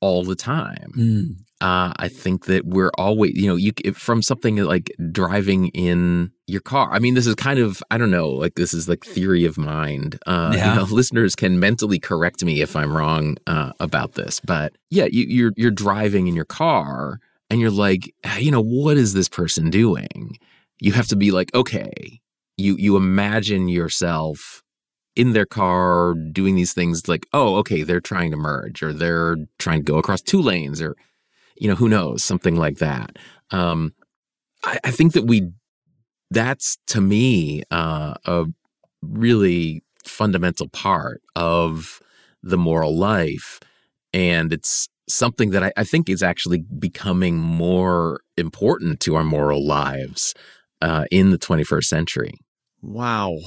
all 0.01 0.25
the 0.25 0.37
time. 0.37 0.93
Mm. 0.97 1.37
Uh, 1.61 1.93
I 1.97 2.09
think 2.09 2.45
that 2.47 2.67
we're 2.67 2.93
always, 2.97 3.33
you 3.35 3.49
know, 3.49 3.57
you 3.57 3.73
from 3.93 4.23
something 4.23 4.59
like 4.59 4.93
driving 5.11 5.69
in 5.69 6.31
your 6.47 6.61
car. 6.61 6.91
I 6.93 7.01
mean, 7.01 7.15
this 7.15 7.27
is 7.27 7.35
kind 7.35 7.59
of, 7.59 7.83
I 7.91 7.99
don't 7.99 8.13
know, 8.13 8.29
like 8.29 8.55
this 8.55 8.73
is 8.73 8.89
like 8.89 9.05
theory 9.05 9.45
of 9.45 9.59
mind. 9.59 10.21
Uh, 10.25 10.53
yeah. 10.55 10.75
You 10.75 10.81
know, 10.81 10.87
listeners 10.91 11.35
can 11.35 11.59
mentally 11.59 11.99
correct 11.99 12.45
me 12.45 12.61
if 12.61 12.77
I'm 12.77 12.97
wrong 12.97 13.39
uh, 13.49 13.73
about 13.81 14.15
this, 14.15 14.39
but 14.39 14.75
yeah, 14.91 15.07
you, 15.11 15.25
you're 15.29 15.53
you're 15.57 15.71
driving 15.73 16.29
in 16.29 16.37
your 16.37 16.45
car 16.45 17.19
and 17.51 17.61
you're 17.61 17.71
like, 17.71 18.15
ah, 18.25 18.39
you 18.39 18.53
know, 18.53 18.63
what 18.63 18.97
is 18.97 19.13
this 19.13 19.29
person 19.29 19.69
doing? 19.69 20.39
You 20.81 20.93
have 20.93 21.09
to 21.09 21.17
be 21.17 21.33
like, 21.33 21.53
okay, 21.55 22.21
you 22.57 22.77
you 22.77 22.97
imagine 22.97 23.69
yourself 23.69 24.63
in 25.17 25.33
their 25.33 25.47
car 25.47 26.15
doing 26.15 26.55
these 26.55 26.73
things 26.73 27.09
like, 27.09 27.27
oh, 27.33 27.57
okay, 27.57 27.83
they're 27.83 28.01
trying 28.01 28.31
to 28.31 28.37
merge 28.37 28.85
or 28.85 28.93
they're 28.93 29.37
trying 29.59 29.81
to 29.81 29.93
go 29.93 29.99
across 29.99 30.23
two 30.23 30.41
lanes 30.41 30.81
or, 30.81 30.95
you 31.61 31.69
know, 31.69 31.75
who 31.75 31.89
knows, 31.89 32.25
something 32.25 32.57
like 32.57 32.79
that. 32.79 33.17
Um, 33.51 33.95
I, 34.65 34.79
I 34.85 34.91
think 34.91 35.13
that 35.13 35.27
we, 35.27 35.51
that's 36.31 36.79
to 36.89 37.01
me 37.01 37.63
uh, 37.71 38.15
a 38.25 38.47
really 39.03 39.83
fundamental 40.05 40.69
part 40.69 41.23
of 41.37 42.01
the 42.43 42.59
moral 42.59 42.97
life. 42.97 43.61
And 44.13 44.53
it's 44.53 44.89
something 45.09 45.51
that 45.51 45.63
I, 45.63 45.73
I 45.77 45.85
think 45.85 46.09
is 46.09 46.23
actually 46.23 46.65
becoming 46.79 47.39
more 47.39 48.21
important 48.37 49.01
to 49.01 49.17
our 49.17 49.25
moral 49.25 49.67
lives 49.67 50.35
uh, 50.81 51.05
in 51.11 51.31
the 51.31 51.39
21st 51.39 51.85
century. 51.85 52.35
Wow. 52.83 53.39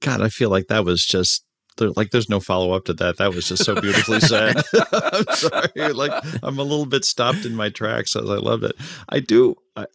God, 0.00 0.20
I 0.20 0.28
feel 0.28 0.50
like 0.50 0.68
that 0.68 0.84
was 0.84 1.04
just 1.04 1.45
like 1.80 2.10
there's 2.10 2.28
no 2.28 2.40
follow 2.40 2.72
up 2.72 2.84
to 2.86 2.94
that. 2.94 3.18
That 3.18 3.34
was 3.34 3.48
just 3.48 3.64
so 3.64 3.80
beautifully 3.80 4.20
said. 4.20 4.56
I'm 4.92 5.24
sorry, 5.34 5.92
like 5.92 6.12
I'm 6.42 6.58
a 6.58 6.62
little 6.62 6.86
bit 6.86 7.04
stopped 7.04 7.44
in 7.44 7.54
my 7.54 7.68
tracks 7.68 8.16
as 8.16 8.28
I 8.28 8.36
loved 8.36 8.64
it. 8.64 8.76
I 9.08 9.20
do. 9.20 9.56
I, 9.76 9.86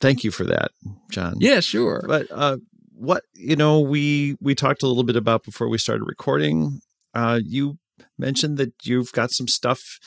thank 0.00 0.24
you 0.24 0.30
for 0.30 0.44
that, 0.44 0.70
John. 1.10 1.36
Yeah, 1.38 1.60
sure. 1.60 2.04
But 2.06 2.26
uh, 2.30 2.58
what 2.94 3.24
you 3.34 3.56
know, 3.56 3.80
we 3.80 4.36
we 4.40 4.54
talked 4.54 4.82
a 4.82 4.86
little 4.86 5.04
bit 5.04 5.16
about 5.16 5.44
before 5.44 5.68
we 5.68 5.78
started 5.78 6.04
recording. 6.04 6.80
Uh, 7.14 7.40
you 7.44 7.78
mentioned 8.18 8.58
that 8.58 8.72
you've 8.82 9.12
got 9.12 9.30
some 9.30 9.48
stuff 9.48 9.98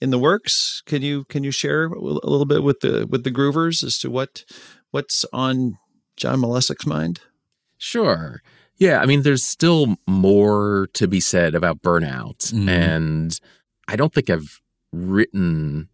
in 0.00 0.10
the 0.10 0.18
works. 0.18 0.82
Can 0.86 1.02
you 1.02 1.24
can 1.24 1.44
you 1.44 1.50
share 1.50 1.86
a 1.86 1.98
little 1.98 2.46
bit 2.46 2.62
with 2.62 2.80
the 2.80 3.06
with 3.08 3.24
the 3.24 3.30
Groovers 3.30 3.82
as 3.82 3.98
to 3.98 4.10
what 4.10 4.44
what's 4.90 5.24
on 5.32 5.78
John 6.16 6.40
Malesic's 6.40 6.86
mind? 6.86 7.20
Sure. 7.78 8.42
Yeah, 8.78 9.00
I 9.00 9.06
mean, 9.06 9.22
there's 9.22 9.42
still 9.42 9.96
more 10.06 10.88
to 10.94 11.08
be 11.08 11.20
said 11.20 11.54
about 11.54 11.82
burnout. 11.82 12.52
Mm-hmm. 12.52 12.68
And 12.68 13.40
I 13.88 13.96
don't 13.96 14.12
think 14.12 14.28
I've 14.28 14.60
written 14.92 15.88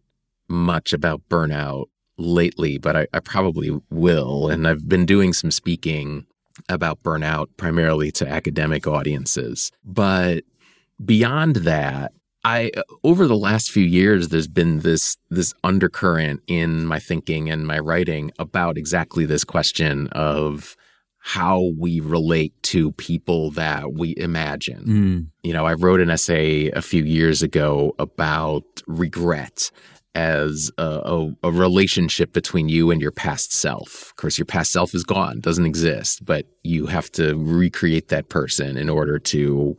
much 0.49 0.93
about 0.93 1.21
burnout 1.29 1.85
lately, 2.17 2.77
but 2.77 2.95
I, 2.95 3.07
I, 3.13 3.19
probably 3.19 3.79
will. 3.89 4.49
And 4.49 4.67
I've 4.67 4.87
been 4.87 5.05
doing 5.05 5.33
some 5.33 5.51
speaking 5.51 6.25
about 6.69 7.01
burnout 7.01 7.47
primarily 7.57 8.11
to 8.11 8.27
academic 8.27 8.85
audiences. 8.85 9.71
But 9.83 10.43
beyond 11.03 11.57
that, 11.57 12.11
I 12.45 12.71
over 13.03 13.25
the 13.25 13.37
last 13.37 13.71
few 13.71 13.85
years 13.85 14.27
there's 14.27 14.49
been 14.49 14.79
this 14.79 15.17
this 15.29 15.53
undercurrent 15.63 16.41
in 16.47 16.85
my 16.85 16.99
thinking 16.99 17.49
and 17.49 17.65
my 17.65 17.79
writing 17.79 18.31
about 18.37 18.77
exactly 18.77 19.25
this 19.25 19.45
question 19.45 20.07
of 20.09 20.75
how 21.25 21.71
we 21.79 22.01
relate 22.01 22.53
to 22.63 22.91
people 22.91 23.49
that 23.51 23.93
we 23.93 24.13
imagine. 24.17 24.83
Mm. 24.85 25.27
You 25.41 25.53
know, 25.53 25.65
I 25.65 25.73
wrote 25.73 26.01
an 26.01 26.09
essay 26.09 26.69
a 26.71 26.81
few 26.81 27.01
years 27.03 27.41
ago 27.41 27.95
about 27.97 28.63
regret 28.87 29.71
as 30.13 30.69
a, 30.77 30.83
a, 30.83 31.33
a, 31.43 31.51
relationship 31.51 32.33
between 32.33 32.67
you 32.67 32.91
and 32.91 33.01
your 33.01 33.13
past 33.13 33.53
self. 33.53 34.09
Of 34.09 34.17
course, 34.17 34.37
your 34.37 34.45
past 34.45 34.73
self 34.73 34.93
is 34.93 35.05
gone, 35.05 35.39
doesn't 35.39 35.65
exist, 35.65 36.25
but 36.25 36.45
you 36.61 36.87
have 36.87 37.09
to 37.13 37.35
recreate 37.35 38.09
that 38.09 38.27
person 38.27 38.75
in 38.75 38.89
order 38.89 39.17
to 39.17 39.77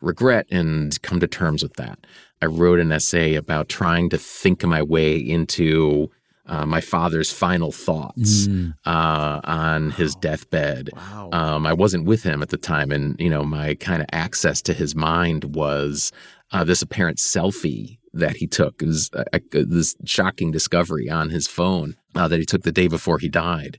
regret 0.00 0.46
and 0.52 1.02
come 1.02 1.18
to 1.18 1.26
terms 1.26 1.64
with 1.64 1.74
that. 1.74 1.98
I 2.40 2.46
wrote 2.46 2.78
an 2.78 2.92
essay 2.92 3.34
about 3.34 3.68
trying 3.68 4.08
to 4.10 4.18
think 4.18 4.64
my 4.64 4.82
way 4.82 5.16
into 5.16 6.12
uh, 6.48 6.64
my 6.64 6.80
father's 6.80 7.32
final 7.32 7.72
thoughts 7.72 8.46
mm. 8.46 8.72
uh, 8.84 9.40
on 9.44 9.86
wow. 9.86 9.90
his 9.92 10.14
deathbed. 10.14 10.90
Wow. 10.94 11.30
Um, 11.32 11.66
I 11.66 11.72
wasn't 11.72 12.04
with 12.04 12.22
him 12.22 12.42
at 12.42 12.50
the 12.50 12.56
time, 12.56 12.92
and 12.92 13.18
you 13.18 13.30
know, 13.30 13.44
my 13.44 13.74
kind 13.74 14.00
of 14.00 14.08
access 14.12 14.62
to 14.62 14.72
his 14.72 14.94
mind 14.94 15.56
was 15.56 16.12
uh, 16.52 16.64
this 16.64 16.82
apparent 16.82 17.18
selfie 17.18 17.98
that 18.12 18.36
he 18.36 18.46
took. 18.46 18.80
It 18.80 18.86
was 18.86 19.10
uh, 19.12 19.24
uh, 19.32 19.38
this 19.52 19.96
shocking 20.04 20.50
discovery 20.50 21.10
on 21.10 21.30
his 21.30 21.46
phone 21.46 21.96
uh, 22.14 22.28
that 22.28 22.38
he 22.38 22.46
took 22.46 22.62
the 22.62 22.72
day 22.72 22.88
before 22.88 23.18
he 23.18 23.28
died. 23.28 23.78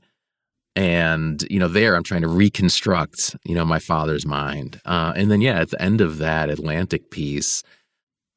And 0.76 1.44
you 1.50 1.60
know, 1.60 1.68
there 1.68 1.96
I'm 1.96 2.04
trying 2.04 2.22
to 2.22 2.28
reconstruct, 2.28 3.36
you 3.46 3.56
know, 3.56 3.66
my 3.66 3.80
father's 3.80 4.28
mind. 4.28 4.80
and 4.86 5.32
then, 5.32 5.42
yeah, 5.42 5.60
at 5.60 5.72
the 5.72 5.82
end 5.82 6.02
of 6.02 6.20
that 6.20 6.50
Atlantic 6.50 7.10
piece, 7.10 7.64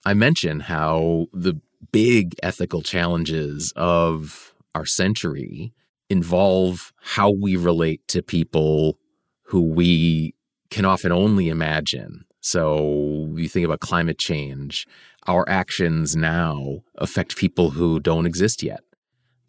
I 0.06 0.14
mention 0.14 0.60
how 0.60 1.26
the 1.32 1.60
big 1.92 2.34
ethical 2.42 2.82
challenges 2.82 3.72
of 3.76 4.54
our 4.74 4.86
century 4.86 5.72
involve 6.08 6.92
how 7.00 7.30
we 7.30 7.56
relate 7.56 8.06
to 8.08 8.22
people 8.22 8.98
who 9.44 9.62
we 9.62 10.34
can 10.70 10.84
often 10.84 11.12
only 11.12 11.48
imagine. 11.48 12.24
So 12.40 13.32
you 13.36 13.48
think 13.48 13.66
about 13.66 13.80
climate 13.80 14.18
change, 14.18 14.86
our 15.26 15.48
actions 15.48 16.16
now 16.16 16.80
affect 16.96 17.36
people 17.36 17.70
who 17.70 18.00
don't 18.00 18.26
exist 18.26 18.62
yet. 18.62 18.80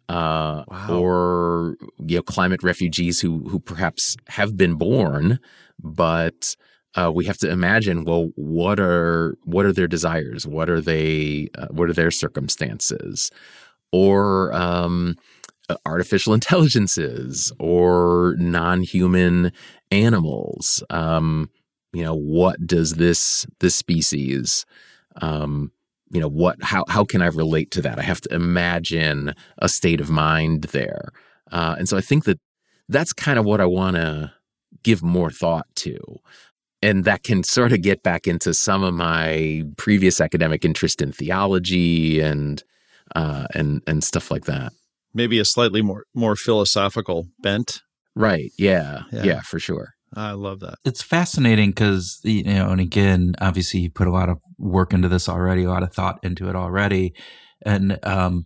Uh, 0.08 0.64
wow. 0.68 0.88
or 0.90 1.76
you 2.04 2.16
know 2.16 2.22
climate 2.22 2.62
refugees 2.62 3.20
who 3.20 3.48
who 3.48 3.58
perhaps 3.58 4.16
have 4.26 4.56
been 4.58 4.74
born 4.74 5.38
but 5.82 6.54
uh, 6.94 7.10
we 7.14 7.24
have 7.24 7.38
to 7.38 7.50
imagine 7.50 8.04
well 8.04 8.30
what 8.34 8.78
are 8.78 9.36
what 9.44 9.64
are 9.64 9.72
their 9.72 9.88
desires? 9.88 10.46
What 10.46 10.68
are 10.68 10.80
they 10.80 11.48
uh, 11.56 11.68
what 11.70 11.88
are 11.88 11.94
their 11.94 12.10
circumstances? 12.10 13.30
Or 13.92 14.52
um, 14.54 15.16
uh, 15.68 15.76
artificial 15.86 16.34
intelligences 16.40 17.52
or 17.58 18.34
non-human 18.38 19.52
animals. 19.90 20.82
Um, 20.90 21.50
you 21.92 22.02
know 22.02 22.14
what 22.14 22.66
does 22.66 22.94
this 22.94 23.46
this 23.60 23.74
species 23.74 24.64
um, 25.20 25.72
you 26.10 26.20
know 26.20 26.28
what 26.28 26.62
how 26.62 26.84
how 26.88 27.04
can 27.04 27.22
i 27.22 27.26
relate 27.26 27.70
to 27.72 27.82
that? 27.82 27.98
I 27.98 28.02
have 28.02 28.20
to 28.22 28.34
imagine 28.34 29.34
a 29.58 29.68
state 29.68 30.00
of 30.00 30.10
mind 30.10 30.64
there. 30.64 31.08
Uh, 31.50 31.74
and 31.78 31.88
so 31.88 31.96
i 31.96 32.00
think 32.00 32.24
that 32.24 32.40
that's 32.88 33.12
kind 33.12 33.38
of 33.38 33.44
what 33.44 33.60
i 33.60 33.66
want 33.66 33.96
to 33.96 34.32
give 34.82 35.02
more 35.02 35.30
thought 35.30 35.66
to 35.76 35.96
and 36.82 37.04
that 37.04 37.22
can 37.22 37.42
sort 37.42 37.72
of 37.72 37.80
get 37.82 38.02
back 38.02 38.26
into 38.26 38.52
some 38.52 38.82
of 38.82 38.94
my 38.94 39.62
previous 39.76 40.20
academic 40.20 40.64
interest 40.64 41.00
in 41.00 41.12
theology 41.12 42.20
and 42.20 42.62
uh, 43.14 43.46
and 43.54 43.82
and 43.86 44.02
stuff 44.02 44.30
like 44.30 44.44
that. 44.46 44.72
Maybe 45.14 45.38
a 45.38 45.44
slightly 45.44 45.82
more 45.82 46.04
more 46.14 46.36
philosophical 46.36 47.28
bent. 47.40 47.82
Right. 48.14 48.50
Yeah. 48.58 49.02
Yeah. 49.12 49.22
yeah 49.24 49.40
for 49.40 49.58
sure. 49.58 49.94
I 50.14 50.32
love 50.32 50.60
that. 50.60 50.74
It's 50.84 51.02
fascinating 51.02 51.70
because 51.70 52.20
you 52.22 52.42
know, 52.42 52.68
and 52.70 52.80
again, 52.80 53.34
obviously, 53.40 53.80
you 53.80 53.90
put 53.90 54.06
a 54.06 54.12
lot 54.12 54.28
of 54.28 54.38
work 54.58 54.92
into 54.92 55.08
this 55.08 55.28
already, 55.28 55.64
a 55.64 55.70
lot 55.70 55.82
of 55.82 55.92
thought 55.92 56.18
into 56.22 56.50
it 56.50 56.56
already, 56.56 57.14
and 57.64 57.98
um, 58.02 58.44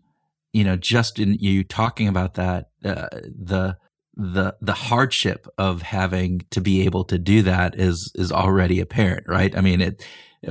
you 0.53 0.63
know, 0.63 0.77
just 0.77 1.19
in 1.19 1.35
you 1.35 1.65
talking 1.65 2.07
about 2.07 2.35
that, 2.35 2.67
uh, 2.85 3.09
the 3.13 3.77
the 4.17 4.57
the 4.61 4.73
hardship 4.73 5.47
of 5.59 5.83
having 5.83 6.43
to 6.51 6.61
be 6.61 6.85
able 6.85 7.05
to 7.05 7.19
do 7.19 7.43
that 7.43 7.79
is 7.79 8.13
is 8.15 8.33
already 8.33 8.81
apparent, 8.81 9.27
right? 9.29 9.57
I 9.57 9.61
mean, 9.61 9.81
it 9.81 10.05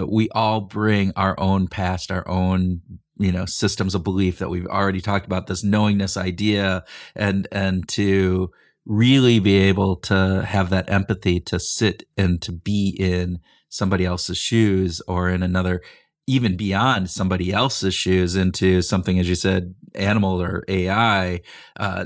we 0.06 0.30
all 0.30 0.62
bring 0.62 1.12
our 1.16 1.40
own 1.40 1.68
past, 1.68 2.12
our 2.12 2.28
own 2.28 2.82
you 3.18 3.32
know 3.32 3.46
systems 3.46 3.96
of 3.96 4.04
belief 4.04 4.40
that 4.40 4.50
we've 4.50 4.68
already 4.68 5.02
talked 5.02 5.26
about 5.26 5.48
this 5.48 5.64
knowingness 5.64 6.18
idea 6.18 6.84
and 7.16 7.48
and 7.52 7.88
to 7.90 8.52
really 8.86 9.40
be 9.40 9.56
able 9.56 9.96
to 9.96 10.44
have 10.46 10.70
that 10.70 10.90
empathy 10.90 11.40
to 11.40 11.60
sit 11.60 12.04
and 12.18 12.42
to 12.42 12.52
be 12.52 12.96
in 13.00 13.40
somebody 13.70 14.06
else's 14.06 14.38
shoes 14.38 15.02
or 15.08 15.30
in 15.30 15.42
another 15.42 15.82
even 16.28 16.58
beyond 16.58 17.10
somebody 17.10 17.52
else's 17.52 17.96
shoes 17.96 18.36
into 18.36 18.82
something 18.82 19.20
as 19.20 19.28
you 19.28 19.36
said 19.36 19.74
animal 19.96 20.42
or 20.42 20.64
ai 20.68 21.42
uh, 21.80 22.06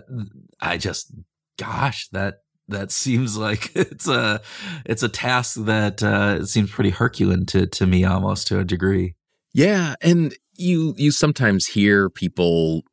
i 0.61 0.77
just 0.77 1.11
gosh, 1.59 2.07
that 2.11 2.35
that 2.69 2.91
seems 2.91 3.37
like 3.37 3.71
it's 3.75 4.07
a 4.07 4.41
it's 4.85 5.03
a 5.03 5.09
task 5.09 5.55
that 5.65 6.01
uh, 6.01 6.45
seems 6.45 6.71
pretty 6.71 6.91
Herculean 6.91 7.45
to 7.47 7.67
to 7.67 7.85
me 7.85 8.05
almost 8.05 8.47
to 8.47 8.59
a 8.59 8.63
degree. 8.63 9.15
Yeah, 9.53 9.95
and 10.01 10.35
you 10.55 10.93
you 10.97 11.11
sometimes 11.11 11.67
hear 11.67 12.09
people 12.09 12.83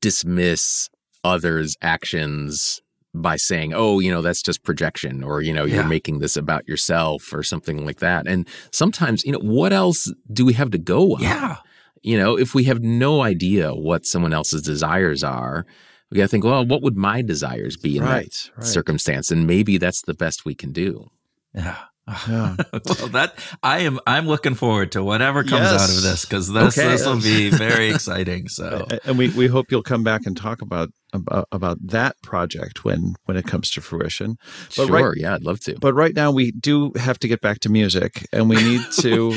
dismiss 0.00 0.88
others' 1.24 1.76
actions 1.80 2.80
by 3.14 3.36
saying, 3.36 3.72
"Oh, 3.74 4.00
you 4.00 4.12
know, 4.12 4.20
that's 4.20 4.42
just 4.42 4.64
projection," 4.64 5.22
or 5.22 5.40
you 5.40 5.52
know, 5.52 5.64
you're 5.64 5.84
making 5.84 6.18
this 6.18 6.36
about 6.36 6.68
yourself, 6.68 7.32
or 7.32 7.42
something 7.42 7.86
like 7.86 8.00
that. 8.00 8.26
And 8.26 8.48
sometimes, 8.72 9.24
you 9.24 9.32
know, 9.32 9.38
what 9.38 9.72
else 9.72 10.12
do 10.32 10.44
we 10.44 10.54
have 10.54 10.70
to 10.72 10.78
go 10.78 11.14
on? 11.14 11.22
Yeah, 11.22 11.56
you 12.02 12.18
know, 12.18 12.36
if 12.38 12.54
we 12.54 12.64
have 12.64 12.82
no 12.82 13.22
idea 13.22 13.74
what 13.74 14.06
someone 14.06 14.32
else's 14.32 14.62
desires 14.62 15.24
are, 15.24 15.66
we 16.10 16.16
got 16.16 16.24
to 16.24 16.28
think, 16.28 16.44
well, 16.44 16.64
what 16.64 16.82
would 16.82 16.96
my 16.96 17.22
desires 17.22 17.76
be 17.76 17.96
in 17.96 18.02
right, 18.02 18.30
that 18.30 18.50
right. 18.56 18.66
circumstance? 18.66 19.30
And 19.30 19.46
maybe 19.46 19.78
that's 19.78 20.02
the 20.02 20.14
best 20.14 20.44
we 20.44 20.54
can 20.54 20.72
do. 20.72 21.10
Yeah. 21.54 21.78
Yeah. 22.08 22.54
well, 22.72 23.08
that 23.08 23.34
I 23.64 23.80
am. 23.80 23.98
I'm 24.06 24.28
looking 24.28 24.54
forward 24.54 24.92
to 24.92 25.02
whatever 25.02 25.42
comes 25.42 25.64
yes. 25.64 25.82
out 25.82 25.96
of 25.96 26.02
this 26.02 26.24
because 26.24 26.52
this 26.52 26.78
okay. 26.78 26.88
this 26.88 27.04
will 27.04 27.20
be 27.20 27.50
very 27.56 27.90
exciting. 27.90 28.48
So, 28.48 28.86
and 29.04 29.18
we 29.18 29.30
we 29.30 29.48
hope 29.48 29.72
you'll 29.72 29.82
come 29.82 30.04
back 30.04 30.24
and 30.24 30.36
talk 30.36 30.62
about 30.62 30.90
about, 31.12 31.48
about 31.50 31.78
that 31.82 32.14
project 32.22 32.84
when 32.84 33.16
when 33.24 33.36
it 33.36 33.46
comes 33.46 33.72
to 33.72 33.80
fruition. 33.80 34.36
But 34.76 34.86
sure, 34.86 35.08
right, 35.08 35.16
yeah, 35.16 35.34
I'd 35.34 35.42
love 35.42 35.58
to. 35.60 35.76
But 35.80 35.94
right 35.94 36.14
now 36.14 36.30
we 36.30 36.52
do 36.52 36.92
have 36.94 37.18
to 37.20 37.28
get 37.28 37.40
back 37.40 37.58
to 37.60 37.68
music, 37.68 38.24
and 38.32 38.48
we 38.48 38.54
need 38.56 38.82
to. 39.00 39.34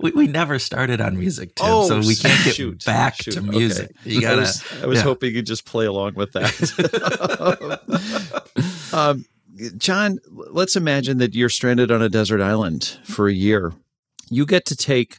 we, 0.00 0.12
we 0.12 0.26
never 0.26 0.58
started 0.58 1.02
on 1.02 1.18
music, 1.18 1.56
Tim, 1.56 1.66
oh, 1.68 1.88
so 1.88 1.98
we 1.98 2.14
can't 2.14 2.42
get 2.42 2.54
shoot, 2.54 2.82
back 2.86 3.16
shoot. 3.16 3.32
to 3.32 3.42
music. 3.42 3.90
Okay. 4.00 4.10
You 4.10 4.22
gotta. 4.22 4.36
I 4.36 4.40
was, 4.40 4.64
I 4.82 4.86
was 4.86 4.98
yeah. 4.98 5.04
hoping 5.04 5.34
you'd 5.34 5.44
just 5.46 5.66
play 5.66 5.84
along 5.84 6.14
with 6.14 6.32
that. 6.32 6.52
um, 8.94 9.26
John, 9.76 10.18
let's 10.30 10.76
imagine 10.76 11.18
that 11.18 11.34
you're 11.34 11.48
stranded 11.48 11.90
on 11.90 12.02
a 12.02 12.08
desert 12.08 12.40
island 12.40 12.98
for 13.04 13.28
a 13.28 13.32
year. 13.34 13.72
You 14.30 14.46
get 14.46 14.64
to 14.66 14.76
take 14.76 15.18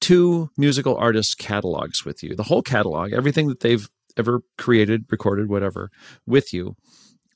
two 0.00 0.50
musical 0.56 0.96
artists' 0.96 1.34
catalogs 1.34 2.04
with 2.04 2.22
you, 2.22 2.34
the 2.34 2.44
whole 2.44 2.62
catalog, 2.62 3.12
everything 3.12 3.48
that 3.48 3.60
they've 3.60 3.88
ever 4.16 4.40
created, 4.56 5.04
recorded, 5.10 5.48
whatever, 5.48 5.90
with 6.26 6.52
you. 6.52 6.76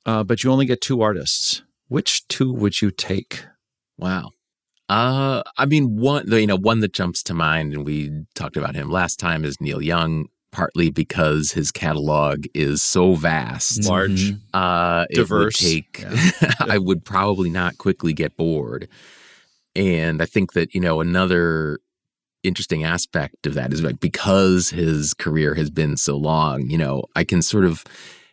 Uh, 0.06 0.24
but 0.24 0.42
you 0.42 0.50
only 0.50 0.66
get 0.66 0.80
two 0.80 1.02
artists. 1.02 1.62
Which 1.88 2.26
two 2.28 2.52
would 2.52 2.80
you 2.80 2.90
take? 2.90 3.44
Wow. 3.96 4.30
Uh, 4.88 5.42
I 5.56 5.66
mean, 5.66 5.96
one, 5.96 6.30
you 6.30 6.46
know, 6.46 6.56
one 6.56 6.80
that 6.80 6.92
jumps 6.92 7.22
to 7.24 7.34
mind, 7.34 7.74
and 7.74 7.84
we 7.84 8.24
talked 8.34 8.56
about 8.56 8.74
him 8.74 8.90
last 8.90 9.18
time, 9.18 9.44
is 9.44 9.60
Neil 9.60 9.82
Young 9.82 10.28
partly 10.50 10.90
because 10.90 11.52
his 11.52 11.70
catalog 11.70 12.46
is 12.54 12.82
so 12.82 13.14
vast, 13.14 13.84
large, 13.88 14.34
uh, 14.54 15.06
diverse. 15.12 15.58
take, 15.58 16.00
yeah. 16.00 16.52
I 16.60 16.78
would 16.78 17.04
probably 17.04 17.50
not 17.50 17.78
quickly 17.78 18.12
get 18.12 18.36
bored. 18.36 18.88
And 19.76 20.22
I 20.22 20.26
think 20.26 20.52
that 20.54 20.74
you 20.74 20.80
know 20.80 21.00
another 21.00 21.78
interesting 22.42 22.84
aspect 22.84 23.46
of 23.46 23.54
that 23.54 23.72
is 23.72 23.82
like 23.82 24.00
because 24.00 24.70
his 24.70 25.14
career 25.14 25.54
has 25.54 25.70
been 25.70 25.96
so 25.96 26.16
long, 26.16 26.70
you 26.70 26.78
know, 26.78 27.04
I 27.16 27.24
can 27.24 27.42
sort 27.42 27.64
of 27.64 27.84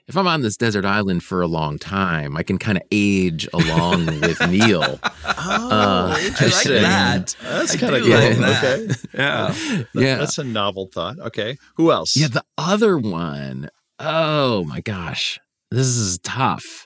if 0.08 0.16
I'm 0.16 0.28
on 0.28 0.42
this 0.42 0.56
desert 0.56 0.86
island 0.86 1.24
for 1.24 1.42
a 1.42 1.48
long 1.48 1.80
time, 1.80 2.38
I 2.38 2.44
can 2.44 2.58
kind 2.58 2.78
of 2.78 2.84
age 2.92 3.48
along 3.54 4.06
with 4.06 4.40
Neil. 4.50 5.00
Oh, 5.04 5.70
uh, 5.72 6.16
I 6.18 6.46
like 6.46 6.64
that. 6.66 7.36
That's 7.42 7.76
kind 7.76 7.96
of 7.96 8.04
cool. 8.04 8.12
Like 8.12 8.64
okay. 8.64 8.88
Yeah. 9.14 9.56
yeah. 9.94 10.16
That's 10.18 10.38
a 10.38 10.44
novel 10.44 10.90
thought. 10.94 11.20
Okay. 11.20 11.58
Who 11.78 11.92
else? 11.92 12.16
Yeah. 12.16 12.28
The 12.28 12.44
other 12.58 12.98
one. 12.98 13.70
Oh 13.98 14.64
my 14.66 14.82
gosh. 14.82 15.40
This 15.72 15.88
is 15.88 16.20
tough. 16.20 16.86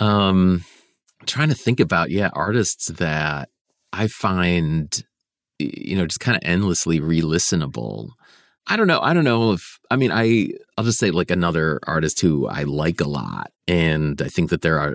Um, 0.00 0.64
I'm 1.20 1.26
trying 1.26 1.48
to 1.50 1.54
think 1.54 1.80
about, 1.80 2.10
yeah, 2.10 2.30
artists 2.32 2.86
that 2.86 3.50
I 3.92 4.06
find, 4.08 5.04
you 5.58 5.96
know, 5.96 6.06
just 6.06 6.20
kind 6.20 6.36
of 6.36 6.42
endlessly 6.48 7.00
re 7.00 7.20
listenable. 7.20 8.10
I 8.66 8.76
don't 8.76 8.86
know. 8.86 9.00
I 9.00 9.12
don't 9.12 9.24
know 9.24 9.52
if 9.52 9.78
I 9.90 9.96
mean 9.96 10.10
I 10.12 10.50
I'll 10.76 10.84
just 10.84 10.98
say 10.98 11.10
like 11.10 11.30
another 11.30 11.80
artist 11.86 12.20
who 12.20 12.46
I 12.46 12.62
like 12.62 13.00
a 13.00 13.08
lot 13.08 13.52
and 13.68 14.20
I 14.22 14.28
think 14.28 14.50
that 14.50 14.62
there 14.62 14.78
are 14.78 14.94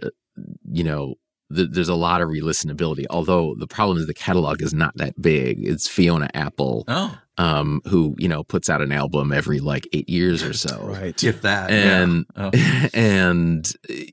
you 0.71 0.83
know, 0.83 1.15
th- 1.53 1.69
there's 1.71 1.89
a 1.89 1.95
lot 1.95 2.21
of 2.21 2.29
re-listenability. 2.29 3.05
Although 3.09 3.55
the 3.55 3.67
problem 3.67 3.97
is 3.97 4.07
the 4.07 4.13
catalog 4.13 4.61
is 4.61 4.73
not 4.73 4.95
that 4.97 5.21
big. 5.21 5.65
It's 5.65 5.87
Fiona 5.87 6.29
Apple, 6.33 6.85
oh. 6.87 7.17
um, 7.37 7.81
who 7.85 8.15
you 8.17 8.27
know 8.27 8.43
puts 8.43 8.69
out 8.69 8.81
an 8.81 8.91
album 8.91 9.31
every 9.31 9.59
like 9.59 9.87
eight 9.93 10.09
years 10.09 10.43
or 10.43 10.53
so, 10.67 10.79
right? 10.83 11.21
If 11.23 11.41
that, 11.41 11.71
and 11.71 12.25
yeah. 12.35 12.51
oh. 12.53 12.89
and 12.93 13.71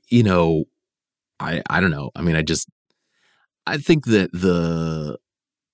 you 0.09 0.23
know, 0.23 0.65
I 1.39 1.61
I 1.69 1.79
don't 1.79 1.91
know. 1.91 2.11
I 2.15 2.21
mean, 2.21 2.35
I 2.35 2.41
just 2.41 2.67
I 3.65 3.77
think 3.77 4.05
that 4.05 4.31
the 4.31 5.17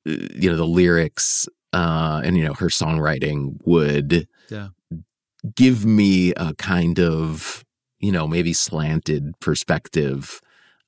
you 0.05 0.49
know 0.49 0.57
the 0.57 0.67
lyrics 0.67 1.47
uh, 1.73 2.21
and 2.23 2.37
you 2.37 2.45
know 2.45 2.53
her 2.53 2.67
songwriting 2.67 3.57
would 3.65 4.27
yeah. 4.49 4.69
give 5.55 5.85
me 5.85 6.33
a 6.35 6.53
kind 6.55 6.99
of 6.99 7.65
you 7.99 8.11
know 8.11 8.27
maybe 8.27 8.53
slanted 8.53 9.33
perspective 9.39 10.39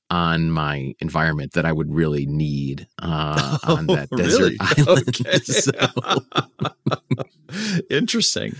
on 0.08 0.50
my 0.50 0.94
environment 1.00 1.52
that 1.54 1.64
I 1.64 1.72
would 1.72 1.92
really 1.92 2.26
need 2.26 2.86
uh, 3.00 3.58
on 3.64 3.86
that 3.88 4.08
oh, 4.12 4.16
desert 4.16 4.52
really? 4.52 4.56
island. 4.60 5.08
Okay. 5.08 5.38
interesting. 7.90 8.54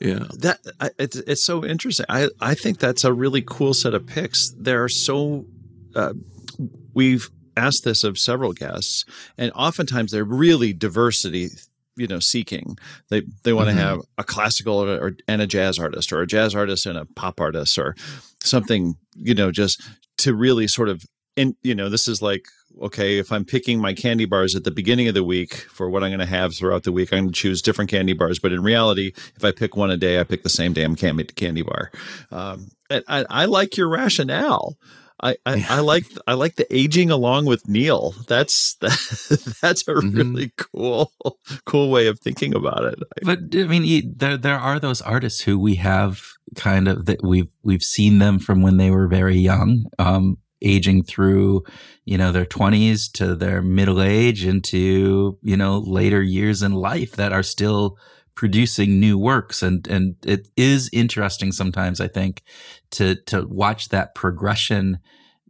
Yeah, 0.00 0.26
that 0.38 0.60
it's 0.98 1.16
it's 1.16 1.42
so 1.42 1.64
interesting. 1.64 2.06
I 2.08 2.28
I 2.40 2.54
think 2.54 2.78
that's 2.78 3.04
a 3.04 3.12
really 3.12 3.42
cool 3.42 3.74
set 3.74 3.94
of 3.94 4.06
picks. 4.06 4.54
There 4.58 4.82
are 4.84 4.88
so 4.88 5.44
uh, 5.94 6.14
we've 6.94 7.30
asked 7.56 7.84
this 7.84 8.04
of 8.04 8.18
several 8.18 8.52
guests, 8.52 9.04
and 9.36 9.52
oftentimes 9.54 10.12
they're 10.12 10.24
really 10.24 10.72
diversity 10.72 11.50
you 11.96 12.06
know 12.06 12.20
seeking. 12.20 12.76
They 13.08 13.22
they 13.42 13.52
want 13.52 13.68
to 13.68 13.74
mm-hmm. 13.74 13.80
have 13.80 14.00
a 14.18 14.24
classical 14.24 14.84
or, 14.84 15.00
or, 15.00 15.16
and 15.26 15.42
a 15.42 15.46
jazz 15.46 15.78
artist 15.78 16.12
or 16.12 16.20
a 16.20 16.26
jazz 16.26 16.54
artist 16.54 16.86
and 16.86 16.98
a 16.98 17.06
pop 17.06 17.40
artist 17.40 17.78
or 17.78 17.96
something 18.42 18.96
you 19.14 19.34
know 19.34 19.50
just 19.50 19.82
to 20.18 20.34
really 20.34 20.68
sort 20.68 20.88
of 20.88 21.04
and 21.36 21.54
you 21.62 21.74
know 21.74 21.88
this 21.88 22.06
is 22.06 22.22
like 22.22 22.46
okay 22.80 23.18
if 23.18 23.32
i'm 23.32 23.44
picking 23.44 23.80
my 23.80 23.92
candy 23.92 24.24
bars 24.24 24.54
at 24.54 24.64
the 24.64 24.70
beginning 24.70 25.08
of 25.08 25.14
the 25.14 25.24
week 25.24 25.54
for 25.54 25.90
what 25.90 26.04
i'm 26.04 26.10
going 26.10 26.20
to 26.20 26.26
have 26.26 26.54
throughout 26.54 26.84
the 26.84 26.92
week 26.92 27.12
i'm 27.12 27.24
going 27.24 27.32
to 27.32 27.40
choose 27.40 27.62
different 27.62 27.90
candy 27.90 28.12
bars 28.12 28.38
but 28.38 28.52
in 28.52 28.62
reality 28.62 29.12
if 29.34 29.44
i 29.44 29.50
pick 29.50 29.76
one 29.76 29.90
a 29.90 29.96
day 29.96 30.20
i 30.20 30.24
pick 30.24 30.42
the 30.42 30.48
same 30.48 30.72
damn 30.72 30.94
candy 30.94 31.24
candy 31.24 31.62
bar. 31.62 31.90
Um, 32.30 32.68
I, 32.90 33.24
I 33.28 33.44
like 33.46 33.76
your 33.76 33.88
rationale 33.88 34.76
I, 35.22 35.36
I, 35.46 35.66
I, 35.68 35.80
like 35.80 36.04
I 36.26 36.34
like 36.34 36.56
the 36.56 36.66
aging 36.74 37.10
along 37.10 37.46
with 37.46 37.68
Neil. 37.68 38.14
That's 38.28 38.74
that, 38.80 39.56
that's 39.62 39.82
a 39.88 39.94
mm-hmm. 39.94 40.16
really 40.16 40.52
cool 40.56 41.12
cool 41.64 41.90
way 41.90 42.06
of 42.06 42.20
thinking 42.20 42.54
about 42.54 42.84
it. 42.84 42.98
But 43.22 43.38
I 43.54 43.64
mean, 43.64 44.14
there 44.16 44.36
there 44.36 44.58
are 44.58 44.78
those 44.78 45.00
artists 45.00 45.40
who 45.40 45.58
we 45.58 45.76
have 45.76 46.22
kind 46.54 46.86
of 46.86 47.06
that 47.06 47.22
we've 47.22 47.50
we've 47.62 47.82
seen 47.82 48.18
them 48.18 48.38
from 48.38 48.62
when 48.62 48.76
they 48.76 48.90
were 48.90 49.08
very 49.08 49.38
young, 49.38 49.86
um, 49.98 50.36
aging 50.60 51.02
through, 51.02 51.64
you 52.04 52.18
know, 52.18 52.30
their 52.30 52.46
twenties 52.46 53.08
to 53.10 53.34
their 53.34 53.62
middle 53.62 54.02
age 54.02 54.44
into 54.44 55.38
you 55.42 55.56
know 55.56 55.78
later 55.78 56.22
years 56.22 56.62
in 56.62 56.72
life 56.72 57.12
that 57.12 57.32
are 57.32 57.42
still 57.42 57.96
producing 58.36 59.00
new 59.00 59.18
works. 59.18 59.62
And 59.62 59.86
and 59.88 60.14
it 60.24 60.48
is 60.56 60.90
interesting 60.92 61.52
sometimes 61.52 62.00
i 62.00 62.08
think 62.08 62.42
to 62.90 63.16
to 63.26 63.46
watch 63.48 63.88
that 63.88 64.14
progression 64.14 64.98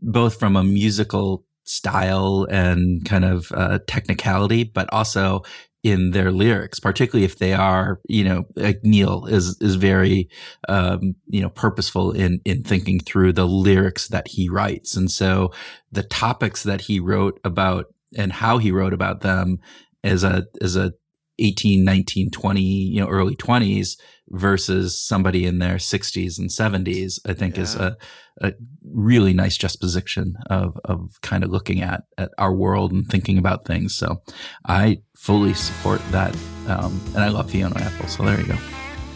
both 0.01 0.39
from 0.39 0.57
a 0.57 0.64
musical 0.64 1.45
style 1.64 2.47
and 2.51 3.05
kind 3.05 3.24
of 3.24 3.51
uh, 3.53 3.80
technicality 3.87 4.62
but 4.62 4.89
also 4.93 5.43
in 5.82 6.12
their 6.12 6.30
lyrics 6.30 6.78
particularly 6.78 7.24
if 7.24 7.39
they 7.39 7.53
are 7.53 8.01
you 8.09 8.24
know 8.24 8.45
like 8.55 8.80
neil 8.82 9.26
is 9.26 9.57
is 9.61 9.74
very 9.76 10.28
um, 10.68 11.14
you 11.26 11.41
know 11.41 11.51
purposeful 11.51 12.12
in 12.12 12.41
in 12.45 12.62
thinking 12.62 13.01
through 13.01 13.32
the 13.32 13.47
lyrics 13.47 14.09
that 14.09 14.28
he 14.28 14.49
writes. 14.49 14.97
And 14.97 15.11
so 15.11 15.53
the 15.93 16.03
topics 16.03 16.62
that 16.64 16.82
he 16.82 17.01
wrote 17.01 17.41
about 17.45 17.87
and 18.16 18.32
how 18.32 18.59
he 18.59 18.70
wrote 18.70 18.93
about 18.93 19.20
them 19.20 19.59
as 20.05 20.24
a 20.24 20.47
as 20.61 20.76
a 20.76 20.93
18, 21.39 21.84
19, 21.84 22.30
20, 22.30 22.61
you 22.61 23.01
know, 23.01 23.09
early 23.09 23.37
20s 23.37 23.97
versus 24.28 24.99
somebody 24.99 25.45
in 25.45 25.59
their 25.59 25.76
60s 25.76 26.39
and 26.39 26.51
70s, 26.51 27.20
I 27.26 27.32
think 27.32 27.57
yeah. 27.57 27.62
is 27.62 27.74
a, 27.74 27.97
a 28.41 28.55
really 28.84 29.32
nice 29.32 29.57
juxtaposition 29.57 30.37
of, 30.51 30.78
of 30.84 31.20
kind 31.22 31.45
of 31.45 31.51
looking 31.51 31.80
at, 31.82 32.05
at 32.18 32.30
our 32.39 32.53
world 32.53 32.93
and 32.93 33.07
thinking 33.07 33.39
about 33.39 33.64
things. 33.64 33.95
So 33.95 34.22
I 34.66 35.03
fully 35.16 35.55
support 35.55 36.01
that. 36.11 36.37
Um, 36.68 37.01
and 37.09 37.18
I 37.18 37.28
love 37.28 37.51
Fiona 37.51 37.80
Apple. 37.80 38.09
So 38.09 38.24
there 38.24 38.41
you 38.41 38.47
go. 38.47 38.59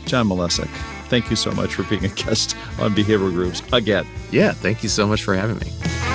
John 0.06 0.28
Malesic, 0.28 0.70
thank 1.08 1.30
you 1.30 1.36
so 1.36 1.50
much 1.52 1.74
for 1.74 1.82
being 1.84 2.04
a 2.04 2.08
guest 2.08 2.56
on 2.78 2.94
Behavioral 2.94 3.32
Grooves 3.32 3.62
again. 3.72 4.06
Yeah, 4.30 4.52
thank 4.52 4.82
you 4.82 4.88
so 4.88 5.06
much 5.06 5.22
for 5.22 5.34
having 5.34 5.58
me. 5.58 6.09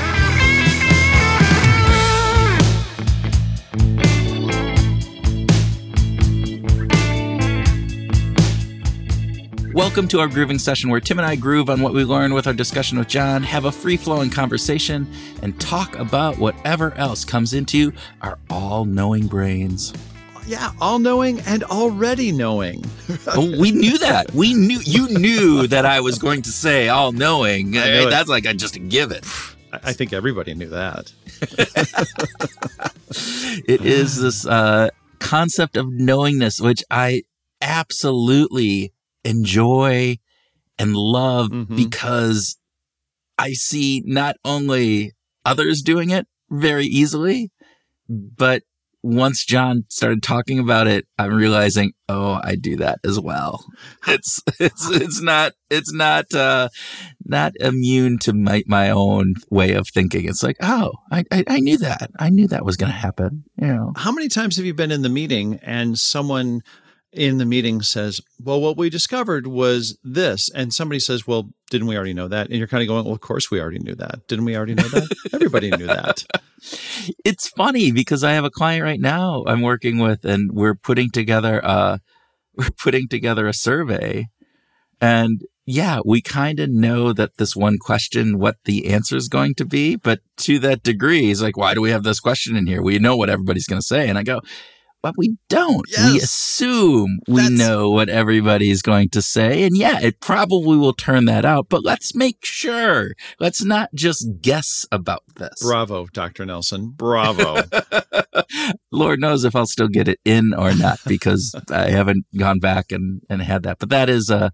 Welcome 9.75 10.07
to 10.07 10.21
our 10.21 10.29
grooving 10.29 10.57
session 10.57 10.89
where 10.89 11.01
Tim 11.01 11.19
and 11.19 11.27
I 11.27 11.35
groove 11.35 11.69
on 11.69 11.81
what 11.81 11.93
we 11.93 12.05
learned 12.05 12.33
with 12.33 12.47
our 12.47 12.53
discussion 12.53 12.97
with 12.97 13.09
John, 13.09 13.43
have 13.43 13.65
a 13.65 13.71
free 13.73 13.97
flowing 13.97 14.29
conversation, 14.29 15.05
and 15.41 15.59
talk 15.59 15.99
about 15.99 16.37
whatever 16.37 16.93
else 16.93 17.25
comes 17.25 17.53
into 17.53 17.91
our 18.21 18.39
all 18.49 18.85
knowing 18.85 19.27
brains. 19.27 19.91
Yeah, 20.47 20.71
all 20.79 20.97
knowing 20.97 21.41
and 21.41 21.65
already 21.65 22.31
knowing. 22.31 22.85
oh, 23.27 23.59
we 23.59 23.71
knew 23.71 23.97
that. 23.97 24.31
We 24.31 24.53
knew 24.53 24.79
you 24.85 25.09
knew 25.09 25.67
that 25.67 25.85
I 25.85 25.99
was 25.99 26.19
going 26.19 26.43
to 26.43 26.51
say 26.51 26.87
all 26.87 27.11
knowing. 27.11 27.71
That's 27.71 28.29
like 28.29 28.47
I 28.47 28.53
just 28.53 28.79
give 28.87 29.11
it. 29.11 29.25
I 29.73 29.91
think 29.91 30.13
everybody 30.13 30.53
knew 30.53 30.69
that. 30.69 31.11
it 33.67 33.85
is 33.85 34.21
this 34.21 34.47
uh, 34.47 34.91
concept 35.19 35.75
of 35.75 35.91
knowingness, 35.91 36.61
which 36.61 36.81
I 36.89 37.23
absolutely 37.59 38.93
enjoy 39.25 40.17
and 40.77 40.95
love 40.95 41.49
mm-hmm. 41.49 41.75
because 41.75 42.57
I 43.37 43.53
see 43.53 44.03
not 44.05 44.35
only 44.45 45.13
others 45.43 45.81
doing 45.81 46.09
it 46.09 46.27
very 46.49 46.85
easily, 46.85 47.51
but 48.07 48.63
once 49.05 49.45
John 49.45 49.83
started 49.89 50.23
talking 50.23 50.57
about 50.57 50.87
it, 50.87 51.05
I'm 51.19 51.35
realizing, 51.35 51.91
oh, 52.09 52.39
I 52.43 52.55
do 52.55 52.75
that 52.77 52.99
as 53.05 53.19
well. 53.19 53.63
It's 54.07 54.39
it's 54.59 54.89
it's 54.91 55.21
not 55.21 55.53
it's 55.69 55.91
not 55.91 56.31
uh 56.33 56.69
not 57.25 57.53
immune 57.59 58.19
to 58.19 58.33
my 58.33 58.63
my 58.67 58.91
own 58.91 59.33
way 59.49 59.73
of 59.73 59.87
thinking. 59.87 60.25
It's 60.25 60.43
like, 60.43 60.57
oh, 60.61 60.91
I 61.11 61.23
I, 61.31 61.43
I 61.47 61.59
knew 61.59 61.77
that. 61.79 62.11
I 62.19 62.29
knew 62.29 62.47
that 62.47 62.65
was 62.65 62.77
going 62.77 62.91
to 62.91 62.97
happen. 62.97 63.45
You 63.59 63.67
know. 63.67 63.93
How 63.95 64.11
many 64.11 64.27
times 64.27 64.57
have 64.57 64.65
you 64.65 64.75
been 64.75 64.91
in 64.91 65.01
the 65.01 65.09
meeting 65.09 65.59
and 65.63 65.97
someone 65.97 66.61
in 67.15 67.37
the 67.37 67.45
meeting 67.45 67.81
says, 67.81 68.21
Well, 68.43 68.61
what 68.61 68.77
we 68.77 68.89
discovered 68.89 69.47
was 69.47 69.97
this. 70.03 70.49
And 70.53 70.73
somebody 70.73 70.99
says, 70.99 71.25
Well, 71.25 71.49
didn't 71.69 71.87
we 71.87 71.95
already 71.95 72.13
know 72.13 72.27
that? 72.27 72.47
And 72.47 72.57
you're 72.57 72.67
kind 72.67 72.83
of 72.83 72.87
going, 72.87 73.05
Well, 73.05 73.13
of 73.13 73.21
course 73.21 73.49
we 73.49 73.59
already 73.59 73.79
knew 73.79 73.95
that. 73.95 74.27
Didn't 74.27 74.45
we 74.45 74.55
already 74.55 74.75
know 74.75 74.87
that? 74.89 75.07
Everybody 75.33 75.71
knew 75.71 75.87
that. 75.87 76.23
It's 77.23 77.49
funny 77.49 77.91
because 77.91 78.23
I 78.23 78.31
have 78.31 78.45
a 78.45 78.49
client 78.49 78.83
right 78.83 78.99
now 78.99 79.43
I'm 79.45 79.61
working 79.61 79.99
with, 79.99 80.25
and 80.25 80.51
we're 80.51 80.73
putting 80.73 81.11
together 81.11 81.59
a 81.59 81.99
we're 82.55 82.71
putting 82.71 83.07
together 83.07 83.47
a 83.47 83.53
survey. 83.53 84.29
And 84.99 85.41
yeah, 85.65 85.99
we 86.03 86.21
kind 86.21 86.59
of 86.59 86.69
know 86.69 87.11
that 87.13 87.37
this 87.37 87.55
one 87.55 87.77
question, 87.77 88.39
what 88.39 88.57
the 88.65 88.87
answer 88.87 89.15
is 89.15 89.27
going 89.27 89.55
to 89.55 89.65
be, 89.65 89.95
but 89.95 90.21
to 90.37 90.57
that 90.59 90.83
degree, 90.83 91.23
he's 91.23 91.41
like, 91.41 91.57
why 91.57 91.73
do 91.73 91.81
we 91.81 91.89
have 91.89 92.03
this 92.03 92.19
question 92.19 92.55
in 92.55 92.65
here? 92.65 92.81
We 92.81 92.97
know 92.97 93.17
what 93.17 93.29
everybody's 93.29 93.67
going 93.67 93.81
to 93.81 93.87
say. 93.87 94.07
And 94.07 94.17
I 94.17 94.23
go, 94.23 94.41
but 95.05 95.13
we 95.19 95.37
don't. 95.49 95.85
Yes. 95.91 96.11
We 96.11 96.17
assume 96.17 97.19
we 97.27 97.41
That's... 97.43 97.53
know 97.53 97.91
what 97.91 98.09
everybody 98.09 98.71
is 98.71 98.81
going 98.81 99.09
to 99.09 99.21
say. 99.21 99.61
And 99.61 99.77
yeah, 99.77 99.99
it 100.01 100.19
probably 100.19 100.77
will 100.77 100.93
turn 100.93 101.25
that 101.25 101.45
out, 101.45 101.67
but 101.69 101.85
let's 101.85 102.15
make 102.15 102.39
sure. 102.43 103.11
Let's 103.39 103.63
not 103.63 103.93
just 103.93 104.27
guess 104.41 104.87
about 104.91 105.21
this. 105.35 105.61
Bravo, 105.61 106.07
Dr. 106.11 106.43
Nelson. 106.47 106.91
Bravo. 106.95 107.61
Lord 108.91 109.19
knows 109.19 109.43
if 109.43 109.55
I'll 109.55 109.67
still 109.67 109.89
get 109.89 110.07
it 110.07 110.19
in 110.25 110.55
or 110.55 110.73
not 110.73 110.97
because 111.07 111.53
I 111.69 111.91
haven't 111.91 112.25
gone 112.35 112.57
back 112.57 112.91
and, 112.91 113.21
and 113.29 113.43
had 113.43 113.61
that. 113.61 113.77
But 113.77 113.89
that 113.89 114.09
is, 114.09 114.31
uh, 114.31 114.49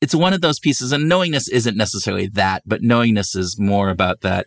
it's 0.00 0.14
one 0.14 0.32
of 0.32 0.40
those 0.40 0.58
pieces 0.58 0.92
and 0.92 1.06
knowingness 1.06 1.50
isn't 1.50 1.76
necessarily 1.76 2.28
that, 2.28 2.62
but 2.64 2.80
knowingness 2.80 3.34
is 3.34 3.58
more 3.60 3.90
about 3.90 4.22
that 4.22 4.46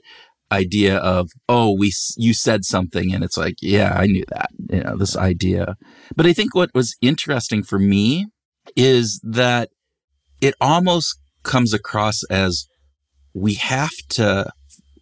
idea 0.52 0.98
of 0.98 1.32
oh 1.50 1.76
we 1.78 1.92
you 2.18 2.34
said 2.34 2.64
something 2.66 3.14
and 3.14 3.24
it's 3.24 3.38
like 3.38 3.56
yeah 3.62 3.96
i 3.98 4.06
knew 4.06 4.24
that 4.30 4.50
you 4.70 4.82
know 4.82 4.96
this 4.96 5.18
idea. 5.18 5.76
But 6.16 6.26
i 6.26 6.34
think 6.34 6.54
what 6.54 6.72
was 6.74 6.96
interesting 7.02 7.64
for 7.64 7.80
me 7.80 8.28
is 8.76 9.20
that 9.24 9.70
it 10.42 10.54
almost 10.62 11.20
comes 11.44 11.74
across 11.74 12.24
as 12.30 12.68
we 13.34 13.56
have 13.56 13.96
to 14.10 14.52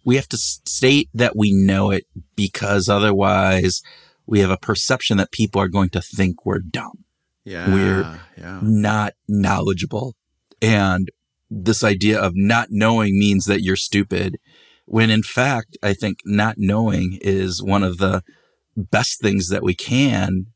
we 0.04 0.16
have 0.16 0.28
to 0.28 0.36
state 0.36 1.08
that 1.14 1.36
we 1.36 1.52
know 1.52 1.90
it 1.90 2.04
because 2.36 2.88
otherwise 2.88 3.82
we 4.26 4.40
have 4.40 4.50
a 4.50 4.56
perception 4.56 5.18
that 5.18 5.32
people 5.32 5.60
are 5.60 5.68
going 5.68 5.90
to 5.90 6.00
think 6.00 6.44
we're 6.46 6.58
dumb. 6.58 7.04
Yeah 7.44 7.72
we're 7.72 8.20
yeah. 8.38 8.60
not 8.62 9.12
knowledgeable. 9.28 10.14
And 10.62 11.10
this 11.50 11.84
idea 11.84 12.18
of 12.18 12.32
not 12.34 12.68
knowing 12.70 13.18
means 13.18 13.44
that 13.44 13.62
you're 13.62 13.76
stupid 13.76 14.38
when 14.86 15.10
in 15.10 15.22
fact, 15.22 15.76
I 15.82 15.94
think 15.94 16.18
not 16.24 16.56
knowing 16.58 17.18
is 17.20 17.62
one 17.62 17.82
of 17.82 17.98
the 17.98 18.22
best 18.76 19.20
things 19.20 19.48
that 19.48 19.62
we 19.62 19.74
can 19.74 20.46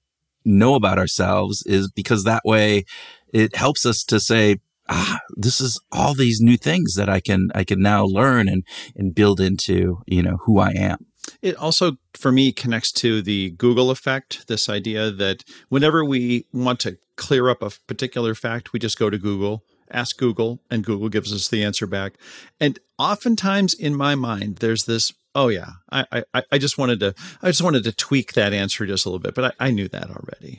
know 0.45 0.75
about 0.75 0.99
ourselves 0.99 1.63
is 1.67 1.91
because 1.95 2.25
that 2.25 2.43
way 2.45 2.85
it 3.33 3.55
helps 3.57 3.85
us 3.85 4.03
to 4.05 4.19
say, 4.19 4.57
ah, 4.89 5.21
this 5.37 5.61
is 5.61 5.81
all 5.93 6.15
these 6.15 6.41
new 6.41 6.57
things 6.57 6.95
that 6.95 7.09
I 7.09 7.21
can, 7.21 7.51
I 7.55 7.65
can 7.65 7.81
now 7.81 8.05
learn 8.05 8.49
and, 8.49 8.65
and 8.97 9.15
build 9.15 9.41
into, 9.41 10.03
you 10.07 10.23
know, 10.23 10.39
who 10.45 10.59
I 10.59 10.71
am. 10.71 11.07
It 11.43 11.57
also, 11.57 11.99
for 12.15 12.33
me, 12.33 12.53
connects 12.53 12.91
to 12.93 13.21
the 13.21 13.51
Google 13.51 13.91
effect. 13.91 14.49
This 14.49 14.69
idea 14.69 15.11
that 15.11 15.45
whenever 15.69 16.05
we 16.05 16.47
want 16.53 16.81
to 16.81 16.97
clear 17.17 17.51
up 17.51 17.63
a 17.63 17.71
particular 17.87 18.35
fact, 18.35 18.73
we 18.73 18.79
just 18.79 18.99
go 18.99 19.11
to 19.11 19.19
Google, 19.19 19.63
ask 19.91 20.17
Google, 20.17 20.61
and 20.71 20.85
Google 20.85 21.09
gives 21.09 21.33
us 21.33 21.49
the 21.49 21.65
answer 21.65 21.87
back. 21.87 22.15
And 22.61 22.79
oftentimes, 22.99 23.75
in 23.75 23.95
my 23.95 24.15
mind, 24.15 24.57
there's 24.57 24.85
this. 24.85 25.13
Oh 25.35 25.49
yeah, 25.49 25.71
I 25.91 26.25
I, 26.35 26.43
I 26.53 26.59
just 26.59 26.79
wanted 26.79 27.01
to 27.01 27.15
I 27.43 27.49
just 27.49 27.63
wanted 27.63 27.85
to 27.85 27.93
tweak 27.93 28.33
that 28.33 28.53
answer 28.53 28.87
just 28.87 29.07
a 29.07 29.09
little 29.09 29.21
bit, 29.21 29.35
but 29.35 29.55
I, 29.59 29.67
I 29.67 29.71
knew 29.71 29.89
that 29.89 30.11
already. 30.11 30.59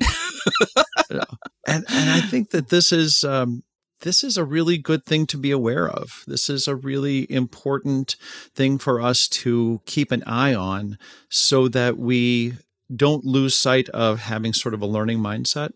and 1.68 1.86
and 1.90 2.10
I 2.10 2.22
think 2.22 2.52
that 2.52 2.70
this 2.70 2.92
is 2.92 3.24
um, 3.24 3.64
this 4.02 4.24
is 4.24 4.38
a 4.38 4.46
really 4.46 4.78
good 4.78 5.06
thing 5.06 5.26
to 5.28 5.38
be 5.38 5.52
aware 5.52 5.90
of. 5.90 6.24
This 6.28 6.50
is 6.50 6.68
a 6.68 6.76
really 6.76 7.30
important 7.32 8.16
thing 8.56 8.78
for 8.78 9.02
us 9.02 9.28
to 9.28 9.82
keep 9.86 10.12
an 10.12 10.24
eye 10.24 10.54
on 10.54 10.98
so 11.30 11.68
that 11.70 11.98
we 11.98 12.54
don't 12.96 13.26
lose 13.26 13.56
sight 13.56 13.90
of 13.90 14.20
having 14.20 14.54
sort 14.54 14.74
of 14.74 14.82
a 14.82 14.88
learning 14.88 15.20
mindset 15.20 15.72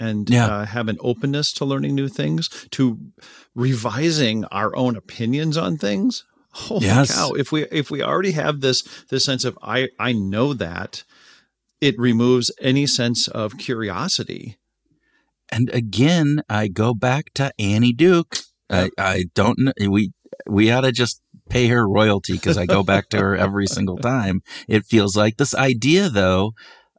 and 0.00 0.28
yeah. 0.30 0.46
uh, 0.46 0.64
have 0.66 0.88
an 0.88 0.98
openness 1.00 1.52
to 1.54 1.64
learning 1.64 1.94
new 1.94 2.08
things, 2.08 2.48
to 2.70 2.98
revising 3.54 4.44
our 4.46 4.74
own 4.76 4.96
opinions 4.96 5.56
on 5.56 5.76
things. 5.76 6.24
Holy 6.52 6.86
yes. 6.86 7.14
cow! 7.14 7.32
If 7.32 7.52
we 7.52 7.64
if 7.66 7.90
we 7.90 8.02
already 8.02 8.32
have 8.32 8.60
this 8.60 8.82
this 9.10 9.24
sense 9.24 9.44
of 9.44 9.58
I 9.62 9.88
I 9.98 10.12
know 10.12 10.54
that, 10.54 11.04
it 11.80 11.98
removes 11.98 12.50
any 12.60 12.86
sense 12.86 13.28
of 13.28 13.58
curiosity 13.58 14.58
and 15.50 15.70
again, 15.70 16.42
I 16.48 16.68
go 16.68 16.94
back 16.94 17.32
to 17.34 17.52
Annie 17.58 17.92
Duke. 17.92 18.38
I, 18.70 18.90
I 18.98 19.24
don't 19.34 19.58
know. 19.58 19.72
We, 19.90 20.12
we 20.46 20.70
ought 20.70 20.82
to 20.82 20.92
just 20.92 21.22
pay 21.48 21.68
her 21.68 21.88
royalty 21.88 22.34
because 22.34 22.58
I 22.58 22.66
go 22.66 22.82
back 22.82 23.08
to 23.10 23.18
her 23.18 23.36
every 23.36 23.66
single 23.66 23.96
time. 23.96 24.42
It 24.66 24.84
feels 24.84 25.16
like 25.16 25.36
this 25.36 25.54
idea 25.54 26.10
though 26.10 26.52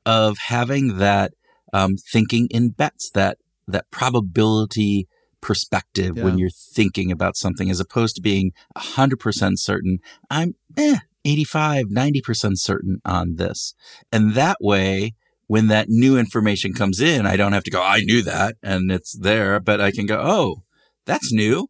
of 0.05 0.37
having 0.39 0.97
that, 0.97 1.33
um, 1.73 1.95
thinking 1.97 2.47
in 2.51 2.69
bets, 2.69 3.09
that, 3.11 3.37
that 3.67 3.89
probability 3.91 5.07
perspective 5.41 6.17
yeah. 6.17 6.23
when 6.23 6.37
you're 6.37 6.49
thinking 6.49 7.11
about 7.11 7.37
something 7.37 7.69
as 7.69 7.79
opposed 7.79 8.15
to 8.15 8.21
being 8.21 8.51
100% 8.77 9.59
certain. 9.59 9.99
I'm 10.29 10.55
eh, 10.77 10.97
85, 11.25 11.87
90% 11.87 12.57
certain 12.57 13.01
on 13.05 13.35
this. 13.35 13.73
And 14.11 14.33
that 14.33 14.57
way, 14.59 15.13
when 15.47 15.67
that 15.67 15.89
new 15.89 16.17
information 16.17 16.73
comes 16.73 16.99
in, 16.99 17.25
I 17.25 17.35
don't 17.35 17.53
have 17.53 17.63
to 17.63 17.71
go, 17.71 17.81
I 17.81 18.01
knew 18.01 18.21
that 18.21 18.55
and 18.61 18.91
it's 18.91 19.13
there, 19.13 19.59
but 19.59 19.81
I 19.81 19.91
can 19.91 20.05
go, 20.05 20.19
oh, 20.21 20.63
that's 21.05 21.33
new. 21.33 21.67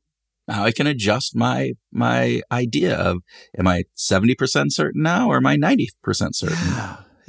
Now 0.48 0.64
I 0.64 0.72
can 0.72 0.88
adjust 0.88 1.36
my, 1.36 1.74
my 1.92 2.42
idea 2.52 2.96
of, 2.96 3.20
am 3.58 3.68
I 3.68 3.84
70% 3.96 4.74
certain 4.74 5.02
now 5.02 5.30
or 5.30 5.38
am 5.38 5.46
I 5.46 5.56
90% 5.56 6.36
certain? 6.36 6.58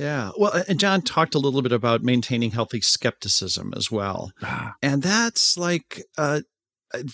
Yeah. 0.01 0.31
Well, 0.37 0.63
and 0.67 0.81
John 0.81 1.03
talked 1.03 1.35
a 1.35 1.39
little 1.39 1.61
bit 1.61 1.73
about 1.73 2.03
maintaining 2.03 2.53
healthy 2.53 2.81
skepticism 2.81 3.75
as 3.77 3.91
well. 3.91 4.33
Ah. 4.43 4.75
And 4.83 5.03
that's 5.03 5.59
like, 5.59 6.03
uh, 6.17 6.41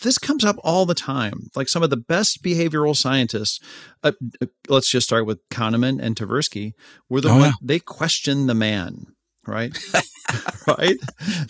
this 0.03 0.19
comes 0.19 0.45
up 0.45 0.57
all 0.63 0.87
the 0.87 0.95
time. 0.95 1.49
Like 1.57 1.69
some 1.69 1.83
of 1.83 1.91
the 1.91 1.97
best 1.97 2.45
behavioral 2.45 2.97
scientists, 2.97 3.59
uh, 4.05 4.13
uh 4.41 4.47
let's 4.69 4.89
just 4.89 5.07
start 5.07 5.27
with 5.27 5.41
Kahneman 5.51 6.01
and 6.01 6.15
Tversky, 6.15 6.73
were 7.11 7.21
the 7.21 7.29
oh, 7.29 7.39
one, 7.39 7.43
yeah. 7.49 7.53
they 7.61 7.79
question 7.81 8.47
the 8.47 8.55
man 8.55 9.07
right? 9.47 9.79
right? 10.67 10.97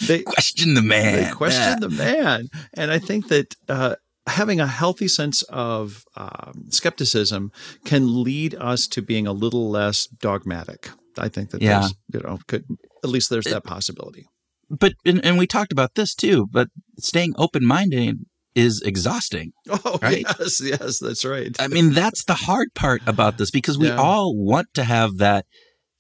They 0.07 0.23
question 0.23 0.75
the 0.75 0.83
man. 0.83 1.25
They 1.25 1.31
question 1.31 1.63
yeah. 1.63 1.77
the 1.81 1.89
man, 1.89 2.49
and 2.75 2.91
I 2.91 2.99
think 2.99 3.29
that 3.29 3.57
uh, 3.71 3.97
having 4.27 4.61
a 4.61 4.67
healthy 4.67 5.09
sense 5.09 5.43
of 5.45 6.05
um, 6.17 6.67
skepticism 6.69 7.53
can 7.85 8.23
lead 8.23 8.55
us 8.57 8.87
to 8.89 9.03
being 9.03 9.27
a 9.27 9.33
little 9.33 9.71
less 9.71 10.07
dogmatic. 10.07 10.91
I 11.19 11.29
think 11.29 11.51
that 11.51 11.63
yeah. 11.63 11.89
you 12.13 12.21
know 12.21 12.39
could 12.47 12.65
at 13.05 13.11
least 13.11 13.31
there's 13.31 13.47
that 13.47 13.65
possibility. 13.65 14.27
But 14.69 14.95
and, 15.05 15.25
and 15.25 15.39
we 15.39 15.47
talked 15.47 15.73
about 15.73 15.95
this 15.95 16.15
too. 16.15 16.47
But 16.51 16.69
staying 16.99 17.35
open 17.37 17.65
minded 17.65 18.25
is 18.55 18.83
exhausting. 18.83 19.53
Oh, 19.85 19.99
right? 20.01 20.25
yes, 20.39 20.61
yes, 20.63 20.99
that's 20.99 21.25
right. 21.25 21.55
I 21.61 21.69
mean, 21.69 21.93
that's 21.93 22.25
the 22.25 22.35
hard 22.35 22.75
part 22.75 23.03
about 23.07 23.37
this 23.37 23.51
because 23.51 23.79
we 23.79 23.89
yeah. 23.89 23.97
all 23.97 24.35
want 24.35 24.69
to 24.75 24.85
have 24.85 25.19
that 25.19 25.45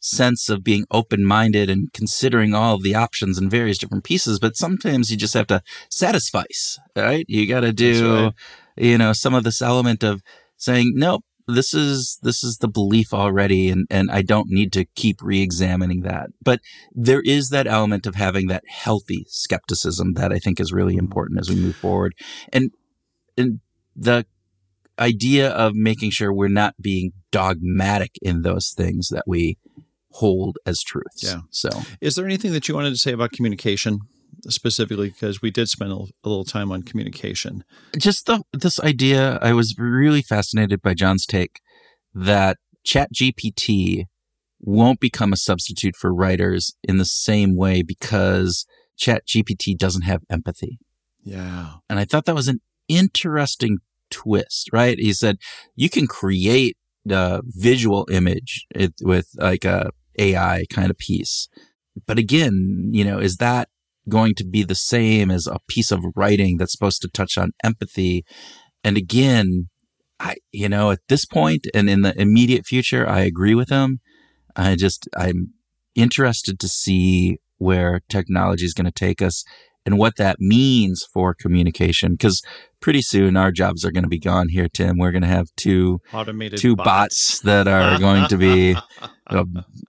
sense 0.01 0.49
of 0.49 0.65
being 0.65 0.85
open 0.91 1.25
minded 1.25 1.69
and 1.69 1.93
considering 1.93 2.55
all 2.55 2.77
of 2.77 2.83
the 2.83 2.95
options 2.95 3.39
and 3.39 3.51
various 3.51 3.79
different 3.79 4.05
pieces. 4.05 4.39
But 4.39 4.57
sometimes 4.57 5.11
you 5.11 5.17
just 5.17 5.35
have 5.35 5.47
to 5.49 5.63
satisfy, 5.91 6.45
right? 6.95 7.25
You 7.29 7.47
got 7.47 7.61
to 7.61 7.73
do, 7.73 8.25
right. 8.25 8.33
you 8.77 8.99
know, 8.99 9.13
some 9.13 9.35
of 9.35 9.45
this 9.45 9.61
element 9.61 10.03
of 10.03 10.23
saying, 10.57 10.93
nope, 10.95 11.25
this 11.49 11.73
is 11.75 12.19
this 12.23 12.43
is 12.43 12.59
the 12.59 12.69
belief 12.69 13.15
already 13.15 13.71
and 13.71 13.87
and 13.91 14.11
I 14.11 14.23
don't 14.23 14.49
need 14.49 14.73
to 14.73 14.85
keep 14.85 15.23
re-examining 15.23 16.01
that. 16.03 16.31
But 16.43 16.61
there 16.93 17.23
is 17.23 17.51
that 17.51 17.67
element 17.67 18.07
of 18.07 18.15
having 18.15 18.49
that 18.49 18.65
healthy 18.69 19.27
skepticism 19.29 20.15
that 20.15 20.33
I 20.33 20.39
think 20.39 20.61
is 20.61 20.73
really 20.73 20.97
important 20.97 21.41
as 21.41 21.49
we 21.49 21.57
move 21.57 21.77
forward. 21.77 22.15
And 22.53 22.73
and 23.37 23.61
the 23.95 24.27
idea 24.99 25.51
of 25.51 25.75
making 25.75 26.11
sure 26.11 26.33
we're 26.33 26.49
not 26.49 26.75
being 26.81 27.13
dogmatic 27.31 28.13
in 28.23 28.43
those 28.43 28.73
things 28.77 29.09
that 29.09 29.25
we 29.27 29.59
hold 30.13 30.59
as 30.65 30.83
truths. 30.83 31.23
Yeah. 31.23 31.41
So, 31.51 31.69
is 32.01 32.15
there 32.15 32.25
anything 32.25 32.53
that 32.53 32.69
you 32.69 32.75
wanted 32.75 32.91
to 32.91 32.97
say 32.97 33.13
about 33.13 33.33
communication? 33.33 34.01
Specifically 34.49 35.11
because 35.11 35.43
we 35.43 35.51
did 35.51 35.69
spend 35.69 35.93
a, 35.93 36.07
little 36.25 36.45
time 36.45 36.73
on 36.73 36.83
communication. 36.83 37.65
Just 37.97 38.27
the, 38.27 38.43
this 38.53 38.81
idea, 38.81 39.39
I 39.43 39.53
was 39.53 39.75
really 39.79 40.23
fascinated 40.23 40.83
by 40.83 40.95
John's 40.95 41.27
take 41.27 41.61
that 42.15 42.59
Chat 42.85 43.11
GPT 43.13 44.05
won't 44.61 45.01
become 45.01 45.33
a 45.33 45.37
substitute 45.37 45.97
for 45.97 46.15
writers 46.15 46.75
in 46.83 46.99
the 46.99 47.05
same 47.05 47.57
way 47.57 47.83
because 47.83 48.67
Chat 48.97 49.27
GPT 49.27 49.77
doesn't 49.77 50.03
have 50.03 50.23
empathy. 50.31 50.79
Yeah. 51.23 51.75
And 51.91 51.99
I 51.99 52.05
thought 52.05 52.25
that 52.25 52.35
was 52.35 52.49
an 52.49 52.61
interesting 52.89 53.79
twist, 54.11 54.71
right? 54.73 54.99
He 54.99 55.13
said 55.13 55.39
you 55.75 55.91
can 55.91 56.07
create 56.07 56.77
a 57.11 57.43
visual 57.45 58.07
image 58.11 58.67
with 59.03 59.29
like 59.37 59.65
a 59.65 59.91
AI 60.19 60.65
kind 60.71 60.91
of 60.91 60.99
piece. 60.99 61.49
But 62.07 62.19
again, 62.19 62.91
you 62.93 63.05
know, 63.05 63.19
is 63.19 63.37
that 63.39 63.69
going 64.09 64.35
to 64.37 64.45
be 64.45 64.63
the 64.63 64.75
same 64.75 65.31
as 65.31 65.47
a 65.47 65.59
piece 65.69 65.91
of 65.91 66.05
writing 66.15 66.57
that's 66.57 66.73
supposed 66.73 67.03
to 67.03 67.09
touch 67.09 67.37
on 67.37 67.53
empathy? 67.65 68.25
And 68.85 68.97
again, 68.97 69.69
I, 70.19 70.37
you 70.53 70.69
know, 70.69 70.91
at 70.91 71.01
this 71.09 71.25
point 71.25 71.67
and 71.75 71.91
in 71.91 72.03
the 72.03 72.19
immediate 72.21 72.67
future, 72.67 73.09
I 73.09 73.21
agree 73.21 73.55
with 73.55 73.69
him. 73.69 74.01
I 74.55 74.77
just, 74.77 75.09
I'm 75.17 75.53
interested 75.95 76.59
to 76.61 76.69
see 76.69 77.39
where 77.59 78.01
technology 78.09 78.65
is 78.65 78.75
going 78.75 78.87
to 78.87 78.91
take 78.91 79.21
us 79.21 79.45
and 79.87 79.97
what 79.97 80.17
that 80.17 80.41
means 80.41 81.07
for 81.13 81.33
communication. 81.33 82.13
Because 82.13 82.43
pretty 82.81 83.01
soon 83.01 83.37
our 83.37 83.53
jobs 83.53 83.85
are 83.85 83.91
going 83.93 84.05
to 84.05 84.09
be 84.09 84.19
gone 84.19 84.49
here, 84.49 84.69
Tim. 84.69 84.99
We're 84.99 85.13
going 85.13 85.23
to 85.23 85.29
have 85.29 85.49
two 85.57 86.01
automated 86.13 86.59
two 86.59 86.77
bots, 86.77 86.87
bots 86.87 87.41
that 87.41 87.69
are 87.69 87.99
going 87.99 88.29
to 88.29 88.37
be, 88.37 88.75
uh, 89.29 89.45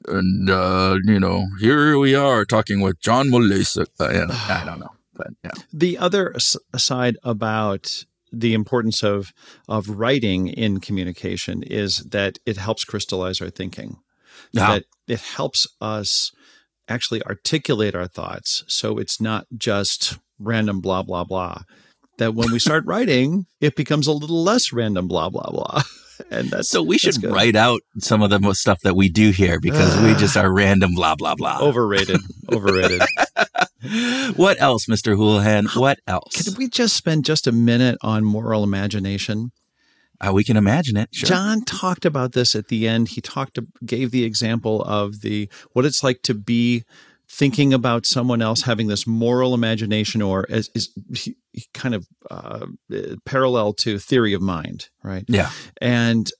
and 0.08 0.50
uh, 0.50 0.98
you 1.04 1.20
know, 1.20 1.48
here 1.60 1.98
we 1.98 2.16
are 2.16 2.46
talking 2.46 2.80
with 2.80 3.02
John 3.02 3.30
Malesic. 3.30 3.88
Uh, 4.00 4.34
I 4.50 4.64
don't 4.66 4.80
know, 4.80 4.94
but 5.14 5.28
yeah. 5.44 5.52
The 5.74 5.98
other 5.98 6.36
side 6.78 7.18
about 7.24 8.06
the 8.32 8.54
importance 8.54 9.04
of 9.04 9.34
of 9.68 9.90
writing 9.90 10.48
in 10.48 10.80
communication 10.80 11.64
is 11.64 12.00
that 12.00 12.38
it 12.46 12.58
helps 12.58 12.86
crystallize 12.86 13.42
our 13.42 13.50
thinking. 13.50 13.98
Yeah. 14.52 14.68
That 14.68 14.84
it 15.08 15.22
helps 15.22 15.68
us 15.82 16.32
actually 16.88 17.24
articulate 17.24 17.96
our 17.96 18.08
thoughts. 18.08 18.64
So 18.68 18.98
it's 18.98 19.20
not 19.22 19.46
just 19.58 20.18
random 20.40 20.82
blah, 20.82 21.04
blah, 21.04 21.24
blah. 21.24 21.64
That 22.18 22.34
when 22.34 22.52
we 22.52 22.60
start 22.60 22.86
writing, 22.88 23.46
it 23.62 23.76
becomes 23.76 24.08
a 24.08 24.12
little 24.12 24.44
less 24.44 24.72
random 24.74 25.08
blah, 25.08 25.30
blah, 25.30 25.50
blah. 25.52 25.84
And 26.32 26.50
that's 26.50 26.68
so 26.68 26.82
we 26.82 26.98
should 26.98 27.24
write 27.24 27.56
out 27.56 27.82
some 28.00 28.24
of 28.24 28.32
the 28.32 28.54
stuff 28.54 28.80
that 28.82 28.96
we 28.96 29.08
do 29.08 29.30
here 29.30 29.60
because 29.60 30.02
we 30.02 30.16
just 30.20 30.36
are 30.36 30.52
random 30.52 30.96
blah, 30.96 31.16
blah, 31.16 31.36
blah. 31.36 31.60
Overrated. 31.62 32.20
Overrated. 32.52 33.02
what 34.36 34.60
else, 34.60 34.88
Mr. 34.88 35.16
Houlihan? 35.16 35.68
What 35.76 36.00
else? 36.08 36.44
Can 36.44 36.56
we 36.58 36.70
just 36.70 36.96
spend 36.96 37.24
just 37.24 37.46
a 37.46 37.52
minute 37.52 37.98
on 38.02 38.24
moral 38.24 38.64
imagination? 38.64 39.52
Uh, 40.20 40.32
we 40.34 40.44
can 40.44 40.58
imagine 40.58 40.98
it. 40.98 41.10
Sure. 41.12 41.28
John 41.28 41.64
talked 41.64 42.06
about 42.06 42.34
this 42.34 42.56
at 42.56 42.68
the 42.70 42.88
end. 42.88 43.10
He 43.10 43.22
talked, 43.22 43.60
gave 43.86 44.12
the 44.12 44.24
example 44.24 44.82
of 44.84 45.22
the 45.22 45.50
what 45.74 45.86
it's 45.86 46.04
like 46.04 46.22
to 46.24 46.34
be 46.34 46.84
thinking 47.30 47.74
about 47.74 48.06
someone 48.06 48.42
else 48.42 48.62
having 48.62 48.88
this 48.88 49.06
moral 49.06 49.54
imagination, 49.54 50.22
or 50.22 50.46
as 50.50 50.70
is 50.74 50.90
kind 51.74 51.94
of 51.94 52.08
uh, 52.32 52.66
parallel 53.26 53.74
to 53.74 54.00
theory 54.00 54.34
of 54.34 54.42
mind, 54.42 54.90
right? 55.04 55.26
Yeah. 55.28 55.52
And 55.82 56.32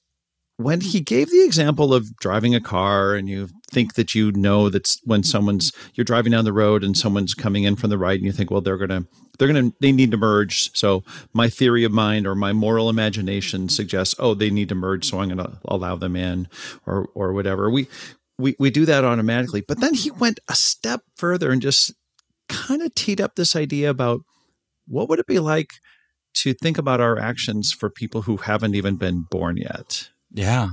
when 0.58 0.82
he 0.82 1.00
gave 1.00 1.30
the 1.30 1.44
example 1.44 1.94
of 1.94 2.16
driving 2.18 2.56
a 2.56 2.62
car 2.62 3.14
and 3.14 3.30
you 3.30 3.48
think 3.72 3.94
that 3.94 4.16
you 4.16 4.32
know 4.32 4.70
that's 4.70 5.00
when 5.04 5.24
someone's 5.24 5.72
mm-hmm. 5.72 5.92
you're 5.94 6.06
driving 6.06 6.32
down 6.32 6.46
the 6.46 6.54
road 6.54 6.84
and 6.84 6.98
someone's 6.98 7.34
coming 7.34 7.64
in 7.64 7.76
from 7.76 7.92
the 7.92 7.98
right 7.98 8.18
and 8.18 8.26
you 8.26 8.32
think 8.32 8.50
well 8.50 8.62
they're 8.62 8.78
going 8.78 8.90
to 8.90 9.08
they're 9.38 9.48
going 9.48 9.72
to 9.72 9.78
they 9.80 9.92
need 9.92 10.10
to 10.12 10.18
merge. 10.18 10.76
So 10.76 11.04
my 11.32 11.48
theory 11.48 11.84
of 11.84 11.92
mind 11.92 12.26
or 12.26 12.34
my 12.34 12.54
moral 12.54 12.90
imagination 12.90 13.70
suggests 13.70 14.16
oh 14.18 14.34
they 14.34 14.50
need 14.50 14.70
to 14.70 14.76
merge 14.76 15.06
so 15.06 15.20
i'm 15.20 15.30
going 15.30 15.38
to 15.38 15.60
allow 15.66 15.96
them 15.96 16.16
in 16.16 16.48
or 16.86 17.08
or 17.14 17.34
whatever. 17.34 17.70
We 17.70 17.88
we 18.40 18.56
we 18.58 18.72
do 18.72 18.86
that 18.86 19.06
automatically. 19.06 19.62
But 19.62 19.80
then 19.80 19.94
he 19.94 20.10
went 20.10 20.40
a 20.50 20.56
step 20.56 21.02
further 21.16 21.52
and 21.52 21.62
just 21.62 21.94
kind 22.50 22.82
of 22.82 22.96
teed 22.96 23.22
up 23.22 23.36
this 23.36 23.56
idea 23.56 23.90
about 23.90 24.22
what 24.88 25.08
would 25.10 25.20
it 25.20 25.28
be 25.28 25.40
like 25.40 25.74
to 26.34 26.54
think 26.54 26.78
about 26.78 27.02
our 27.02 27.20
actions 27.20 27.74
for 27.74 27.90
people 27.90 28.24
who 28.24 28.38
haven't 28.38 28.74
even 28.74 28.96
been 28.96 29.26
born 29.30 29.58
yet 29.58 30.10
yeah. 30.32 30.70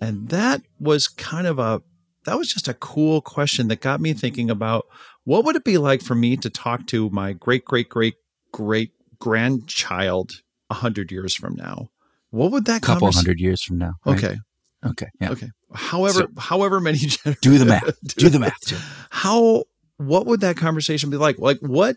And 0.00 0.28
that 0.30 0.62
was 0.80 1.08
kind 1.08 1.46
of 1.46 1.58
a 1.58 1.82
that 2.24 2.38
was 2.38 2.52
just 2.52 2.68
a 2.68 2.74
cool 2.74 3.20
question 3.20 3.68
that 3.68 3.80
got 3.80 4.00
me 4.00 4.12
thinking 4.12 4.50
about 4.50 4.86
what 5.24 5.44
would 5.44 5.56
it 5.56 5.64
be 5.64 5.78
like 5.78 6.02
for 6.02 6.14
me 6.14 6.36
to 6.36 6.50
talk 6.50 6.86
to 6.88 7.10
my 7.10 7.32
great 7.32 7.64
great 7.64 7.88
great 7.88 8.14
great 8.52 8.92
grandchild 9.18 10.32
a 10.70 10.74
hundred 10.74 11.12
years 11.12 11.34
from 11.34 11.54
now? 11.54 11.88
What 12.30 12.50
would 12.52 12.64
that 12.66 12.82
couple 12.82 13.10
hundred 13.12 13.40
years 13.40 13.62
from 13.62 13.78
now? 13.78 13.94
Right? 14.04 14.24
Okay. 14.24 14.36
Okay. 14.84 15.06
Yeah. 15.20 15.30
Okay. 15.30 15.50
However, 15.72 16.20
so, 16.20 16.28
however 16.38 16.80
many 16.80 16.98
generations. 16.98 17.40
Do 17.40 17.58
the 17.58 17.66
math. 17.66 18.14
do 18.16 18.28
the 18.28 18.38
math. 18.38 18.60
Too. 18.66 18.76
How? 19.10 19.64
What 19.98 20.26
would 20.26 20.40
that 20.40 20.56
conversation 20.56 21.10
be 21.10 21.16
like? 21.16 21.38
Like 21.38 21.58
what? 21.60 21.96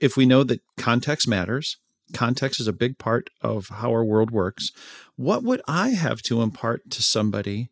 If 0.00 0.16
we 0.16 0.26
know 0.26 0.42
that 0.42 0.60
context 0.76 1.28
matters, 1.28 1.78
context 2.12 2.60
is 2.60 2.68
a 2.68 2.72
big 2.72 2.98
part 2.98 3.30
of 3.40 3.68
how 3.68 3.90
our 3.90 4.04
world 4.04 4.30
works. 4.30 4.70
What 5.16 5.42
would 5.42 5.62
I 5.66 5.90
have 5.90 6.22
to 6.22 6.42
impart 6.42 6.90
to 6.90 7.02
somebody 7.02 7.70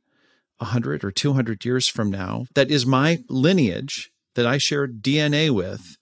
100 0.58 1.04
or 1.04 1.10
200 1.10 1.64
years 1.64 1.88
from 1.88 2.10
now 2.10 2.46
that 2.54 2.70
is 2.70 2.86
my 2.86 3.18
lineage 3.28 4.10
that 4.34 4.46
I 4.46 4.58
share 4.58 4.86
DNA 4.86 5.50
with 5.50 5.96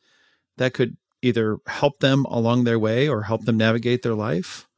that 0.57 0.75
could 0.75 0.97
either 1.23 1.59
help 1.67 2.01
them 2.01 2.25
along 2.27 2.65
their 2.65 2.79
way 2.79 3.09
or 3.09 3.23
help 3.23 3.45
them 3.45 3.57
navigate 3.57 4.03
their 4.03 4.15
life? 4.15 4.69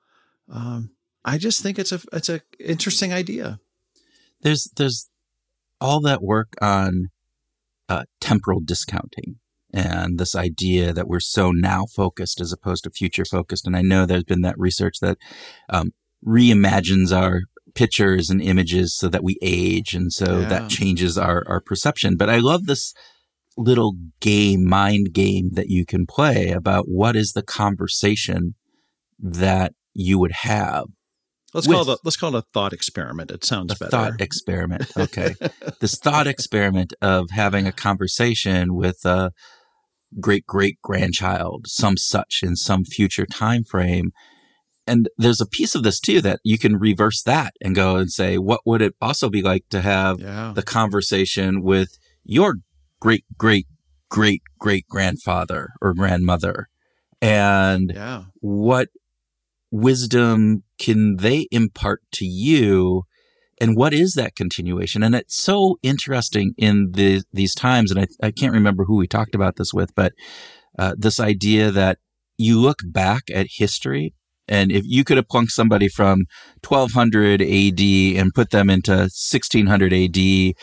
Um, 0.49 0.91
I 1.25 1.39
just 1.39 1.63
think 1.63 1.79
it's 1.79 1.93
a 1.93 2.01
it's 2.13 2.29
a 2.29 2.41
interesting 2.59 3.13
idea. 3.13 3.59
There's 4.41 4.71
there's 4.77 5.09
all 5.81 6.01
that 6.01 6.23
work 6.23 6.55
on 6.61 7.11
uh, 7.89 8.05
temporal 8.21 8.61
discounting 8.61 9.39
and 9.73 10.19
this 10.19 10.35
idea 10.35 10.93
that 10.93 11.09
we're 11.09 11.21
so 11.21 11.51
now 11.51 11.87
focused 11.87 12.41
as 12.41 12.53
opposed 12.53 12.85
to 12.85 12.91
future 12.91 13.25
focused. 13.25 13.67
And 13.67 13.77
I 13.77 13.83
know 13.83 14.05
there's 14.05 14.25
been 14.25 14.43
that 14.43 14.59
research 14.59 14.99
that 15.01 15.19
um, 15.71 15.93
reimagines 16.27 17.17
our 17.17 17.43
pictures 17.75 18.29
and 18.29 18.43
images 18.43 18.95
so 18.95 19.09
that 19.09 19.25
we 19.25 19.39
age. 19.43 19.95
And 19.95 20.13
so 20.13 20.41
yeah. 20.41 20.49
that 20.49 20.71
changes 20.71 21.17
our, 21.17 21.43
our 21.47 21.61
perception. 21.61 22.17
But 22.17 22.29
I 22.29 22.39
love 22.39 22.67
this 22.67 22.93
little 23.57 23.95
game, 24.21 24.69
mind 24.69 25.13
game 25.13 25.51
that 25.53 25.69
you 25.69 25.87
can 25.87 26.07
play 26.07 26.51
about 26.51 26.87
what 26.87 27.17
is 27.17 27.33
the 27.33 27.43
conversation 27.43 28.55
that 29.19 29.73
you 29.95 30.19
would 30.19 30.33
have. 30.33 30.87
Let's 31.55 31.67
call 31.67 31.83
it 31.83 31.89
a, 31.89 31.99
let's 32.03 32.17
call 32.17 32.35
it 32.35 32.39
a 32.39 32.47
thought 32.55 32.73
experiment. 32.73 33.31
It 33.31 33.45
sounds 33.45 33.75
a 33.75 33.77
better. 33.77 33.91
Thought 33.91 34.21
experiment. 34.21 34.91
Okay. 34.99 35.35
this 35.81 35.97
thought 35.97 36.27
experiment 36.27 36.95
of 37.03 37.31
having 37.31 37.67
a 37.67 37.73
conversation 37.73 38.75
with 38.75 39.05
a 39.05 39.33
great 40.21 40.47
great 40.47 40.81
grandchild, 40.83 41.67
some 41.67 41.97
such 41.97 42.41
in 42.43 42.57
some 42.57 42.85
future 42.85 43.27
time 43.27 43.65
frame. 43.65 44.13
And 44.87 45.09
there's 45.17 45.41
a 45.41 45.47
piece 45.47 45.75
of 45.75 45.85
this 45.85 46.01
too 46.01 46.21
that 46.23 46.41
you 46.43 46.59
can 46.59 46.77
reverse 46.77 47.23
that 47.23 47.55
and 47.61 47.75
go 47.75 47.97
and 47.97 48.11
say, 48.11 48.37
what 48.37 48.61
would 48.67 48.83
it 48.83 48.95
also 49.01 49.31
be 49.31 49.43
like 49.43 49.69
to 49.71 49.81
have 49.81 50.21
yeah. 50.21 50.53
the 50.55 50.63
conversation 50.63 51.63
with 51.63 51.99
your 52.25 52.57
great 53.01 53.25
great 53.39 53.67
great 54.09 54.43
great 54.59 54.87
grandfather 54.89 55.71
or 55.81 55.95
grandmother? 55.95 56.69
And 57.21 57.93
yeah. 57.95 58.25
what 58.41 58.89
wisdom 59.71 60.65
can 60.79 61.17
they 61.17 61.47
impart 61.51 62.03
to 62.13 62.27
you 62.27 63.05
and 63.63 63.77
what 63.77 63.95
is 63.95 64.15
that 64.15 64.35
continuation? 64.35 65.05
And 65.05 65.15
it's 65.15 65.37
so 65.37 65.79
interesting 65.85 66.53
in 66.59 66.91
the, 66.93 67.23
these 67.33 67.55
times. 67.55 67.93
And 67.93 68.01
I, 68.01 68.07
I 68.21 68.33
can't 68.33 68.53
remember 68.53 68.85
who 68.85 68.97
we 68.97 69.07
talked 69.07 69.37
about 69.37 69.55
this 69.55 69.73
with, 69.73 69.95
but 69.95 70.15
uh, 70.77 70.97
this 70.99 71.21
idea 71.21 71.71
that 71.71 71.99
you 72.37 72.59
look 72.59 72.81
back 72.85 73.23
at 73.33 73.47
history 73.49 74.15
and 74.49 74.73
if 74.73 74.83
you 74.85 75.05
could 75.05 75.17
have 75.17 75.29
plunked 75.29 75.53
somebody 75.53 75.87
from 75.87 76.25
1200 76.67 77.41
AD 77.41 77.81
and 78.21 78.35
put 78.35 78.51
them 78.51 78.69
into 78.69 78.93
1600 78.93 79.93
AD 79.93 80.55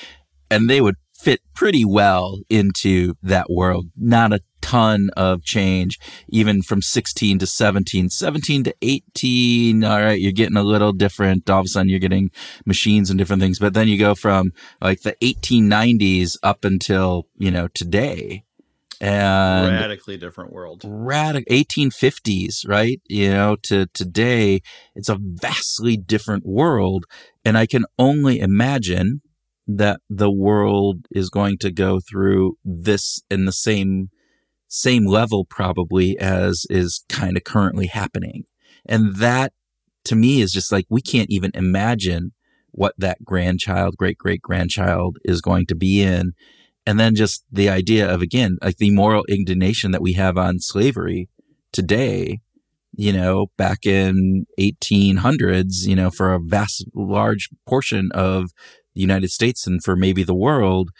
and 0.51 0.69
they 0.69 0.81
would 0.81 0.95
fit 1.17 1.39
pretty 1.55 1.85
well 1.85 2.39
into 2.49 3.13
that 3.23 3.47
world. 3.49 3.87
Not 3.95 4.33
a 4.33 4.41
ton 4.69 5.09
of 5.17 5.43
change, 5.43 5.99
even 6.29 6.61
from 6.61 6.79
16 6.79 7.39
to 7.39 7.47
17, 7.47 8.09
17 8.09 8.63
to 8.65 8.75
18. 8.83 9.83
All 9.83 9.99
right, 9.99 10.19
you're 10.19 10.31
getting 10.31 10.57
a 10.57 10.63
little 10.63 10.93
different. 10.93 11.49
All 11.49 11.61
of 11.61 11.65
a 11.65 11.69
sudden, 11.69 11.89
you're 11.89 11.97
getting 11.97 12.29
machines 12.67 13.09
and 13.09 13.17
different 13.17 13.41
things. 13.41 13.57
But 13.57 13.73
then 13.73 13.87
you 13.87 13.97
go 13.97 14.13
from 14.13 14.51
like 14.79 15.01
the 15.01 15.15
1890s 15.23 16.37
up 16.43 16.63
until, 16.63 17.25
you 17.37 17.49
know, 17.49 17.67
today. 17.69 18.43
And 19.01 19.71
radically 19.73 20.17
different 20.17 20.53
world. 20.53 20.81
Radic 20.81 21.45
1850s, 21.49 22.67
right? 22.67 23.01
You 23.07 23.31
know, 23.31 23.55
to 23.63 23.87
today, 23.87 24.61
it's 24.93 25.09
a 25.09 25.17
vastly 25.19 25.97
different 25.97 26.45
world. 26.45 27.05
And 27.43 27.57
I 27.57 27.65
can 27.65 27.85
only 27.97 28.39
imagine 28.39 29.21
that 29.65 30.01
the 30.09 30.29
world 30.29 31.07
is 31.09 31.31
going 31.31 31.57
to 31.59 31.71
go 31.71 31.99
through 31.99 32.57
this 32.63 33.23
in 33.31 33.45
the 33.45 33.51
same 33.51 34.09
same 34.69 35.05
level 35.05 35.43
probably 35.43 36.17
as 36.17 36.65
is 36.69 37.03
kind 37.09 37.35
of 37.35 37.43
currently 37.43 37.87
happening. 37.87 38.45
And 38.85 39.17
that 39.17 39.51
to 40.05 40.15
me 40.15 40.41
is 40.41 40.53
just 40.53 40.71
like 40.71 40.85
we 40.89 41.01
can't 41.01 41.29
even 41.29 41.51
imagine 41.53 42.31
what 42.71 42.93
that 42.97 43.25
grandchild, 43.25 43.97
great 43.97 44.17
great 44.17 44.41
grandchild 44.41 45.17
is 45.25 45.41
going 45.41 45.65
to 45.65 45.75
be 45.75 46.01
in. 46.01 46.33
And 46.85 46.99
then 46.99 47.15
just 47.15 47.43
the 47.51 47.69
idea 47.69 48.09
of 48.09 48.21
again, 48.21 48.57
like 48.61 48.77
the 48.77 48.91
moral 48.91 49.25
indignation 49.25 49.91
that 49.91 50.01
we 50.01 50.13
have 50.13 50.37
on 50.37 50.59
slavery 50.59 51.29
today, 51.71 52.39
you 52.93 53.11
know, 53.11 53.47
back 53.57 53.85
in 53.85 54.45
1800s, 54.59 55.85
you 55.85 55.95
know, 55.95 56.09
for 56.09 56.33
a 56.33 56.39
vast, 56.39 56.85
large 56.93 57.49
portion 57.67 58.11
of 58.13 58.51
the 58.93 59.01
United 59.01 59.31
States 59.31 59.65
and 59.67 59.83
for 59.83 59.95
maybe 59.95 60.23
the 60.23 60.35
world, 60.35 60.91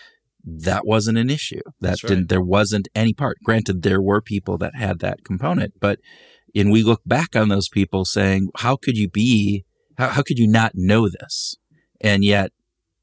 that 0.44 0.86
wasn't 0.86 1.18
an 1.18 1.30
issue. 1.30 1.62
That 1.82 2.02
right. 2.04 2.10
didn't, 2.10 2.30
there 2.30 2.42
wasn't 2.42 2.88
any 2.96 3.14
part. 3.14 3.38
Granted, 3.44 3.82
there 3.82 4.02
were 4.02 4.22
people 4.22 4.58
that 4.60 4.76
had 4.76 5.00
that 5.00 5.24
component, 5.24 5.74
but, 5.80 6.00
and 6.56 6.72
we 6.72 6.82
look 6.84 7.02
back 7.06 7.36
on 7.36 7.50
those 7.50 7.70
people 7.70 8.06
saying, 8.06 8.50
how 8.58 8.76
could 8.76 8.98
you 8.98 9.10
be, 9.10 9.66
how, 9.98 10.10
how 10.10 10.22
could 10.22 10.40
you 10.40 10.48
not 10.48 10.72
know 10.76 11.10
this? 11.10 11.58
And 12.02 12.24
yet, 12.24 12.52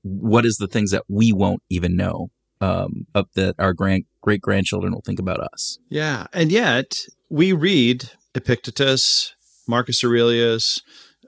what 0.02 0.46
is 0.46 0.56
the 0.56 0.68
things 0.68 0.90
that 0.92 1.04
we 1.08 1.32
won't 1.32 1.62
even 1.68 1.96
know, 1.96 2.30
um, 2.60 3.06
of 3.14 3.26
that 3.34 3.54
our 3.58 3.72
grand, 3.72 4.04
great 4.20 4.40
grandchildren 4.40 4.92
will 4.92 5.02
think 5.02 5.18
about 5.18 5.40
us? 5.40 5.78
Yeah. 5.88 6.26
And 6.32 6.50
yet 6.50 7.06
we 7.28 7.52
read 7.52 8.10
Epictetus, 8.34 9.34
Marcus 9.68 10.02
Aurelius, 10.02 10.80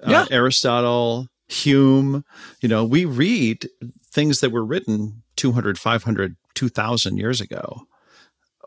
uh, 0.02 0.10
yeah. 0.10 0.26
Aristotle, 0.30 1.26
Hume. 1.48 2.24
You 2.60 2.68
know, 2.68 2.84
we 2.84 3.04
read 3.04 3.68
things 4.18 4.40
that 4.40 4.50
were 4.50 4.64
written 4.64 5.22
200, 5.36 5.78
500, 5.78 6.36
2000 6.54 7.18
years 7.18 7.40
ago. 7.40 7.82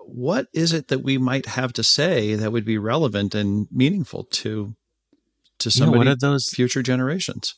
What 0.05 0.47
is 0.53 0.71
it 0.71 0.87
that 0.87 1.03
we 1.03 1.17
might 1.17 1.45
have 1.45 1.73
to 1.73 1.83
say 1.83 2.35
that 2.35 2.53
would 2.53 2.63
be 2.63 2.77
relevant 2.77 3.35
and 3.35 3.67
meaningful 3.69 4.23
to 4.23 4.75
to 5.59 5.69
somebody 5.69 5.97
what 5.97 6.07
are 6.07 6.15
those 6.15 6.47
future 6.47 6.81
generations? 6.81 7.55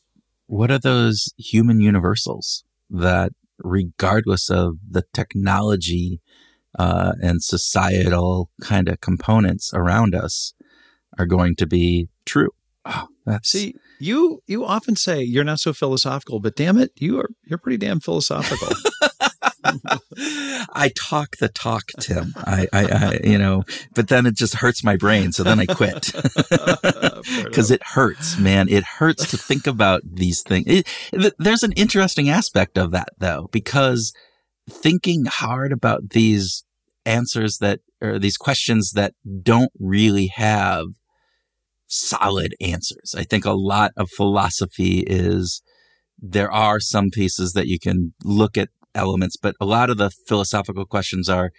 What 0.48 0.72
are 0.72 0.80
those 0.80 1.34
human 1.38 1.82
universals 1.82 2.64
that 2.90 3.32
regardless 3.60 4.50
of 4.50 4.78
the 4.90 5.04
technology 5.14 6.20
uh, 6.78 7.14
and 7.22 7.44
societal 7.44 8.50
kind 8.60 8.90
of 8.90 9.02
components 9.02 9.72
around 9.72 10.16
us 10.16 10.54
are 11.20 11.28
going 11.28 11.56
to 11.58 11.68
be 11.68 12.10
true? 12.26 12.50
Oh, 12.86 13.08
that's 13.26 13.50
see 13.50 13.76
you 14.00 14.42
you 14.48 14.66
often 14.66 14.96
say 14.96 15.22
you're 15.22 15.44
not 15.44 15.60
so 15.60 15.74
philosophical, 15.74 16.40
but 16.40 16.56
damn 16.56 16.78
it, 16.78 16.92
you 16.96 17.20
are 17.20 17.30
you're 17.46 17.60
pretty 17.60 17.78
damn 17.78 18.00
philosophical. 18.00 18.70
I 20.76 20.92
talk 20.96 21.38
the 21.38 21.48
talk, 21.48 21.84
Tim. 22.00 22.34
I, 22.38 22.68
I, 22.74 22.86
I, 22.86 23.20
you 23.24 23.38
know, 23.38 23.64
but 23.96 24.10
then 24.10 24.26
it 24.26 24.36
just 24.36 24.56
hurts 24.56 24.84
my 24.84 24.98
brain. 24.98 25.32
So 25.32 25.44
then 25.44 25.60
I 25.60 25.66
quit 25.66 26.12
because 27.44 27.72
it 27.72 27.82
hurts, 27.84 28.38
man. 28.38 28.68
It 28.70 28.84
hurts 28.84 29.30
to 29.32 29.38
think 29.38 29.66
about 29.68 30.02
these 30.04 30.42
things. 30.42 30.66
It, 30.68 31.34
there's 31.40 31.64
an 31.64 31.72
interesting 31.74 32.30
aspect 32.30 32.78
of 32.78 32.92
that 32.92 33.10
though, 33.18 33.50
because 33.52 34.14
thinking 34.70 35.26
hard 35.26 35.72
about 35.72 36.10
these 36.10 36.64
answers 37.06 37.58
that, 37.60 37.80
or 38.02 38.20
these 38.20 38.38
questions 38.38 38.92
that 38.92 39.14
don't 39.42 39.72
really 39.80 40.28
have 40.28 40.88
solid 41.94 42.56
answers. 42.60 43.16
I 43.18 43.24
think 43.24 43.46
a 43.46 43.52
lot 43.52 43.92
of 43.98 44.10
philosophy 44.10 45.04
is 45.06 45.62
there 46.18 46.52
are 46.52 46.80
some 46.80 47.10
pieces 47.10 47.54
that 47.54 47.68
you 47.68 47.80
can 47.80 48.14
look 48.24 48.58
at 48.58 48.70
elements, 48.96 49.38
but 49.38 49.56
a 49.60 49.66
lot 49.66 49.90
of 49.90 49.98
the 49.98 50.12
philosophical 50.28 50.86
questions 50.86 51.30
are 51.30 51.52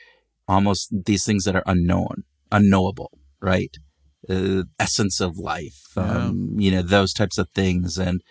almost 0.48 0.92
these 1.04 1.24
things 1.24 1.44
that 1.44 1.56
are 1.56 1.62
unknown, 1.66 2.24
unknowable, 2.50 3.18
right? 3.40 3.76
Uh, 4.28 4.62
essence 4.78 5.20
of 5.20 5.38
life, 5.38 5.80
yeah. 5.96 6.02
um, 6.02 6.56
you 6.58 6.70
know, 6.70 6.82
those 6.82 7.12
types 7.12 7.38
of 7.38 7.48
things. 7.54 7.98
And 7.98 8.22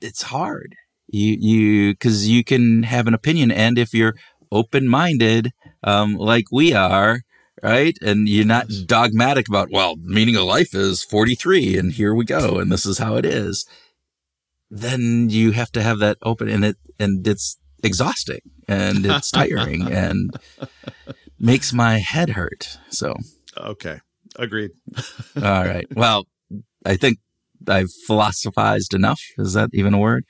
it's 0.00 0.22
hard. 0.22 0.74
You, 1.08 1.36
you, 1.38 1.96
cause 1.96 2.26
you 2.26 2.44
can 2.44 2.84
have 2.84 3.06
an 3.06 3.14
opinion. 3.14 3.50
And 3.50 3.78
if 3.78 3.92
you're 3.92 4.14
open 4.50 4.88
minded, 4.88 5.50
um, 5.82 6.14
like 6.14 6.44
we 6.50 6.72
are, 6.72 7.20
right? 7.62 7.96
And 8.02 8.28
you're 8.28 8.44
not 8.44 8.66
dogmatic 8.86 9.48
about, 9.48 9.70
well, 9.70 9.96
meaning 9.96 10.36
of 10.36 10.44
life 10.44 10.74
is 10.74 11.02
43 11.04 11.78
and 11.78 11.92
here 11.92 12.14
we 12.14 12.24
go. 12.24 12.58
And 12.58 12.70
this 12.70 12.86
is 12.86 12.98
how 12.98 13.16
it 13.16 13.24
is. 13.24 13.66
Then 14.70 15.30
you 15.30 15.52
have 15.52 15.72
to 15.72 15.82
have 15.82 15.98
that 16.00 16.18
open 16.22 16.48
and 16.48 16.64
it, 16.64 16.76
and 16.98 17.26
it's 17.26 17.58
exhausting 17.82 18.40
and 18.66 19.06
it's 19.06 19.30
tiring 19.30 19.90
and 19.92 20.30
makes 21.38 21.72
my 21.72 21.98
head 21.98 22.30
hurt. 22.30 22.78
So, 22.90 23.14
okay. 23.56 24.00
Agreed. 24.36 24.70
All 25.36 25.64
right. 25.64 25.86
Well, 25.94 26.26
I 26.84 26.96
think 26.96 27.18
I've 27.66 27.92
philosophized 28.06 28.94
enough. 28.94 29.20
Is 29.38 29.54
that 29.54 29.70
even 29.72 29.94
a 29.94 29.98
word? 29.98 30.24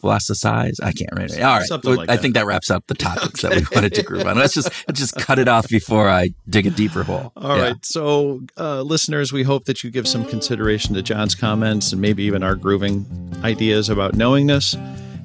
Philosophize? 0.00 0.80
I 0.80 0.92
can't 0.92 1.10
remember. 1.12 1.34
All 1.36 1.58
right. 1.58 1.66
Something 1.66 1.96
like 1.96 2.10
I 2.10 2.16
that. 2.16 2.22
think 2.22 2.34
that 2.34 2.46
wraps 2.46 2.70
up 2.70 2.86
the 2.86 2.94
topics 2.94 3.44
okay. 3.44 3.54
that 3.54 3.70
we 3.70 3.76
wanted 3.76 3.94
to 3.94 4.02
group 4.02 4.26
on. 4.26 4.36
Let's 4.36 4.54
just 4.54 4.70
let's 4.88 5.00
just 5.00 5.16
cut 5.16 5.38
it 5.38 5.48
off 5.48 5.68
before 5.68 6.08
I 6.08 6.30
dig 6.48 6.66
a 6.66 6.70
deeper 6.70 7.02
hole. 7.02 7.32
All 7.36 7.56
yeah. 7.56 7.62
right. 7.62 7.84
So, 7.84 8.40
uh, 8.56 8.82
listeners, 8.82 9.32
we 9.32 9.42
hope 9.42 9.64
that 9.66 9.82
you 9.84 9.90
give 9.90 10.08
some 10.08 10.24
consideration 10.24 10.94
to 10.94 11.02
John's 11.02 11.34
comments 11.34 11.92
and 11.92 12.00
maybe 12.00 12.24
even 12.24 12.42
our 12.42 12.54
grooving 12.54 13.06
ideas 13.42 13.88
about 13.88 14.14
knowingness, 14.14 14.74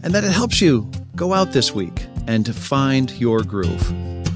and 0.04 0.14
that 0.14 0.24
it 0.24 0.32
helps 0.32 0.62
you 0.62 0.90
go 1.16 1.34
out 1.34 1.52
this 1.54 1.74
week 1.74 2.06
and 2.28 2.46
to 2.46 2.54
find 2.54 3.12
your 3.12 3.42
groove. 3.42 4.27